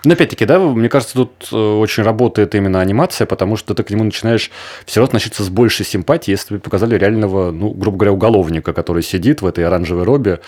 Но 0.02 0.14
опять-таки, 0.14 0.44
да, 0.44 0.58
мне 0.58 0.88
кажется, 0.88 1.14
тут 1.14 1.48
э, 1.52 1.56
очень 1.56 2.02
работает 2.02 2.54
именно 2.54 2.80
анимация, 2.80 3.26
потому 3.26 3.56
что 3.56 3.74
ты 3.74 3.84
к 3.84 3.90
нему 3.90 4.02
начинаешь 4.02 4.50
все 4.86 5.00
равно 5.00 5.10
относиться 5.10 5.44
с 5.44 5.48
большей 5.48 5.86
симпатией, 5.86 6.32
если 6.32 6.48
тебе 6.48 6.58
показали 6.58 6.98
реального, 6.98 7.52
ну, 7.52 7.70
грубо 7.70 7.98
говоря, 7.98 8.12
уголовника, 8.12 8.72
который 8.72 9.02
сидит 9.02 9.40
в 9.40 9.46
этой 9.46 9.64
оранжевой 9.64 10.02
робе 10.02 10.40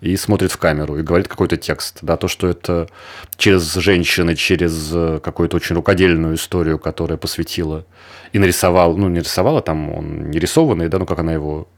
и 0.00 0.16
смотрит 0.16 0.52
в 0.52 0.58
камеру 0.58 0.98
и 0.98 1.02
говорит 1.02 1.28
какой-то 1.28 1.56
текст. 1.56 1.98
Да, 2.02 2.16
то, 2.16 2.28
что 2.28 2.46
это 2.46 2.88
через 3.36 3.72
женщины, 3.74 4.36
через 4.36 4.90
э, 4.92 5.18
какую-то 5.22 5.56
очень 5.56 5.76
рукодельную 5.76 6.34
историю, 6.34 6.78
которая 6.78 7.16
посвятила 7.16 7.86
и 8.32 8.38
нарисовал, 8.38 8.96
ну, 8.96 9.08
не 9.08 9.20
рисовала, 9.20 9.62
там 9.62 9.92
он 9.92 10.30
не 10.30 10.38
рисованный, 10.38 10.88
да, 10.88 10.98
ну, 10.98 11.06
как 11.06 11.18
она 11.18 11.32
его 11.32 11.68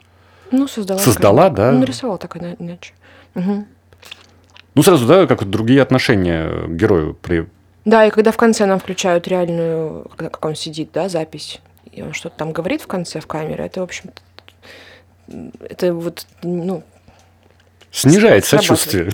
ну, 0.53 0.69
создала. 0.69 0.99
Создала, 1.01 1.51
такая, 1.51 1.67
да? 1.67 1.73
Ну, 1.73 1.81
нарисовала 1.81 2.19
так 2.19 2.37
иначе. 2.37 2.93
Угу. 3.35 3.65
Ну, 4.75 4.83
сразу, 4.83 5.07
да, 5.07 5.27
как 5.27 5.49
другие 5.49 5.83
отношения 5.83 6.67
к 6.67 6.71
герою 6.71 7.15
при... 7.15 7.49
Да, 7.85 8.07
и 8.07 8.11
когда 8.11 8.31
в 8.31 8.37
конце 8.37 8.65
нам 8.67 8.79
включают 8.79 9.27
реальную, 9.27 10.09
когда, 10.17 10.31
как 10.31 10.45
он 10.45 10.55
сидит, 10.55 10.91
да, 10.93 11.09
запись, 11.09 11.61
и 11.91 12.03
он 12.03 12.13
что-то 12.13 12.37
там 12.37 12.53
говорит 12.53 12.81
в 12.83 12.87
конце 12.87 13.21
в 13.21 13.27
камере, 13.27 13.65
это, 13.65 13.81
в 13.81 13.85
общем-то, 13.85 14.23
это 15.69 15.93
вот, 15.93 16.27
ну... 16.43 16.83
Снижает 17.91 18.45
сочувствие. 18.45 19.11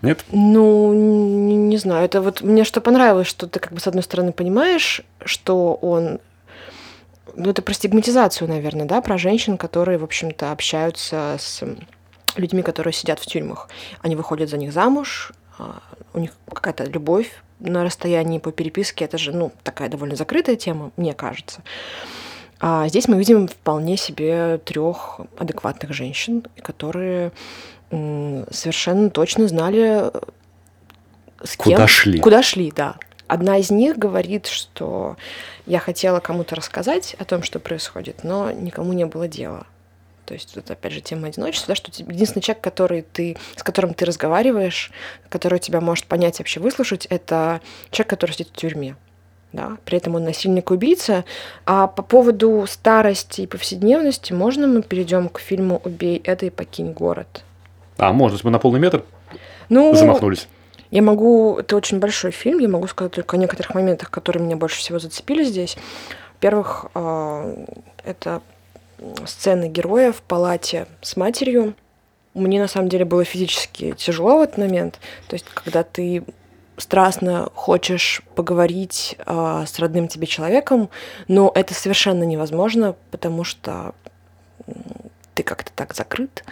Нет? 0.00 0.24
Ну, 0.32 0.92
не, 0.92 1.56
не 1.56 1.76
знаю. 1.76 2.04
Это 2.04 2.20
вот 2.20 2.42
мне 2.42 2.64
что 2.64 2.80
понравилось, 2.80 3.28
что 3.28 3.46
ты 3.46 3.60
как 3.60 3.72
бы 3.72 3.80
с 3.80 3.86
одной 3.86 4.02
стороны 4.02 4.32
понимаешь, 4.32 5.02
что 5.24 5.74
он 5.74 6.18
ну, 7.36 7.50
это 7.50 7.62
про 7.62 7.74
стигматизацию, 7.74 8.48
наверное, 8.48 8.86
да, 8.86 9.00
про 9.00 9.18
женщин, 9.18 9.56
которые, 9.56 9.98
в 9.98 10.04
общем-то, 10.04 10.52
общаются 10.52 11.36
с 11.38 11.62
людьми, 12.36 12.62
которые 12.62 12.92
сидят 12.92 13.20
в 13.20 13.26
тюрьмах. 13.26 13.68
Они 14.00 14.16
выходят 14.16 14.50
за 14.50 14.56
них 14.56 14.72
замуж, 14.72 15.32
а, 15.58 15.82
у 16.14 16.18
них 16.18 16.32
какая-то 16.52 16.84
любовь 16.84 17.30
на 17.60 17.84
расстоянии 17.84 18.38
по 18.38 18.52
переписке. 18.52 19.04
Это 19.04 19.18
же, 19.18 19.32
ну, 19.32 19.52
такая 19.62 19.88
довольно 19.88 20.16
закрытая 20.16 20.56
тема, 20.56 20.90
мне 20.96 21.14
кажется. 21.14 21.62
А 22.60 22.88
здесь 22.88 23.08
мы 23.08 23.18
видим 23.18 23.48
вполне 23.48 23.96
себе 23.96 24.58
трех 24.58 25.20
адекватных 25.36 25.92
женщин, 25.92 26.44
которые 26.62 27.32
совершенно 27.90 29.10
точно 29.10 29.48
знали, 29.48 30.10
с 31.42 31.56
кем... 31.56 31.74
Куда 31.74 31.86
шли. 31.88 32.20
Куда 32.20 32.42
шли, 32.42 32.72
да. 32.74 32.96
Одна 33.26 33.58
из 33.58 33.70
них 33.70 33.98
говорит, 33.98 34.46
что 34.46 35.16
я 35.66 35.78
хотела 35.78 36.20
кому-то 36.20 36.56
рассказать 36.56 37.14
о 37.18 37.24
том, 37.24 37.42
что 37.42 37.58
происходит, 37.58 38.24
но 38.24 38.50
никому 38.50 38.92
не 38.92 39.06
было 39.06 39.28
дела. 39.28 39.66
То 40.24 40.34
есть 40.34 40.56
это 40.56 40.74
опять 40.74 40.92
же 40.92 41.00
тема 41.00 41.28
одиночества, 41.28 41.72
да, 41.72 41.74
что 41.74 41.90
единственный 41.90 42.42
человек, 42.42 42.62
который 42.62 43.02
ты, 43.02 43.36
с 43.56 43.62
которым 43.62 43.92
ты 43.92 44.04
разговариваешь, 44.04 44.92
который 45.28 45.58
тебя 45.58 45.80
может 45.80 46.06
понять, 46.06 46.38
вообще 46.38 46.60
выслушать, 46.60 47.06
это 47.06 47.60
человек, 47.90 48.10
который 48.10 48.32
сидит 48.32 48.48
в 48.48 48.56
тюрьме. 48.56 48.96
Да? 49.52 49.76
При 49.84 49.98
этом 49.98 50.14
он 50.14 50.24
насильник 50.24 50.70
убийца. 50.70 51.24
А 51.66 51.86
по 51.86 52.02
поводу 52.02 52.64
старости 52.68 53.42
и 53.42 53.46
повседневности, 53.46 54.32
можно 54.32 54.66
мы 54.66 54.82
перейдем 54.82 55.28
к 55.28 55.40
фильму 55.40 55.82
Убей 55.84 56.22
это 56.24 56.46
и 56.46 56.50
покинь 56.50 56.92
город? 56.92 57.44
А, 57.98 58.12
можно, 58.12 58.38
мы 58.44 58.50
на 58.50 58.58
полный 58.58 58.80
метр 58.80 59.04
ну, 59.68 59.94
замахнулись. 59.94 60.48
Я 60.92 61.00
могу... 61.00 61.56
Это 61.58 61.74
очень 61.74 61.98
большой 61.98 62.32
фильм, 62.32 62.58
я 62.58 62.68
могу 62.68 62.86
сказать 62.86 63.12
только 63.12 63.36
о 63.36 63.40
некоторых 63.40 63.74
моментах, 63.74 64.10
которые 64.10 64.44
меня 64.44 64.56
больше 64.56 64.78
всего 64.78 64.98
зацепили 64.98 65.42
здесь. 65.42 65.78
Во-первых, 66.34 66.86
а, 66.94 67.56
это 68.04 68.42
сцены 69.24 69.68
героя 69.68 70.12
в 70.12 70.20
палате 70.20 70.86
с 71.00 71.16
матерью. 71.16 71.74
Мне 72.34 72.60
на 72.60 72.68
самом 72.68 72.90
деле 72.90 73.06
было 73.06 73.24
физически 73.24 73.94
тяжело 73.96 74.38
в 74.38 74.42
этот 74.42 74.58
момент. 74.58 75.00
То 75.28 75.34
есть, 75.34 75.46
когда 75.54 75.82
ты 75.82 76.24
страстно 76.76 77.48
хочешь 77.54 78.22
поговорить 78.34 79.16
э, 79.24 79.64
с 79.66 79.78
родным 79.78 80.08
тебе 80.08 80.26
человеком, 80.26 80.90
но 81.26 81.50
это 81.54 81.72
совершенно 81.72 82.24
невозможно, 82.24 82.96
потому 83.10 83.44
что 83.44 83.94
ты 85.34 85.42
как-то 85.42 85.72
так 85.74 85.94
закрыт 85.94 86.44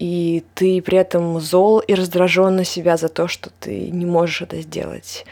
и 0.00 0.42
ты 0.54 0.80
при 0.80 0.96
этом 0.96 1.38
зол 1.40 1.80
и 1.80 1.94
раздражен 1.94 2.56
на 2.56 2.64
себя 2.64 2.96
за 2.96 3.10
то, 3.10 3.28
что 3.28 3.50
ты 3.60 3.90
не 3.90 4.06
можешь 4.06 4.40
это 4.40 4.60
сделать. 4.62 5.26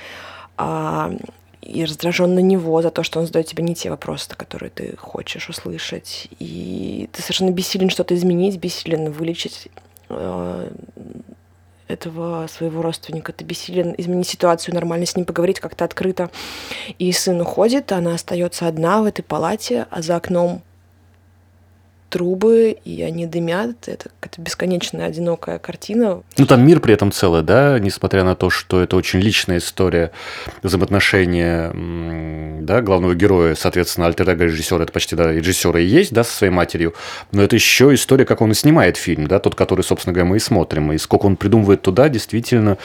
А, 0.58 1.10
и 1.62 1.84
раздражен 1.84 2.34
на 2.34 2.40
него 2.40 2.80
за 2.82 2.90
то, 2.90 3.02
что 3.02 3.18
он 3.18 3.26
задает 3.26 3.46
тебе 3.46 3.64
не 3.64 3.74
те 3.74 3.88
вопросы, 3.88 4.28
которые 4.36 4.70
ты 4.70 4.94
хочешь 4.96 5.48
услышать. 5.48 6.28
И 6.38 7.08
ты 7.12 7.22
совершенно 7.22 7.50
бессилен 7.50 7.88
что-то 7.88 8.14
изменить, 8.14 8.58
бессилен 8.58 9.10
вылечить 9.10 9.68
э, 10.10 10.70
этого 11.88 12.46
своего 12.46 12.82
родственника. 12.82 13.32
Ты 13.32 13.44
бессилен 13.44 13.94
изменить 13.96 14.28
ситуацию, 14.28 14.74
нормально 14.74 15.06
с 15.06 15.16
ним 15.16 15.24
поговорить 15.24 15.60
как-то 15.60 15.86
открыто. 15.86 16.30
И 16.98 17.10
сын 17.12 17.40
уходит, 17.40 17.90
она 17.90 18.14
остается 18.14 18.68
одна 18.68 19.00
в 19.00 19.06
этой 19.06 19.22
палате, 19.22 19.86
а 19.90 20.02
за 20.02 20.16
окном 20.16 20.62
трубы, 22.08 22.76
и 22.84 23.02
они 23.02 23.26
дымят. 23.26 23.88
Это 23.88 24.10
какая-то 24.20 24.40
бесконечная 24.40 25.06
одинокая 25.06 25.58
картина. 25.58 26.22
Ну, 26.36 26.46
там 26.46 26.66
мир 26.66 26.80
при 26.80 26.94
этом 26.94 27.12
целый, 27.12 27.42
да, 27.42 27.78
несмотря 27.78 28.24
на 28.24 28.34
то, 28.34 28.50
что 28.50 28.80
это 28.80 28.96
очень 28.96 29.20
личная 29.20 29.58
история 29.58 30.12
взаимоотношения 30.62 31.72
да, 32.62 32.80
главного 32.82 33.14
героя, 33.14 33.54
соответственно, 33.54 34.06
альтер 34.06 34.28
режиссера, 34.38 34.82
это 34.82 34.92
почти 34.92 35.16
да, 35.16 35.32
режиссера 35.32 35.80
и 35.80 35.84
есть, 35.84 36.12
да, 36.12 36.24
со 36.24 36.32
своей 36.32 36.52
матерью, 36.52 36.94
но 37.32 37.42
это 37.42 37.56
еще 37.56 37.92
история, 37.94 38.24
как 38.24 38.40
он 38.40 38.52
и 38.52 38.54
снимает 38.54 38.96
фильм, 38.96 39.26
да, 39.26 39.38
тот, 39.38 39.54
который, 39.54 39.82
собственно 39.82 40.12
говоря, 40.12 40.30
мы 40.30 40.36
и 40.36 40.40
смотрим, 40.40 40.92
и 40.92 40.98
сколько 40.98 41.26
он 41.26 41.36
придумывает 41.36 41.82
туда, 41.82 42.08
действительно 42.08 42.78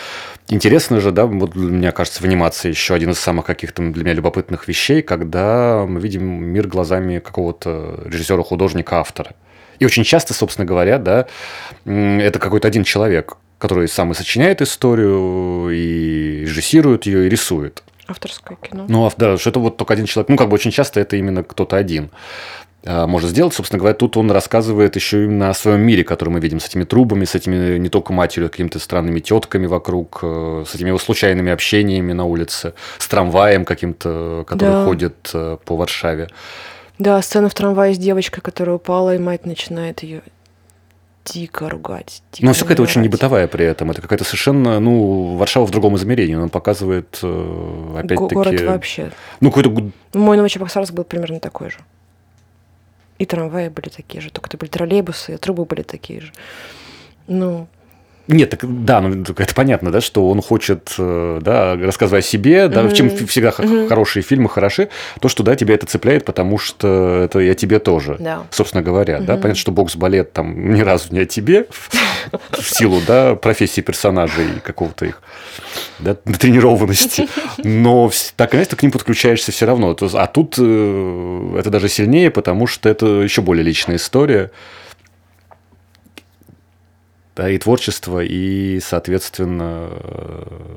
интересно 0.48 1.00
же, 1.00 1.12
да, 1.12 1.26
вот 1.26 1.56
мне 1.56 1.92
кажется, 1.92 2.22
в 2.22 2.26
анимации 2.26 2.70
еще 2.70 2.94
один 2.94 3.12
из 3.12 3.20
самых 3.20 3.46
каких-то 3.46 3.82
для 3.92 4.04
меня 4.04 4.14
любопытных 4.14 4.68
вещей, 4.68 5.02
когда 5.02 5.86
мы 5.88 6.00
видим 6.00 6.24
мир 6.24 6.68
глазами 6.68 7.20
какого-то 7.20 8.04
режиссера, 8.06 8.44
художника. 8.44 9.00
И 9.80 9.86
очень 9.86 10.04
часто, 10.04 10.34
собственно 10.34 10.66
говоря, 10.66 10.98
да, 10.98 11.26
это 11.86 12.40
какой-то 12.40 12.68
один 12.68 12.84
человек, 12.84 13.38
который 13.58 13.88
сам 13.88 14.12
и 14.12 14.16
сочиняет 14.16 14.62
историю, 14.62 15.70
и 15.72 16.42
режиссирует 16.42 17.06
ее, 17.06 17.26
и 17.26 17.30
рисует. 17.30 17.84
Авторское 18.08 18.58
кино. 18.58 18.86
Ну, 18.88 19.10
да, 19.18 19.38
что 19.38 19.50
это 19.50 19.60
вот 19.60 19.78
только 19.78 19.94
один 19.94 20.06
человек. 20.06 20.30
Ну, 20.30 20.38
как 20.38 20.50
бы 20.50 20.56
очень 20.56 20.72
часто 20.72 21.00
это 21.00 21.16
именно 21.16 21.44
кто-то 21.44 21.78
один 21.78 22.12
а, 22.86 23.08
может 23.08 23.30
сделать. 23.30 23.54
Собственно 23.54 23.80
говоря, 23.80 23.96
тут 23.96 24.18
он 24.18 24.30
рассказывает 24.30 24.96
еще 24.96 25.24
именно 25.24 25.50
о 25.50 25.54
своем 25.54 25.82
мире, 25.82 26.04
который 26.04 26.30
мы 26.30 26.42
видим 26.42 26.60
с 26.60 26.66
этими 26.66 26.84
трубами, 26.84 27.24
с 27.24 27.36
этими 27.36 27.78
не 27.78 27.90
только 27.90 28.12
матерью, 28.12 28.48
а 28.48 28.50
какими-то 28.50 28.80
странными 28.80 29.22
тетками 29.22 29.68
вокруг, 29.68 30.20
э, 30.22 30.66
с 30.68 30.76
этими 30.76 30.90
его 30.90 31.00
случайными 31.00 31.52
общениями 31.52 32.12
на 32.12 32.26
улице, 32.26 32.74
с 32.98 33.08
трамваем 33.08 33.64
каким-то, 33.64 34.44
который 34.48 34.70
да. 34.70 34.86
ходит 34.86 35.32
э, 35.34 35.58
по 35.64 35.78
Варшаве. 35.78 36.28
Да, 37.04 37.22
сцена 37.22 37.50
в 37.50 37.54
трамвае 37.54 37.94
с 37.94 37.98
девочкой, 37.98 38.42
которая 38.42 38.78
упала, 38.78 39.14
и 39.14 39.18
мать 39.18 39.46
начинает 39.46 40.04
ее 40.04 40.22
дико 41.26 41.70
ругать. 41.70 42.24
Дико 42.32 42.46
Но 42.46 42.54
все 42.54 42.64
какая-то 42.64 42.82
очень 42.82 43.02
небытовая 43.02 43.50
при 43.50 43.66
этом. 43.66 43.92
Это 43.92 44.02
какая-то 44.02 44.24
совершенно, 44.24 44.80
ну, 44.80 45.36
Варшава 45.36 45.66
в 45.66 45.72
другом 45.72 45.98
измерении. 45.98 46.36
Он 46.36 46.50
показывает, 46.50 47.20
э, 47.22 47.96
опять-таки... 47.98 48.36
Город 48.36 48.62
вообще. 48.62 49.12
Ну, 49.42 49.52
какой-то... 49.52 49.92
Мой 50.14 50.38
Новочебоксарск 50.38 50.94
был 50.94 51.04
примерно 51.04 51.42
такой 51.42 51.72
же. 51.72 51.80
И 53.20 53.26
трамваи 53.26 53.68
были 53.68 53.90
такие 53.90 54.22
же, 54.22 54.32
только 54.32 54.48
это 54.48 54.58
были 54.58 54.70
троллейбусы, 54.70 55.34
и 55.34 55.38
трубы 55.38 55.66
были 55.66 55.82
такие 55.82 56.22
же. 56.22 56.32
Ну, 57.28 57.68
нет, 58.28 58.52
так, 58.52 58.86
да, 58.86 59.02
ну, 59.02 59.22
это 59.22 59.54
понятно, 59.54 59.92
да, 59.92 60.00
что 60.00 60.30
он 60.30 60.42
хочет, 60.42 60.96
э, 60.98 61.40
да, 61.42 61.76
рассказывая 61.76 62.20
о 62.20 62.24
себе, 62.24 62.70
да, 62.70 62.82
mm-hmm. 62.82 62.90
в 62.90 62.94
чем 62.94 63.28
всегда 63.28 63.50
mm-hmm. 63.50 63.90
хорошие 63.90 64.24
фильмы 64.24 64.48
хороши, 64.48 64.88
то, 65.20 65.28
что, 65.28 65.44
да, 65.44 65.56
тебя 65.56 65.76
это 65.76 65.88
цепляет, 65.88 66.24
потому 66.24 66.58
что 66.58 67.24
это 67.26 67.40
и 67.40 67.50
о 67.50 67.56
тебе 67.56 67.80
тоже, 67.80 68.16
да. 68.20 68.44
собственно 68.50 68.82
говоря, 68.82 69.18
mm-hmm. 69.18 69.26
да, 69.26 69.34
понятно, 69.34 69.56
что 69.56 69.72
бокс-балет 69.74 70.32
там 70.32 70.74
ни 70.74 70.80
разу 70.82 71.08
не 71.12 71.20
о 71.20 71.26
тебе, 71.26 71.68
в 72.52 72.62
силу, 72.62 73.02
да, 73.06 73.36
профессии 73.36 73.82
персонажей 73.82 74.48
какого-то 74.64 75.06
их, 75.06 75.22
да, 76.00 76.16
тренированности, 76.16 77.28
но 77.58 78.10
так 78.38 78.56
или 78.56 78.64
ты 78.64 78.78
к 78.78 78.84
ним 78.84 78.94
подключаешься 78.94 79.52
все 79.52 79.66
равно, 79.66 79.98
а 80.14 80.28
тут 80.28 80.56
э, 80.58 81.56
это 81.60 81.70
даже 81.70 81.90
сильнее, 81.90 82.32
потому 82.32 82.68
что 82.68 82.88
это 82.88 83.06
еще 83.06 83.42
более 83.42 83.66
личная 83.66 83.98
история, 83.98 84.50
да, 87.36 87.50
и 87.50 87.58
творчество, 87.58 88.24
и, 88.24 88.80
соответственно, 88.80 89.90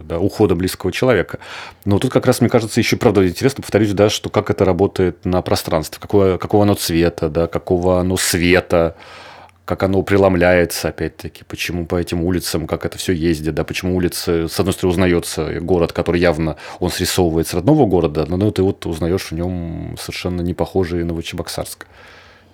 да, 0.05 0.19
ухода 0.19 0.55
близкого 0.55 0.93
человека. 0.93 1.39
Но 1.85 1.99
тут 1.99 2.13
как 2.13 2.27
раз, 2.27 2.41
мне 2.41 2.49
кажется, 2.49 2.81
еще, 2.81 2.97
правда, 2.97 3.27
интересно, 3.27 3.63
повторюсь, 3.63 3.93
да, 3.93 4.09
что 4.09 4.31
как 4.31 4.51
это 4.51 4.65
работает 4.65 5.25
на 5.25 5.43
пространстве, 5.43 5.99
какого, 6.01 6.39
какого 6.39 6.63
оно 6.65 6.75
цвета, 6.75 7.29
да, 7.29 7.47
какого 7.47 8.01
оно 8.01 8.17
света, 8.17 8.97
как 9.67 9.83
оно 9.83 10.03
преломляется, 10.03 10.89
опять-таки, 10.89 11.43
почему 11.45 11.87
по 11.87 11.97
этим 11.97 12.23
улицам, 12.23 12.67
как 12.67 12.87
это 12.87 12.97
все 12.99 13.13
ездит, 13.13 13.55
да, 13.55 13.65
почему 13.65 13.97
улицы, 13.97 14.49
с 14.49 14.59
одной 14.61 14.73
стороны, 14.73 14.93
узнается 14.93 15.61
город, 15.61 15.93
который 15.93 16.21
явно, 16.21 16.57
он 16.79 16.91
срисовывает 16.91 17.49
с 17.49 17.55
родного 17.55 17.85
города, 17.85 18.25
но 18.29 18.37
ну, 18.37 18.51
ты 18.53 18.63
вот 18.63 18.87
узнаешь 18.87 19.31
в 19.31 19.33
нем 19.33 19.97
совершенно 20.01 20.41
не 20.41 20.55
похожий 20.55 21.05
Новочебоксарск. 21.05 21.87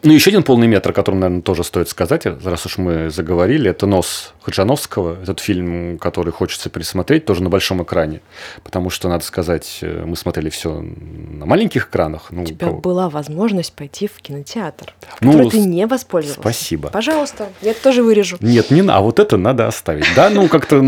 Ну, 0.04 0.12
еще 0.12 0.30
один 0.30 0.42
полный 0.42 0.66
метр, 0.66 0.90
о 0.90 0.92
котором, 0.92 1.20
наверное, 1.20 1.42
тоже 1.42 1.62
стоит 1.62 1.88
сказать, 1.88 2.26
раз 2.26 2.66
уж 2.66 2.78
мы 2.78 3.08
заговорили, 3.10 3.70
это 3.70 3.86
«Нос» 3.86 4.34
Хаджановского. 4.42 5.22
Этот 5.22 5.38
фильм, 5.38 5.98
который 5.98 6.32
хочется 6.32 6.70
пересмотреть, 6.70 7.24
тоже 7.24 7.42
на 7.42 7.50
большом 7.50 7.82
экране. 7.84 8.20
Потому 8.64 8.90
что, 8.90 9.08
надо 9.08 9.24
сказать, 9.24 9.78
э, 9.82 10.02
мы 10.04 10.16
смотрели 10.16 10.50
все 10.50 10.80
на 10.80 11.46
маленьких 11.46 11.86
экранах. 11.86 12.28
Ну, 12.30 12.42
У 12.42 12.46
тебя 12.46 12.66
кого... 12.66 12.80
была 12.80 13.08
возможность 13.08 13.74
пойти 13.74 14.08
в 14.08 14.20
кинотеатр, 14.20 14.92
ну, 15.20 15.48
ты 15.48 15.60
не 15.60 15.86
воспользовался. 15.86 16.40
Спасибо. 16.40 16.88
Пожалуйста, 16.88 17.48
я 17.60 17.70
это 17.70 17.82
тоже 17.82 18.02
вырежу. 18.02 18.38
Нет, 18.40 18.72
не 18.72 18.82
на, 18.82 18.96
а 18.96 19.00
вот 19.00 19.20
это 19.20 19.36
надо 19.36 19.68
оставить. 19.68 20.06
Да, 20.16 20.30
ну, 20.30 20.48
как-то 20.48 20.82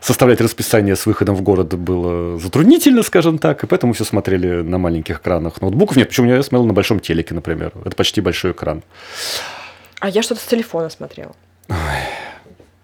составлять 0.00 0.40
расписание 0.40 0.96
с 0.96 1.06
выходом 1.06 1.34
в 1.36 1.42
город 1.42 1.78
было 1.78 2.38
затруднительно, 2.38 3.02
скажем 3.02 3.38
так, 3.38 3.64
и 3.64 3.66
поэтому 3.66 3.92
все 3.92 4.04
смотрели 4.04 4.62
на 4.62 4.78
маленьких 4.78 5.18
экранах 5.18 5.60
ноутбуков. 5.60 5.96
Нет, 5.96 6.08
почему 6.08 6.28
я 6.28 6.42
смотрел 6.42 6.66
на 6.66 6.72
большом 6.72 7.00
телеке, 7.00 7.34
например. 7.34 7.72
Это 7.84 7.94
почти 7.96 8.20
большой 8.20 8.52
экран. 8.52 8.82
А 10.00 10.08
я 10.08 10.22
что-то 10.22 10.40
с 10.40 10.44
телефона 10.44 10.88
смотрел. 10.90 11.36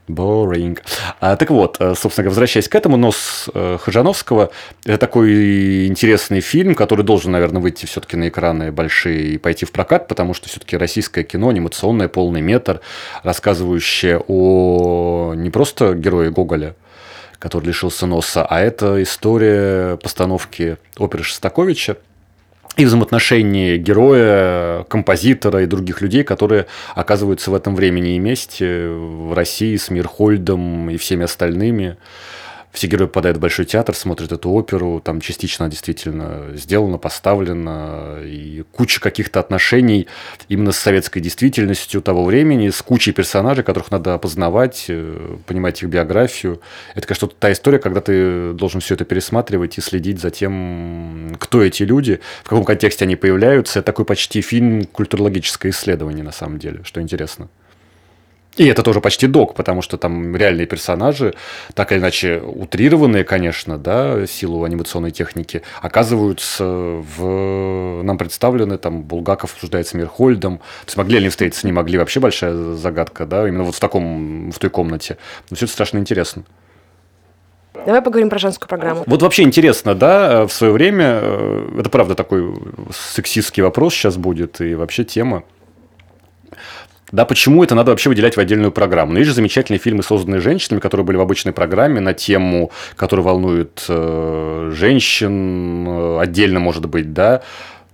Boring. 0.09 0.79
А, 1.21 1.37
так 1.37 1.51
вот, 1.51 1.77
э, 1.81 1.95
собственно 1.97 2.25
говоря, 2.25 2.31
возвращаясь 2.31 2.69
к 2.69 2.75
этому, 2.75 2.97
«Нос» 2.97 3.49
э, 3.53 3.79
Хажановского– 3.81 4.51
это 4.85 4.99
такой 4.99 5.87
интересный 5.87 6.41
фильм, 6.41 6.75
который 6.75 7.05
должен, 7.05 7.33
наверное, 7.33 7.61
выйти 7.61 7.87
все-таки 7.87 8.17
на 8.17 8.29
экраны 8.29 8.71
большие 8.71 9.35
и 9.35 9.39
пойти 9.39 9.67
в 9.67 9.73
прокат, 9.73 10.07
потому 10.07 10.35
что 10.35 10.49
все-таки 10.49 10.77
российское 10.77 11.25
кино, 11.25 11.49
анимационное, 11.49 12.09
полный 12.09 12.41
метр, 12.41 12.81
рассказывающее 13.25 14.23
о 14.29 15.35
не 15.35 15.51
просто 15.51 15.95
герое 15.95 16.31
Гоголя, 16.31 16.77
который 17.39 17.67
лишился 17.67 18.07
носа, 18.07 18.45
а 18.45 18.61
это 18.61 19.03
история 19.03 19.97
постановки 19.97 20.79
оперы 20.97 21.23
Шостаковича 21.23 21.97
и 22.77 22.85
взаимоотношений 22.85 23.79
героя, 23.79 24.85
композитора 24.85 25.63
и 25.63 25.67
других 25.67 26.03
людей, 26.03 26.25
которые 26.25 26.67
оказываются 26.95 27.51
в 27.51 27.55
этом 27.55 27.75
времени 27.75 28.17
и 28.17 28.19
месте 28.19 28.89
в 28.89 29.35
России 29.35 29.77
с 29.77 29.91
Мирхольдом 29.91 30.91
и 30.91 30.97
всеми 30.99 31.25
остальными 31.25 31.97
все 32.77 32.89
герои 32.89 33.07
попадают 33.07 33.39
в 33.39 33.41
Большой 33.41 33.65
театр, 33.65 33.95
смотрят 33.95 34.33
эту 34.33 34.51
оперу, 34.51 35.01
там 35.03 35.23
частично 35.23 35.67
действительно 35.71 36.55
сделано, 36.55 36.99
поставлено, 36.99 38.19
и 38.23 38.65
куча 38.71 39.01
каких-то 39.01 39.41
отношений 39.41 40.09
именно 40.51 40.73
с 40.73 40.77
советской 40.77 41.21
действительностью 41.21 42.03
того 42.03 42.23
времени, 42.23 42.69
с 42.69 42.83
кучей 42.83 43.13
персонажей, 43.13 43.65
которых 43.65 43.91
надо 43.91 44.13
опознавать, 44.13 44.85
э, 44.89 45.39
понимать 45.47 45.83
их 45.83 45.89
биографию. 45.89 46.61
Это, 46.95 47.07
конечно, 47.07 47.29
та 47.29 47.51
история, 47.51 47.79
когда 47.79 48.03
ты 48.03 48.53
должен 48.53 48.83
все 48.83 48.95
это 48.95 49.07
пересматривать 49.07 49.79
и 49.79 49.81
следить 49.81 50.21
за 50.21 50.31
тем, 50.31 51.35
кто 51.39 51.63
эти 51.63 51.83
люди, 51.83 52.21
в 52.45 52.49
каком 52.51 52.67
контексте 52.67 53.07
они 53.07 53.17
появляются. 53.17 53.79
Это 53.79 53.87
такой 53.87 54.05
почти 54.05 54.43
фильм 54.43 54.85
культурологическое 54.85 55.73
исследование, 55.73 56.23
на 56.23 56.33
самом 56.33 56.59
деле, 56.59 56.81
что 56.85 57.01
интересно. 57.01 57.49
И 58.57 58.67
это 58.67 58.83
тоже 58.83 59.01
почти 59.01 59.27
док, 59.27 59.55
потому 59.55 59.83
что 59.83 59.99
там 59.99 60.35
реальные 60.35 60.67
персонажи, 60.67 61.35
так 61.75 61.93
или 61.93 61.99
иначе 61.99 62.41
утрированные, 62.41 63.23
конечно, 63.23 63.77
да, 63.77 64.27
силу 64.27 64.65
анимационной 64.65 65.11
техники, 65.11 65.63
оказываются 65.83 66.65
в... 66.65 68.03
Нам 68.03 68.17
представлены, 68.17 68.79
там, 68.79 69.03
Булгаков 69.03 69.53
обсуждает 69.53 69.87
с 69.87 69.95
Мирхольдом. 69.95 70.61
Смогли 70.87 71.15
ли 71.15 71.25
они 71.25 71.29
встретиться, 71.29 71.67
не 71.67 71.73
могли, 71.73 71.99
вообще 71.99 72.19
большая 72.19 72.55
загадка, 72.75 73.27
да, 73.27 73.47
именно 73.47 73.65
вот 73.65 73.75
в 73.75 73.81
таком, 73.81 74.51
в 74.51 74.59
той 74.59 74.71
комнате. 74.71 75.19
Но 75.51 75.57
все 75.57 75.67
это 75.67 75.73
страшно 75.75 75.99
интересно. 75.99 76.45
Давай 77.85 78.01
поговорим 78.01 78.31
про 78.31 78.39
женскую 78.39 78.69
программу. 78.69 79.05
Вот 79.07 79.21
вообще 79.21 79.43
интересно, 79.43 79.95
да, 79.95 80.47
в 80.47 80.53
свое 80.53 80.73
время, 80.73 81.21
э, 81.23 81.81
это 81.81 81.91
правда 81.91 82.15
такой 82.15 82.55
сексистский 82.93 83.63
вопрос 83.63 83.93
сейчас 83.93 84.17
будет, 84.17 84.61
и 84.63 84.75
вообще 84.75 85.05
тема. 85.05 85.45
Да, 87.13 87.25
почему 87.25 87.63
это 87.63 87.75
надо 87.75 87.93
вообще 87.93 88.09
выделять 88.09 88.37
в 88.37 88.41
отдельную 88.41 88.73
программу? 88.73 89.13
Ну, 89.13 89.19
есть 89.19 89.29
же 89.29 89.35
замечательные 89.35 89.79
фильмы, 89.79 90.03
созданные 90.03 90.41
женщинами, 90.41 90.81
которые 90.81 91.05
были 91.05 91.17
в 91.17 91.21
обычной 91.21 91.53
программе 91.53 92.01
на 92.01 92.15
тему, 92.15 92.73
которая 92.97 93.25
волнует 93.25 93.85
э, 93.89 94.73
женщин, 94.75 95.87
э, 95.89 96.21
отдельно, 96.21 96.59
может 96.59 96.87
быть, 96.87 97.13
да, 97.13 97.43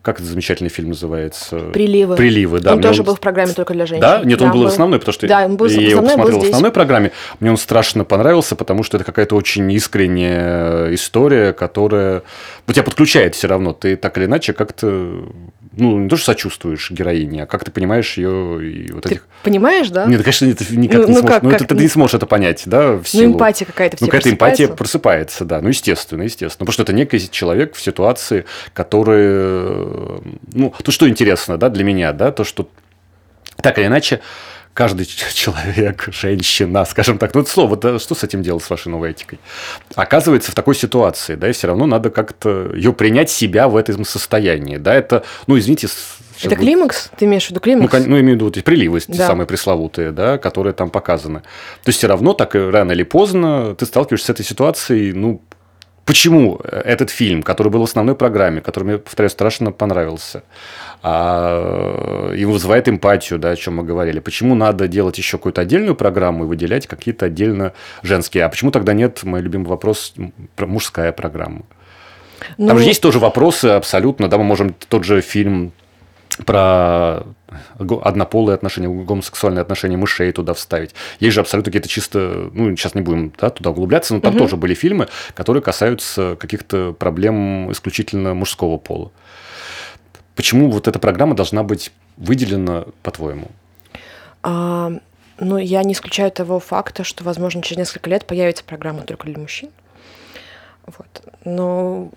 как 0.02 0.16
этот 0.16 0.28
замечательный 0.28 0.68
фильм 0.68 0.90
называется? 0.90 1.58
Приливы. 1.72 2.16
Приливы, 2.16 2.60
да. 2.60 2.72
Он 2.72 2.78
Мне 2.78 2.88
тоже 2.88 3.02
он... 3.02 3.06
был 3.06 3.14
в 3.14 3.20
программе 3.20 3.52
только 3.52 3.72
для 3.72 3.86
женщин. 3.86 4.02
Да? 4.02 4.22
Нет, 4.24 4.42
он 4.42 4.50
был, 4.50 4.64
в 4.64 4.66
основной, 4.66 4.98
потому 4.98 5.12
что 5.12 5.28
да, 5.28 5.44
он 5.44 5.56
был, 5.56 5.66
я 5.66 5.90
его 5.90 6.02
посмотрел 6.02 6.40
в 6.40 6.44
основной 6.44 6.72
программе. 6.72 7.12
Мне 7.38 7.50
он 7.50 7.56
страшно 7.56 8.04
понравился, 8.04 8.56
потому 8.56 8.82
что 8.82 8.96
это 8.96 9.04
какая-то 9.04 9.36
очень 9.36 9.70
искренняя 9.72 10.92
история, 10.92 11.52
которая 11.52 12.22
ну, 12.66 12.74
тебя 12.74 12.82
подключает 12.82 13.36
все 13.36 13.46
равно. 13.46 13.72
Ты 13.72 13.96
так 13.96 14.18
или 14.18 14.24
иначе 14.24 14.52
как-то 14.52 15.22
ну, 15.74 15.98
не 15.98 16.08
то, 16.08 16.16
что 16.16 16.26
сочувствуешь 16.26 16.90
героине, 16.90 17.44
а 17.44 17.46
как 17.46 17.64
ты 17.64 17.70
понимаешь 17.70 18.18
ее 18.18 18.62
и 18.62 18.92
вот 18.92 19.04
Ты 19.04 19.10
этих... 19.10 19.26
понимаешь, 19.42 19.88
да? 19.88 20.04
Нет, 20.04 20.22
конечно, 20.22 20.46
это 20.46 20.64
никак 20.76 21.02
Ну, 21.02 21.08
не 21.08 21.14
ну 21.14 21.20
сможешь. 21.20 21.34
как- 21.34 21.42
ну, 21.42 21.50
как 21.50 21.62
это 21.62 21.74
ты 21.74 21.82
не- 21.82 21.88
сможешь 21.88 22.14
это 22.14 22.26
понять, 22.26 22.62
да, 22.66 22.92
в 22.92 22.98
Ну, 22.98 23.04
силу... 23.04 23.32
эмпатия 23.34 23.64
какая-то 23.66 23.96
Ну, 24.00 24.06
какая-то 24.06 24.30
эмпатия 24.30 24.68
просыпается, 24.68 25.44
да. 25.44 25.60
Ну, 25.62 25.68
естественно, 25.68 26.22
естественно. 26.22 26.66
Потому 26.66 26.72
что 26.74 26.82
это 26.82 26.92
некий 26.92 27.30
человек 27.30 27.74
в 27.74 27.80
ситуации, 27.80 28.44
который... 28.74 29.91
э, 29.92 30.18
Ну, 30.52 30.72
то, 30.82 30.90
что 30.92 31.08
интересно, 31.08 31.56
да, 31.58 31.68
для 31.68 31.84
меня, 31.84 32.12
да, 32.12 32.30
то, 32.32 32.44
что 32.44 32.68
так 33.62 33.78
или 33.78 33.86
иначе 33.86 34.20
каждый 34.74 35.04
человек, 35.06 36.08
женщина, 36.12 36.84
скажем 36.84 37.18
так, 37.18 37.34
ну 37.34 37.42
это 37.42 37.50
слово, 37.50 37.76
да, 37.76 37.98
что 37.98 38.14
с 38.14 38.24
этим 38.24 38.42
делать, 38.42 38.64
с 38.64 38.70
вашей 38.70 38.88
новой 38.88 39.10
этикой? 39.10 39.38
Оказывается 39.94 40.50
в 40.50 40.54
такой 40.54 40.74
ситуации, 40.74 41.34
да, 41.34 41.48
и 41.48 41.52
все 41.52 41.66
равно 41.66 41.86
надо 41.86 42.10
как-то 42.10 42.72
ее 42.74 42.92
принять 42.92 43.30
себя 43.30 43.68
в 43.68 43.76
этом 43.76 44.04
состоянии, 44.04 44.78
да, 44.78 44.94
это, 44.94 45.24
ну, 45.46 45.58
извините, 45.58 45.88
Это 46.40 46.48
будет- 46.56 46.58
климакс? 46.60 47.10
Ты 47.18 47.26
имеешь 47.26 47.46
в 47.46 47.50
виду 47.50 47.60
ну, 47.60 47.64
климакс? 47.64 47.90
кон- 47.92 48.04
ну, 48.10 48.16
имею 48.18 48.32
в 48.32 48.34
виду 48.36 48.44
вот 48.46 48.56
эти 48.56 48.64
приливы, 48.64 49.00
Да. 49.08 49.26
самые 49.26 49.46
пресловутые, 49.46 50.10
да, 50.10 50.38
которые 50.38 50.72
там 50.72 50.88
показаны. 50.90 51.40
То 51.40 51.88
есть, 51.88 51.98
все 51.98 52.08
равно, 52.08 52.32
так 52.32 52.56
и 52.56 52.58
рано 52.58 52.92
или 52.92 53.02
поздно, 53.04 53.74
ты 53.76 53.84
сталкиваешься 53.86 54.26
с 54.28 54.30
этой 54.30 54.44
ситуацией, 54.44 55.12
ну, 55.12 55.42
почему 56.12 56.60
этот 56.62 57.08
фильм, 57.08 57.42
который 57.42 57.68
был 57.68 57.80
в 57.80 57.84
основной 57.84 58.14
программе, 58.14 58.60
который 58.60 58.84
мне, 58.84 58.98
повторяю, 58.98 59.30
страшно 59.30 59.72
понравился, 59.72 60.42
а, 61.02 62.30
и 62.34 62.44
вызывает 62.44 62.86
эмпатию, 62.86 63.38
да, 63.38 63.52
о 63.52 63.56
чем 63.56 63.76
мы 63.76 63.82
говорили, 63.82 64.20
почему 64.20 64.54
надо 64.54 64.88
делать 64.88 65.16
еще 65.16 65.38
какую-то 65.38 65.62
отдельную 65.62 65.94
программу 65.94 66.44
и 66.44 66.46
выделять 66.46 66.86
какие-то 66.86 67.24
отдельно 67.24 67.72
женские, 68.02 68.44
а 68.44 68.50
почему 68.50 68.70
тогда 68.70 68.92
нет, 68.92 69.22
мой 69.22 69.40
любимый 69.40 69.68
вопрос, 69.68 70.12
мужская 70.58 71.12
программа? 71.12 71.62
Ну, 72.58 72.68
Там 72.68 72.78
же 72.78 72.84
есть 72.84 73.00
тоже 73.00 73.18
вопросы 73.18 73.66
абсолютно, 73.68 74.28
да, 74.28 74.36
мы 74.36 74.44
можем 74.44 74.74
тот 74.90 75.04
же 75.04 75.22
фильм 75.22 75.72
про 76.36 77.22
однополые 78.02 78.54
отношения, 78.54 78.88
гомосексуальные 78.88 79.62
отношения 79.62 79.96
мышей 79.96 80.32
туда 80.32 80.54
вставить. 80.54 80.94
Есть 81.20 81.34
же 81.34 81.40
абсолютно 81.40 81.70
какие-то 81.70 81.88
чисто, 81.88 82.50
ну, 82.52 82.74
сейчас 82.76 82.94
не 82.94 83.02
будем 83.02 83.32
да, 83.38 83.50
туда 83.50 83.70
углубляться, 83.70 84.14
но 84.14 84.20
там 84.20 84.32
Мгм. 84.32 84.38
тоже 84.38 84.56
были 84.56 84.74
фильмы, 84.74 85.08
которые 85.34 85.62
касаются 85.62 86.36
каких-то 86.40 86.92
проблем 86.92 87.70
исключительно 87.72 88.34
мужского 88.34 88.78
пола. 88.78 89.10
Почему 90.34 90.70
вот 90.70 90.88
эта 90.88 90.98
программа 90.98 91.34
должна 91.34 91.62
быть 91.62 91.92
выделена, 92.16 92.84
по-твоему? 93.02 93.48
а, 94.42 94.92
ну, 95.38 95.56
я 95.58 95.82
не 95.84 95.92
исключаю 95.92 96.30
того 96.30 96.58
факта, 96.58 97.04
что, 97.04 97.22
возможно, 97.24 97.62
через 97.62 97.78
несколько 97.78 98.10
лет 98.10 98.26
появится 98.26 98.64
программа 98.64 99.02
только 99.02 99.26
для 99.26 99.38
мужчин. 99.38 99.70
Вот. 100.86 101.22
Но 101.44 102.10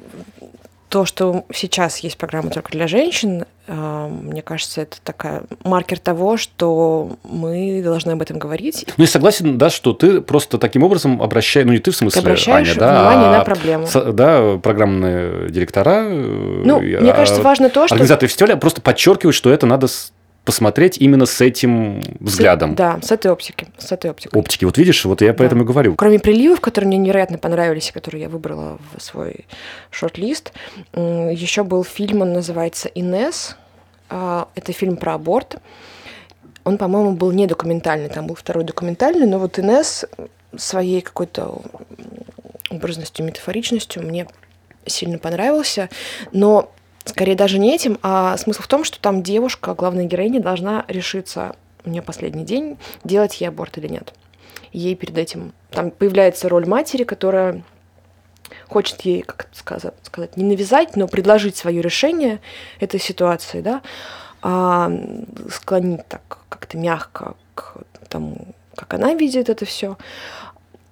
то, 0.96 1.04
что 1.04 1.44
сейчас 1.54 1.98
есть 1.98 2.18
программа 2.18 2.52
только 2.52 2.72
для 2.72 2.88
женщин, 2.88 3.44
а, 3.68 4.08
мне 4.08 4.42
кажется, 4.42 4.80
это 4.80 4.96
такая 5.04 5.44
маркер 5.66 6.00
того, 6.00 6.38
что 6.38 7.18
мы 7.26 7.82
должны 7.84 8.12
об 8.12 8.22
этом 8.22 8.40
говорить. 8.40 8.86
Ну, 8.96 9.04
я 9.04 9.10
согласен, 9.10 9.58
да, 9.58 9.70
что 9.70 9.92
ты 9.92 10.22
просто 10.22 10.58
таким 10.58 10.84
образом 10.84 11.22
обращаешь, 11.22 11.68
ну, 11.68 11.74
не 11.74 11.80
ты 11.80 11.92
в 11.92 11.98
смысле, 11.98 12.22
Ты 12.22 12.26
обращаешь 12.26 12.70
Аня, 12.70 12.80
да, 12.80 13.10
внимание 13.10 13.28
а 13.28 13.38
на 13.40 13.44
проблему. 13.44 13.88
да, 14.14 14.58
программные 14.64 15.50
директора. 15.50 16.06
э, 16.06 16.62
Ну, 16.64 16.82
и, 16.82 16.96
мне 16.96 17.12
а, 17.12 17.14
кажется, 17.14 17.42
важно 17.42 17.70
то, 17.70 17.88
что... 17.88 17.96
Организаторы 17.96 18.30
фестиваля 18.30 18.56
просто 18.56 18.80
подчеркивают, 18.80 19.36
что 19.36 19.52
это 19.52 19.66
надо 19.66 19.88
посмотреть 20.46 20.98
именно 21.00 21.26
с 21.26 21.42
этим 21.42 22.02
взглядом 22.20 22.76
Да, 22.76 23.00
с 23.02 23.12
этой 23.12 23.32
оптики. 23.32 23.68
С 23.78 23.92
этой 23.92 24.12
оптикой. 24.12 24.40
оптики. 24.40 24.64
Вот 24.66 24.78
видишь, 24.78 25.04
вот 25.06 25.22
я 25.22 25.30
Да. 25.30 25.34
поэтому 25.34 25.64
и 25.64 25.66
говорю. 25.66 25.96
Кроме 25.96 26.20
приливов, 26.20 26.62
которые 26.62 26.88
мне 26.88 26.98
невероятно 26.98 27.38
понравились, 27.38 27.90
и 27.90 27.92
которые 27.92 28.22
я 28.24 28.30
выбрала 28.30 28.78
в 28.96 29.02
свой 29.02 29.46
шорт-лист, 29.90 30.54
еще 30.94 31.64
был 31.64 31.84
фильм, 31.84 32.22
он 32.22 32.34
называется 32.34 32.88
«Инесс». 32.96 33.58
А, 34.10 34.48
Это 34.56 34.72
фильм 34.72 34.98
про 34.98 35.16
аборт. 35.16 35.58
Он, 36.64 36.78
по-моему, 36.78 37.12
был 37.16 37.32
не 37.32 37.48
документальный, 37.48 38.10
там 38.10 38.28
был 38.28 38.36
второй 38.36 38.64
документальный, 38.64 39.26
но 39.28 39.40
вот 39.40 39.58
Инесс 39.60 40.06
своей 40.56 41.02
какой-то 41.02 41.62
образностью, 42.70 43.26
метафоричностью 43.26 44.04
мне 44.04 44.28
сильно 44.86 45.18
понравился. 45.18 45.90
Но 46.32 46.72
скорее 47.06 47.36
даже 47.36 47.60
не 47.60 47.74
этим, 47.74 47.98
а 48.02 48.36
смысл 48.38 48.62
в 48.62 48.68
том, 48.68 48.84
что 48.84 49.00
там 49.00 49.24
девушка, 49.24 49.74
главная 49.74 50.06
героиня, 50.06 50.42
должна 50.42 50.84
решиться, 50.88 51.56
у 51.86 51.90
нее 51.90 52.02
последний 52.02 52.44
день, 52.44 52.78
делать 53.04 53.40
ей 53.40 53.48
аборт 53.48 53.78
или 53.78 53.88
нет. 53.88 54.14
Ей 54.74 54.96
перед 54.96 55.18
этим... 55.18 55.54
Там 55.70 55.92
появляется 55.92 56.50
роль 56.50 56.66
матери, 56.66 57.04
которая 57.04 57.64
хочет 58.68 59.02
ей, 59.02 59.22
как 59.22 59.48
сказать, 59.54 59.94
сказать, 60.04 60.38
не 60.38 60.44
навязать, 60.44 60.96
но 60.96 61.08
предложить 61.08 61.56
свое 61.56 61.82
решение 61.82 62.42
этой 62.80 63.00
ситуации, 63.00 63.62
да, 63.62 63.82
а 64.42 64.92
склонить 65.50 66.08
так 66.08 66.22
как-то 66.50 66.78
мягко 66.78 67.36
к 67.54 67.78
тому, 68.10 68.48
как 68.76 68.94
она 68.94 69.14
видит 69.14 69.50
это 69.50 69.66
все. 69.66 69.98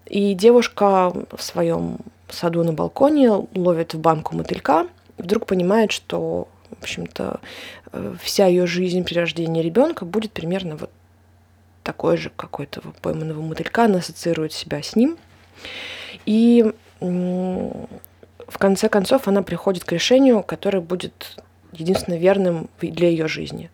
И 0.05 0.33
девушка 0.33 1.11
в 1.31 1.41
своем 1.41 1.97
саду 2.29 2.63
на 2.63 2.73
балконе 2.73 3.29
ловит 3.55 3.93
в 3.93 3.99
банку 3.99 4.35
мотылька, 4.35 4.87
вдруг 5.17 5.45
понимает, 5.45 5.91
что, 5.91 6.47
в 6.69 6.81
общем-то, 6.81 7.39
э, 7.91 8.15
вся 8.21 8.47
ее 8.47 8.65
жизнь 8.65 9.03
при 9.03 9.15
рождении 9.15 9.61
ребенка 9.61 10.05
будет 10.05 10.31
примерно 10.31 10.75
вот 10.77 10.89
такой 11.83 12.17
же 12.17 12.31
какой-то 12.35 12.81
пойманного 13.01 13.41
мотылька, 13.41 13.85
она 13.85 13.99
ассоциирует 13.99 14.53
себя 14.53 14.81
с 14.81 14.95
ним. 14.95 15.17
И 16.25 16.73
в 16.99 18.57
конце 18.57 18.87
концов 18.87 19.27
она 19.27 19.43
приходит 19.43 19.83
к 19.83 19.91
решению, 19.91 20.41
которое 20.43 20.79
будет 20.79 21.37
единственно 21.73 22.15
верным 22.15 22.69
для 22.79 23.09
ее 23.09 23.27
жизни. 23.27 23.69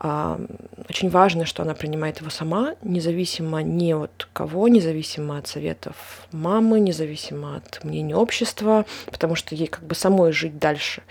А, 0.00 0.40
Очень 0.88 1.10
важно, 1.10 1.44
что 1.44 1.62
она 1.62 1.74
принимает 1.74 2.20
его 2.20 2.30
сама, 2.30 2.76
независимо 2.82 3.62
ни 3.62 3.92
от 3.92 4.28
кого, 4.32 4.68
независимо 4.68 5.38
от 5.38 5.48
советов 5.48 6.26
мамы, 6.30 6.78
независимо 6.78 7.56
от 7.56 7.82
мнения 7.82 8.14
общества, 8.14 8.86
потому 9.06 9.34
что 9.34 9.54
ей 9.54 9.66
как 9.66 9.82
бы 9.84 9.94
самой 9.94 10.32
жить 10.32 10.58
дальше 10.58 11.02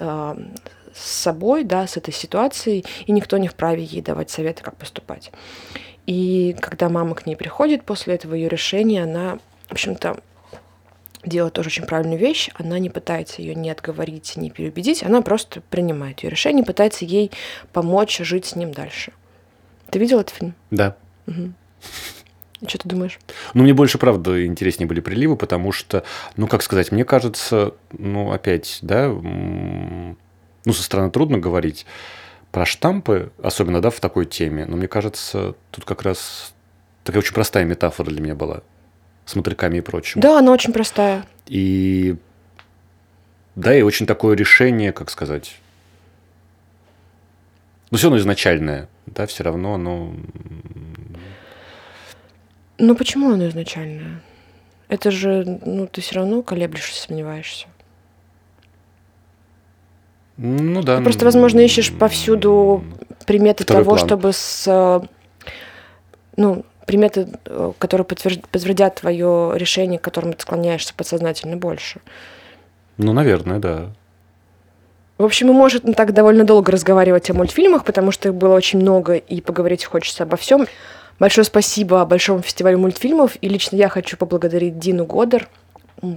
а, 0.00 0.36
с 0.92 1.04
собой, 1.04 1.64
да, 1.64 1.86
с 1.86 1.96
этой 1.96 2.12
ситуацией, 2.12 2.84
и 3.06 3.12
никто 3.12 3.36
не 3.38 3.48
вправе 3.48 3.84
ей 3.84 4.02
давать 4.02 4.30
советы, 4.30 4.62
как 4.62 4.76
поступать. 4.76 5.30
И 6.06 6.56
когда 6.60 6.88
мама 6.88 7.14
к 7.14 7.26
ней 7.26 7.36
приходит 7.36 7.84
после 7.84 8.14
этого 8.14 8.34
ее 8.34 8.48
решения, 8.48 9.04
она, 9.04 9.38
в 9.68 9.72
общем-то, 9.72 10.18
делает 11.28 11.54
тоже 11.54 11.68
очень 11.68 11.84
правильную 11.84 12.18
вещь. 12.18 12.50
Она 12.54 12.78
не 12.78 12.90
пытается 12.90 13.42
ее 13.42 13.54
ни 13.54 13.68
отговорить, 13.68 14.34
ни 14.36 14.48
переубедить, 14.48 15.02
она 15.02 15.22
просто 15.22 15.60
принимает 15.62 16.20
ее 16.20 16.30
решение, 16.30 16.64
пытается 16.64 17.04
ей 17.04 17.30
помочь 17.72 18.18
жить 18.18 18.46
с 18.46 18.56
ним 18.56 18.72
дальше. 18.72 19.12
Ты 19.90 19.98
видел 19.98 20.20
этот 20.20 20.34
фильм? 20.34 20.54
Да. 20.70 20.96
Мгм. 21.26 21.54
И 22.60 22.68
что 22.68 22.78
ты 22.78 22.88
думаешь? 22.88 23.18
Ну, 23.52 23.62
мне 23.62 23.74
больше, 23.74 23.98
правда, 23.98 24.44
интереснее 24.46 24.86
были 24.86 25.00
приливы, 25.00 25.36
потому 25.36 25.72
что, 25.72 26.04
ну, 26.36 26.46
как 26.46 26.62
сказать, 26.62 26.92
мне 26.92 27.04
кажется, 27.04 27.74
ну, 27.92 28.32
опять, 28.32 28.78
да, 28.82 29.08
ну, 29.08 30.16
со 30.72 30.82
стороны 30.82 31.10
трудно 31.10 31.38
говорить 31.38 31.84
про 32.52 32.64
штампы, 32.64 33.32
особенно, 33.42 33.82
да, 33.82 33.90
в 33.90 34.00
такой 34.00 34.24
теме, 34.24 34.64
но 34.66 34.76
мне 34.76 34.88
кажется, 34.88 35.54
тут 35.72 35.84
как 35.84 36.02
раз 36.02 36.54
такая 37.02 37.20
очень 37.20 37.34
простая 37.34 37.64
метафора 37.64 38.08
для 38.08 38.20
меня 38.20 38.34
была 38.34 38.62
с 39.24 39.34
мотыльками 39.36 39.78
и 39.78 39.80
прочим. 39.80 40.20
Да, 40.20 40.38
она 40.38 40.52
очень 40.52 40.72
простая. 40.72 41.24
И 41.46 42.16
да, 43.54 43.74
и 43.76 43.82
очень 43.82 44.06
такое 44.06 44.36
решение, 44.36 44.92
как 44.92 45.10
сказать, 45.10 45.56
ну, 47.90 47.98
все 47.98 48.08
равно 48.08 48.18
изначальное, 48.18 48.88
да, 49.06 49.26
все 49.26 49.44
равно 49.44 49.74
оно... 49.74 50.14
Но 52.78 52.94
почему 52.96 53.32
она 53.32 53.48
изначальная? 53.48 54.20
Это 54.88 55.10
же, 55.12 55.60
ну, 55.64 55.86
ты 55.86 56.00
все 56.00 56.16
равно 56.16 56.42
колеблешься, 56.42 57.00
сомневаешься. 57.00 57.66
Ну, 60.36 60.82
да. 60.82 60.96
Ты 60.98 61.04
просто, 61.04 61.24
возможно, 61.24 61.60
ищешь 61.60 61.92
повсюду 61.92 62.84
приметы 63.26 63.62
Второй 63.62 63.84
того, 63.84 63.96
план. 63.96 64.06
чтобы 64.08 64.32
с... 64.32 64.64
э, 64.66 65.00
Ну, 66.36 66.66
приметы, 66.86 67.28
э, 67.44 67.72
которые 67.78 68.04
подтвердят 68.04 68.96
твое 68.96 69.52
решение, 69.54 69.98
к 69.98 70.02
которому 70.02 70.34
ты 70.34 70.42
склоняешься 70.42 70.94
подсознательно 70.94 71.56
больше. 71.56 72.00
Ну, 72.96 73.12
наверное, 73.12 73.58
да. 73.58 73.90
В 75.18 75.24
общем, 75.24 75.48
мы 75.48 75.52
можем 75.52 75.94
так 75.94 76.12
довольно 76.12 76.44
долго 76.44 76.72
разговаривать 76.72 77.30
о 77.30 77.34
мультфильмах, 77.34 77.84
потому 77.84 78.10
что 78.10 78.28
их 78.28 78.34
было 78.34 78.54
очень 78.54 78.80
много, 78.80 79.14
и 79.14 79.40
поговорить 79.40 79.84
хочется 79.84 80.24
обо 80.24 80.36
всем. 80.36 80.66
Большое 81.20 81.44
спасибо 81.44 82.04
Большому 82.04 82.42
фестивалю 82.42 82.78
мультфильмов, 82.78 83.36
и 83.40 83.48
лично 83.48 83.76
я 83.76 83.88
хочу 83.88 84.16
поблагодарить 84.16 84.78
Дину 84.78 85.06
Годер, 85.06 85.48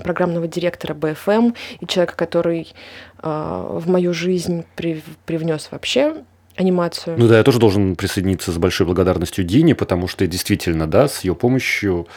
программного 0.03 0.47
директора 0.47 0.95
БФМ, 0.95 1.51
и 1.79 1.85
человека, 1.85 2.15
который 2.15 2.73
э, 3.21 3.67
в 3.69 3.87
мою 3.87 4.13
жизнь 4.13 4.65
при- 4.75 5.03
привнес 5.25 5.69
вообще 5.71 6.15
анимацию. 6.57 7.17
Ну 7.17 7.27
да, 7.27 7.37
я 7.37 7.43
тоже 7.43 7.59
должен 7.59 7.95
присоединиться 7.95 8.51
с 8.51 8.57
большой 8.57 8.85
благодарностью 8.85 9.45
Дине, 9.45 9.75
потому 9.75 10.07
что 10.07 10.27
действительно, 10.27 10.87
да, 10.87 11.07
с 11.07 11.23
ее 11.23 11.35
помощью 11.35 12.07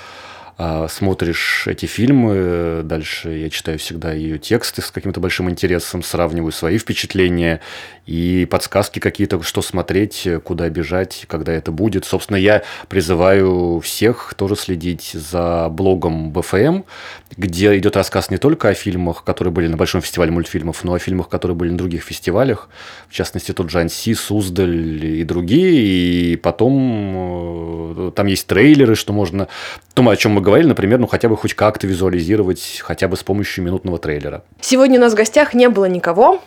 смотришь 0.89 1.67
эти 1.67 1.87
фильмы, 1.87 2.83
дальше 2.85 3.31
я 3.31 3.51
читаю 3.51 3.79
всегда 3.79 4.13
ее 4.13 4.39
тексты 4.39 4.83
с 4.83 4.91
каким-то 4.91 5.21
большим 5.21 5.49
интересом, 5.49 6.03
сравниваю 6.03 6.53
свои 6.53 6.77
впечатления 6.77 7.61
и 8.07 8.47
подсказки 8.51 8.99
какие-то, 8.99 9.41
что 9.43 9.63
смотреть, 9.63 10.27
куда 10.45 10.69
бежать, 10.69 11.27
когда 11.29 11.53
это 11.53 11.71
будет. 11.71 12.05
Собственно, 12.05 12.37
я 12.37 12.63
призываю 12.89 13.81
всех 13.81 14.35
тоже 14.37 14.57
следить 14.57 15.13
за 15.13 15.69
блогом 15.71 16.33
БФМ, 16.33 16.83
где 17.37 17.79
идет 17.79 17.97
рассказ 17.97 18.31
не 18.31 18.37
только 18.37 18.69
о 18.69 18.75
фильмах, 18.75 19.23
которые 19.25 19.53
были 19.53 19.69
на 19.69 19.77
Большом 19.77 20.03
фестивале 20.03 20.33
мультфильмов, 20.33 20.83
но 20.85 20.95
о 20.95 20.99
фильмах, 20.99 21.29
которые 21.29 21.57
были 21.57 21.71
на 21.71 21.79
других 21.79 22.03
фестивалях, 22.03 22.69
в 23.09 23.15
частности, 23.15 23.53
тот 23.53 23.71
же 23.71 23.81
Анси, 23.81 24.15
Суздаль 24.15 25.05
и 25.05 25.25
другие, 25.25 26.33
и 26.33 26.37
потом 26.37 28.09
э, 28.09 28.13
там 28.15 28.27
есть 28.27 28.47
трейлеры, 28.47 28.95
что 28.97 29.13
можно, 29.13 29.49
то, 29.95 30.09
о 30.09 30.17
чем 30.17 30.33
мы 30.33 30.41
говорили, 30.51 30.69
например, 30.69 30.99
ну 30.99 31.07
хотя 31.07 31.29
бы 31.29 31.37
хоть 31.37 31.55
как-то 31.55 31.87
визуализировать, 31.87 32.81
хотя 32.83 33.07
бы 33.07 33.17
с 33.17 33.23
помощью 33.23 33.63
минутного 33.63 33.99
трейлера. 33.99 34.43
Сегодня 34.61 34.99
у 34.99 35.01
нас 35.01 35.13
в 35.13 35.17
гостях 35.17 35.55
не 35.55 35.69
было 35.69 35.85
никого, 35.85 36.43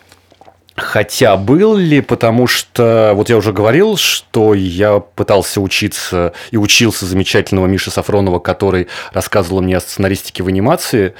Хотя 0.76 1.38
был 1.38 1.76
ли, 1.76 2.02
потому 2.02 2.48
что, 2.48 3.12
вот 3.14 3.30
я 3.30 3.38
уже 3.38 3.54
говорил, 3.54 3.96
что 3.96 4.56
я 4.56 5.00
пытался 5.00 5.62
учиться 5.62 6.34
и 6.50 6.58
учился 6.58 7.06
замечательного 7.06 7.68
Миши 7.68 7.92
Сафронова, 7.92 8.40
который 8.40 8.88
рассказывал 9.14 9.62
мне 9.62 9.78
о 9.78 9.82
сценаристике 9.82 10.42
в 10.42 10.48
анимации. 10.48 11.14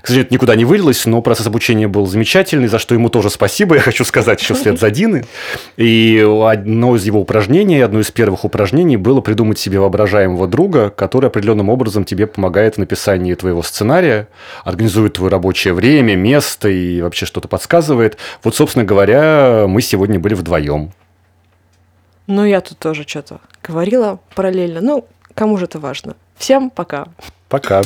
К 0.00 0.06
сожалению, 0.06 0.26
это 0.26 0.34
никуда 0.34 0.54
не 0.54 0.64
вылилось, 0.64 1.06
но 1.06 1.22
процесс 1.22 1.48
обучения 1.48 1.88
был 1.88 2.06
замечательный, 2.06 2.68
за 2.68 2.78
что 2.78 2.94
ему 2.94 3.08
тоже 3.08 3.30
спасибо, 3.30 3.74
я 3.74 3.80
хочу 3.80 4.04
сказать, 4.04 4.40
еще 4.40 4.54
вслед 4.54 4.78
за 4.78 4.90
Дины. 4.90 5.24
И 5.76 6.24
одно 6.44 6.94
из 6.94 7.04
его 7.04 7.20
упражнений, 7.20 7.80
одно 7.80 7.98
из 7.98 8.12
первых 8.12 8.44
упражнений 8.44 8.96
было 8.96 9.20
придумать 9.20 9.58
себе 9.58 9.80
воображаемого 9.80 10.46
друга, 10.46 10.88
который 10.88 11.26
определенным 11.26 11.68
образом 11.68 12.04
тебе 12.04 12.28
помогает 12.28 12.76
в 12.76 12.78
написании 12.78 13.34
твоего 13.34 13.64
сценария, 13.64 14.28
организует 14.64 15.14
твое 15.14 15.32
рабочее 15.32 15.74
время, 15.74 16.14
место 16.14 16.68
и 16.68 17.00
вообще 17.02 17.26
что-то 17.26 17.48
подсказывает. 17.48 18.16
Вот, 18.44 18.54
собственно 18.54 18.84
говоря, 18.84 18.99
говоря, 19.00 19.66
мы 19.66 19.80
сегодня 19.80 20.18
были 20.18 20.34
вдвоем. 20.34 20.92
Ну, 22.26 22.44
я 22.44 22.60
тут 22.60 22.78
тоже 22.78 23.04
что-то 23.06 23.40
говорила 23.62 24.20
параллельно. 24.34 24.80
Ну, 24.82 25.06
кому 25.34 25.56
же 25.56 25.64
это 25.64 25.78
важно? 25.78 26.16
Всем 26.36 26.68
пока. 26.68 27.06
Пока. 27.48 27.80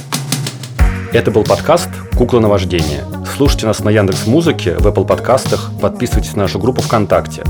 Это 1.12 1.30
был 1.30 1.44
подкаст 1.44 1.88
«Кукла 2.18 2.40
на 2.40 2.48
вождение». 2.48 3.04
Слушайте 3.36 3.66
нас 3.66 3.80
на 3.84 3.90
Яндекс 3.90 4.26
Музыке, 4.26 4.74
в 4.76 4.86
Apple 4.86 5.06
подкастах, 5.06 5.70
подписывайтесь 5.80 6.34
на 6.34 6.42
нашу 6.42 6.58
группу 6.58 6.82
ВКонтакте. 6.82 7.44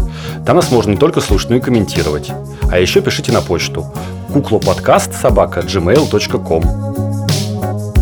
Там 0.47 0.57
нас 0.57 0.71
можно 0.71 0.91
не 0.91 0.99
только 0.99 1.21
слушать, 1.21 1.49
но 1.49 1.57
и 1.57 1.61
комментировать. 1.61 2.31
А 2.71 2.79
еще 2.79 3.01
пишите 3.01 3.33
на 3.33 3.41
почту 3.41 3.87
куклоподкаст 4.33 5.15
собака 5.15 5.61
gmail.com. 5.61 6.94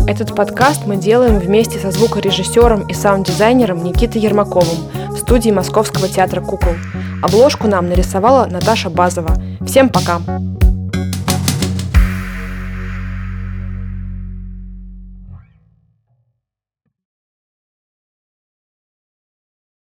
Этот 0.05 0.35
подкаст 0.35 0.85
мы 0.85 0.97
делаем 0.97 1.39
вместе 1.39 1.79
со 1.79 1.89
звукорежиссером 1.89 2.87
и 2.87 2.93
саунд-дизайнером 2.93 3.81
Никитой 3.83 4.21
Ермаковым 4.21 4.89
в 5.11 5.17
студии 5.17 5.49
Московского 5.49 6.09
театра 6.09 6.41
кукол. 6.41 6.73
Обложку 7.21 7.67
нам 7.67 7.87
нарисовала 7.87 8.45
Наташа 8.45 8.89
Базова. 8.89 9.33
Всем 9.65 9.87
пока! 9.87 10.19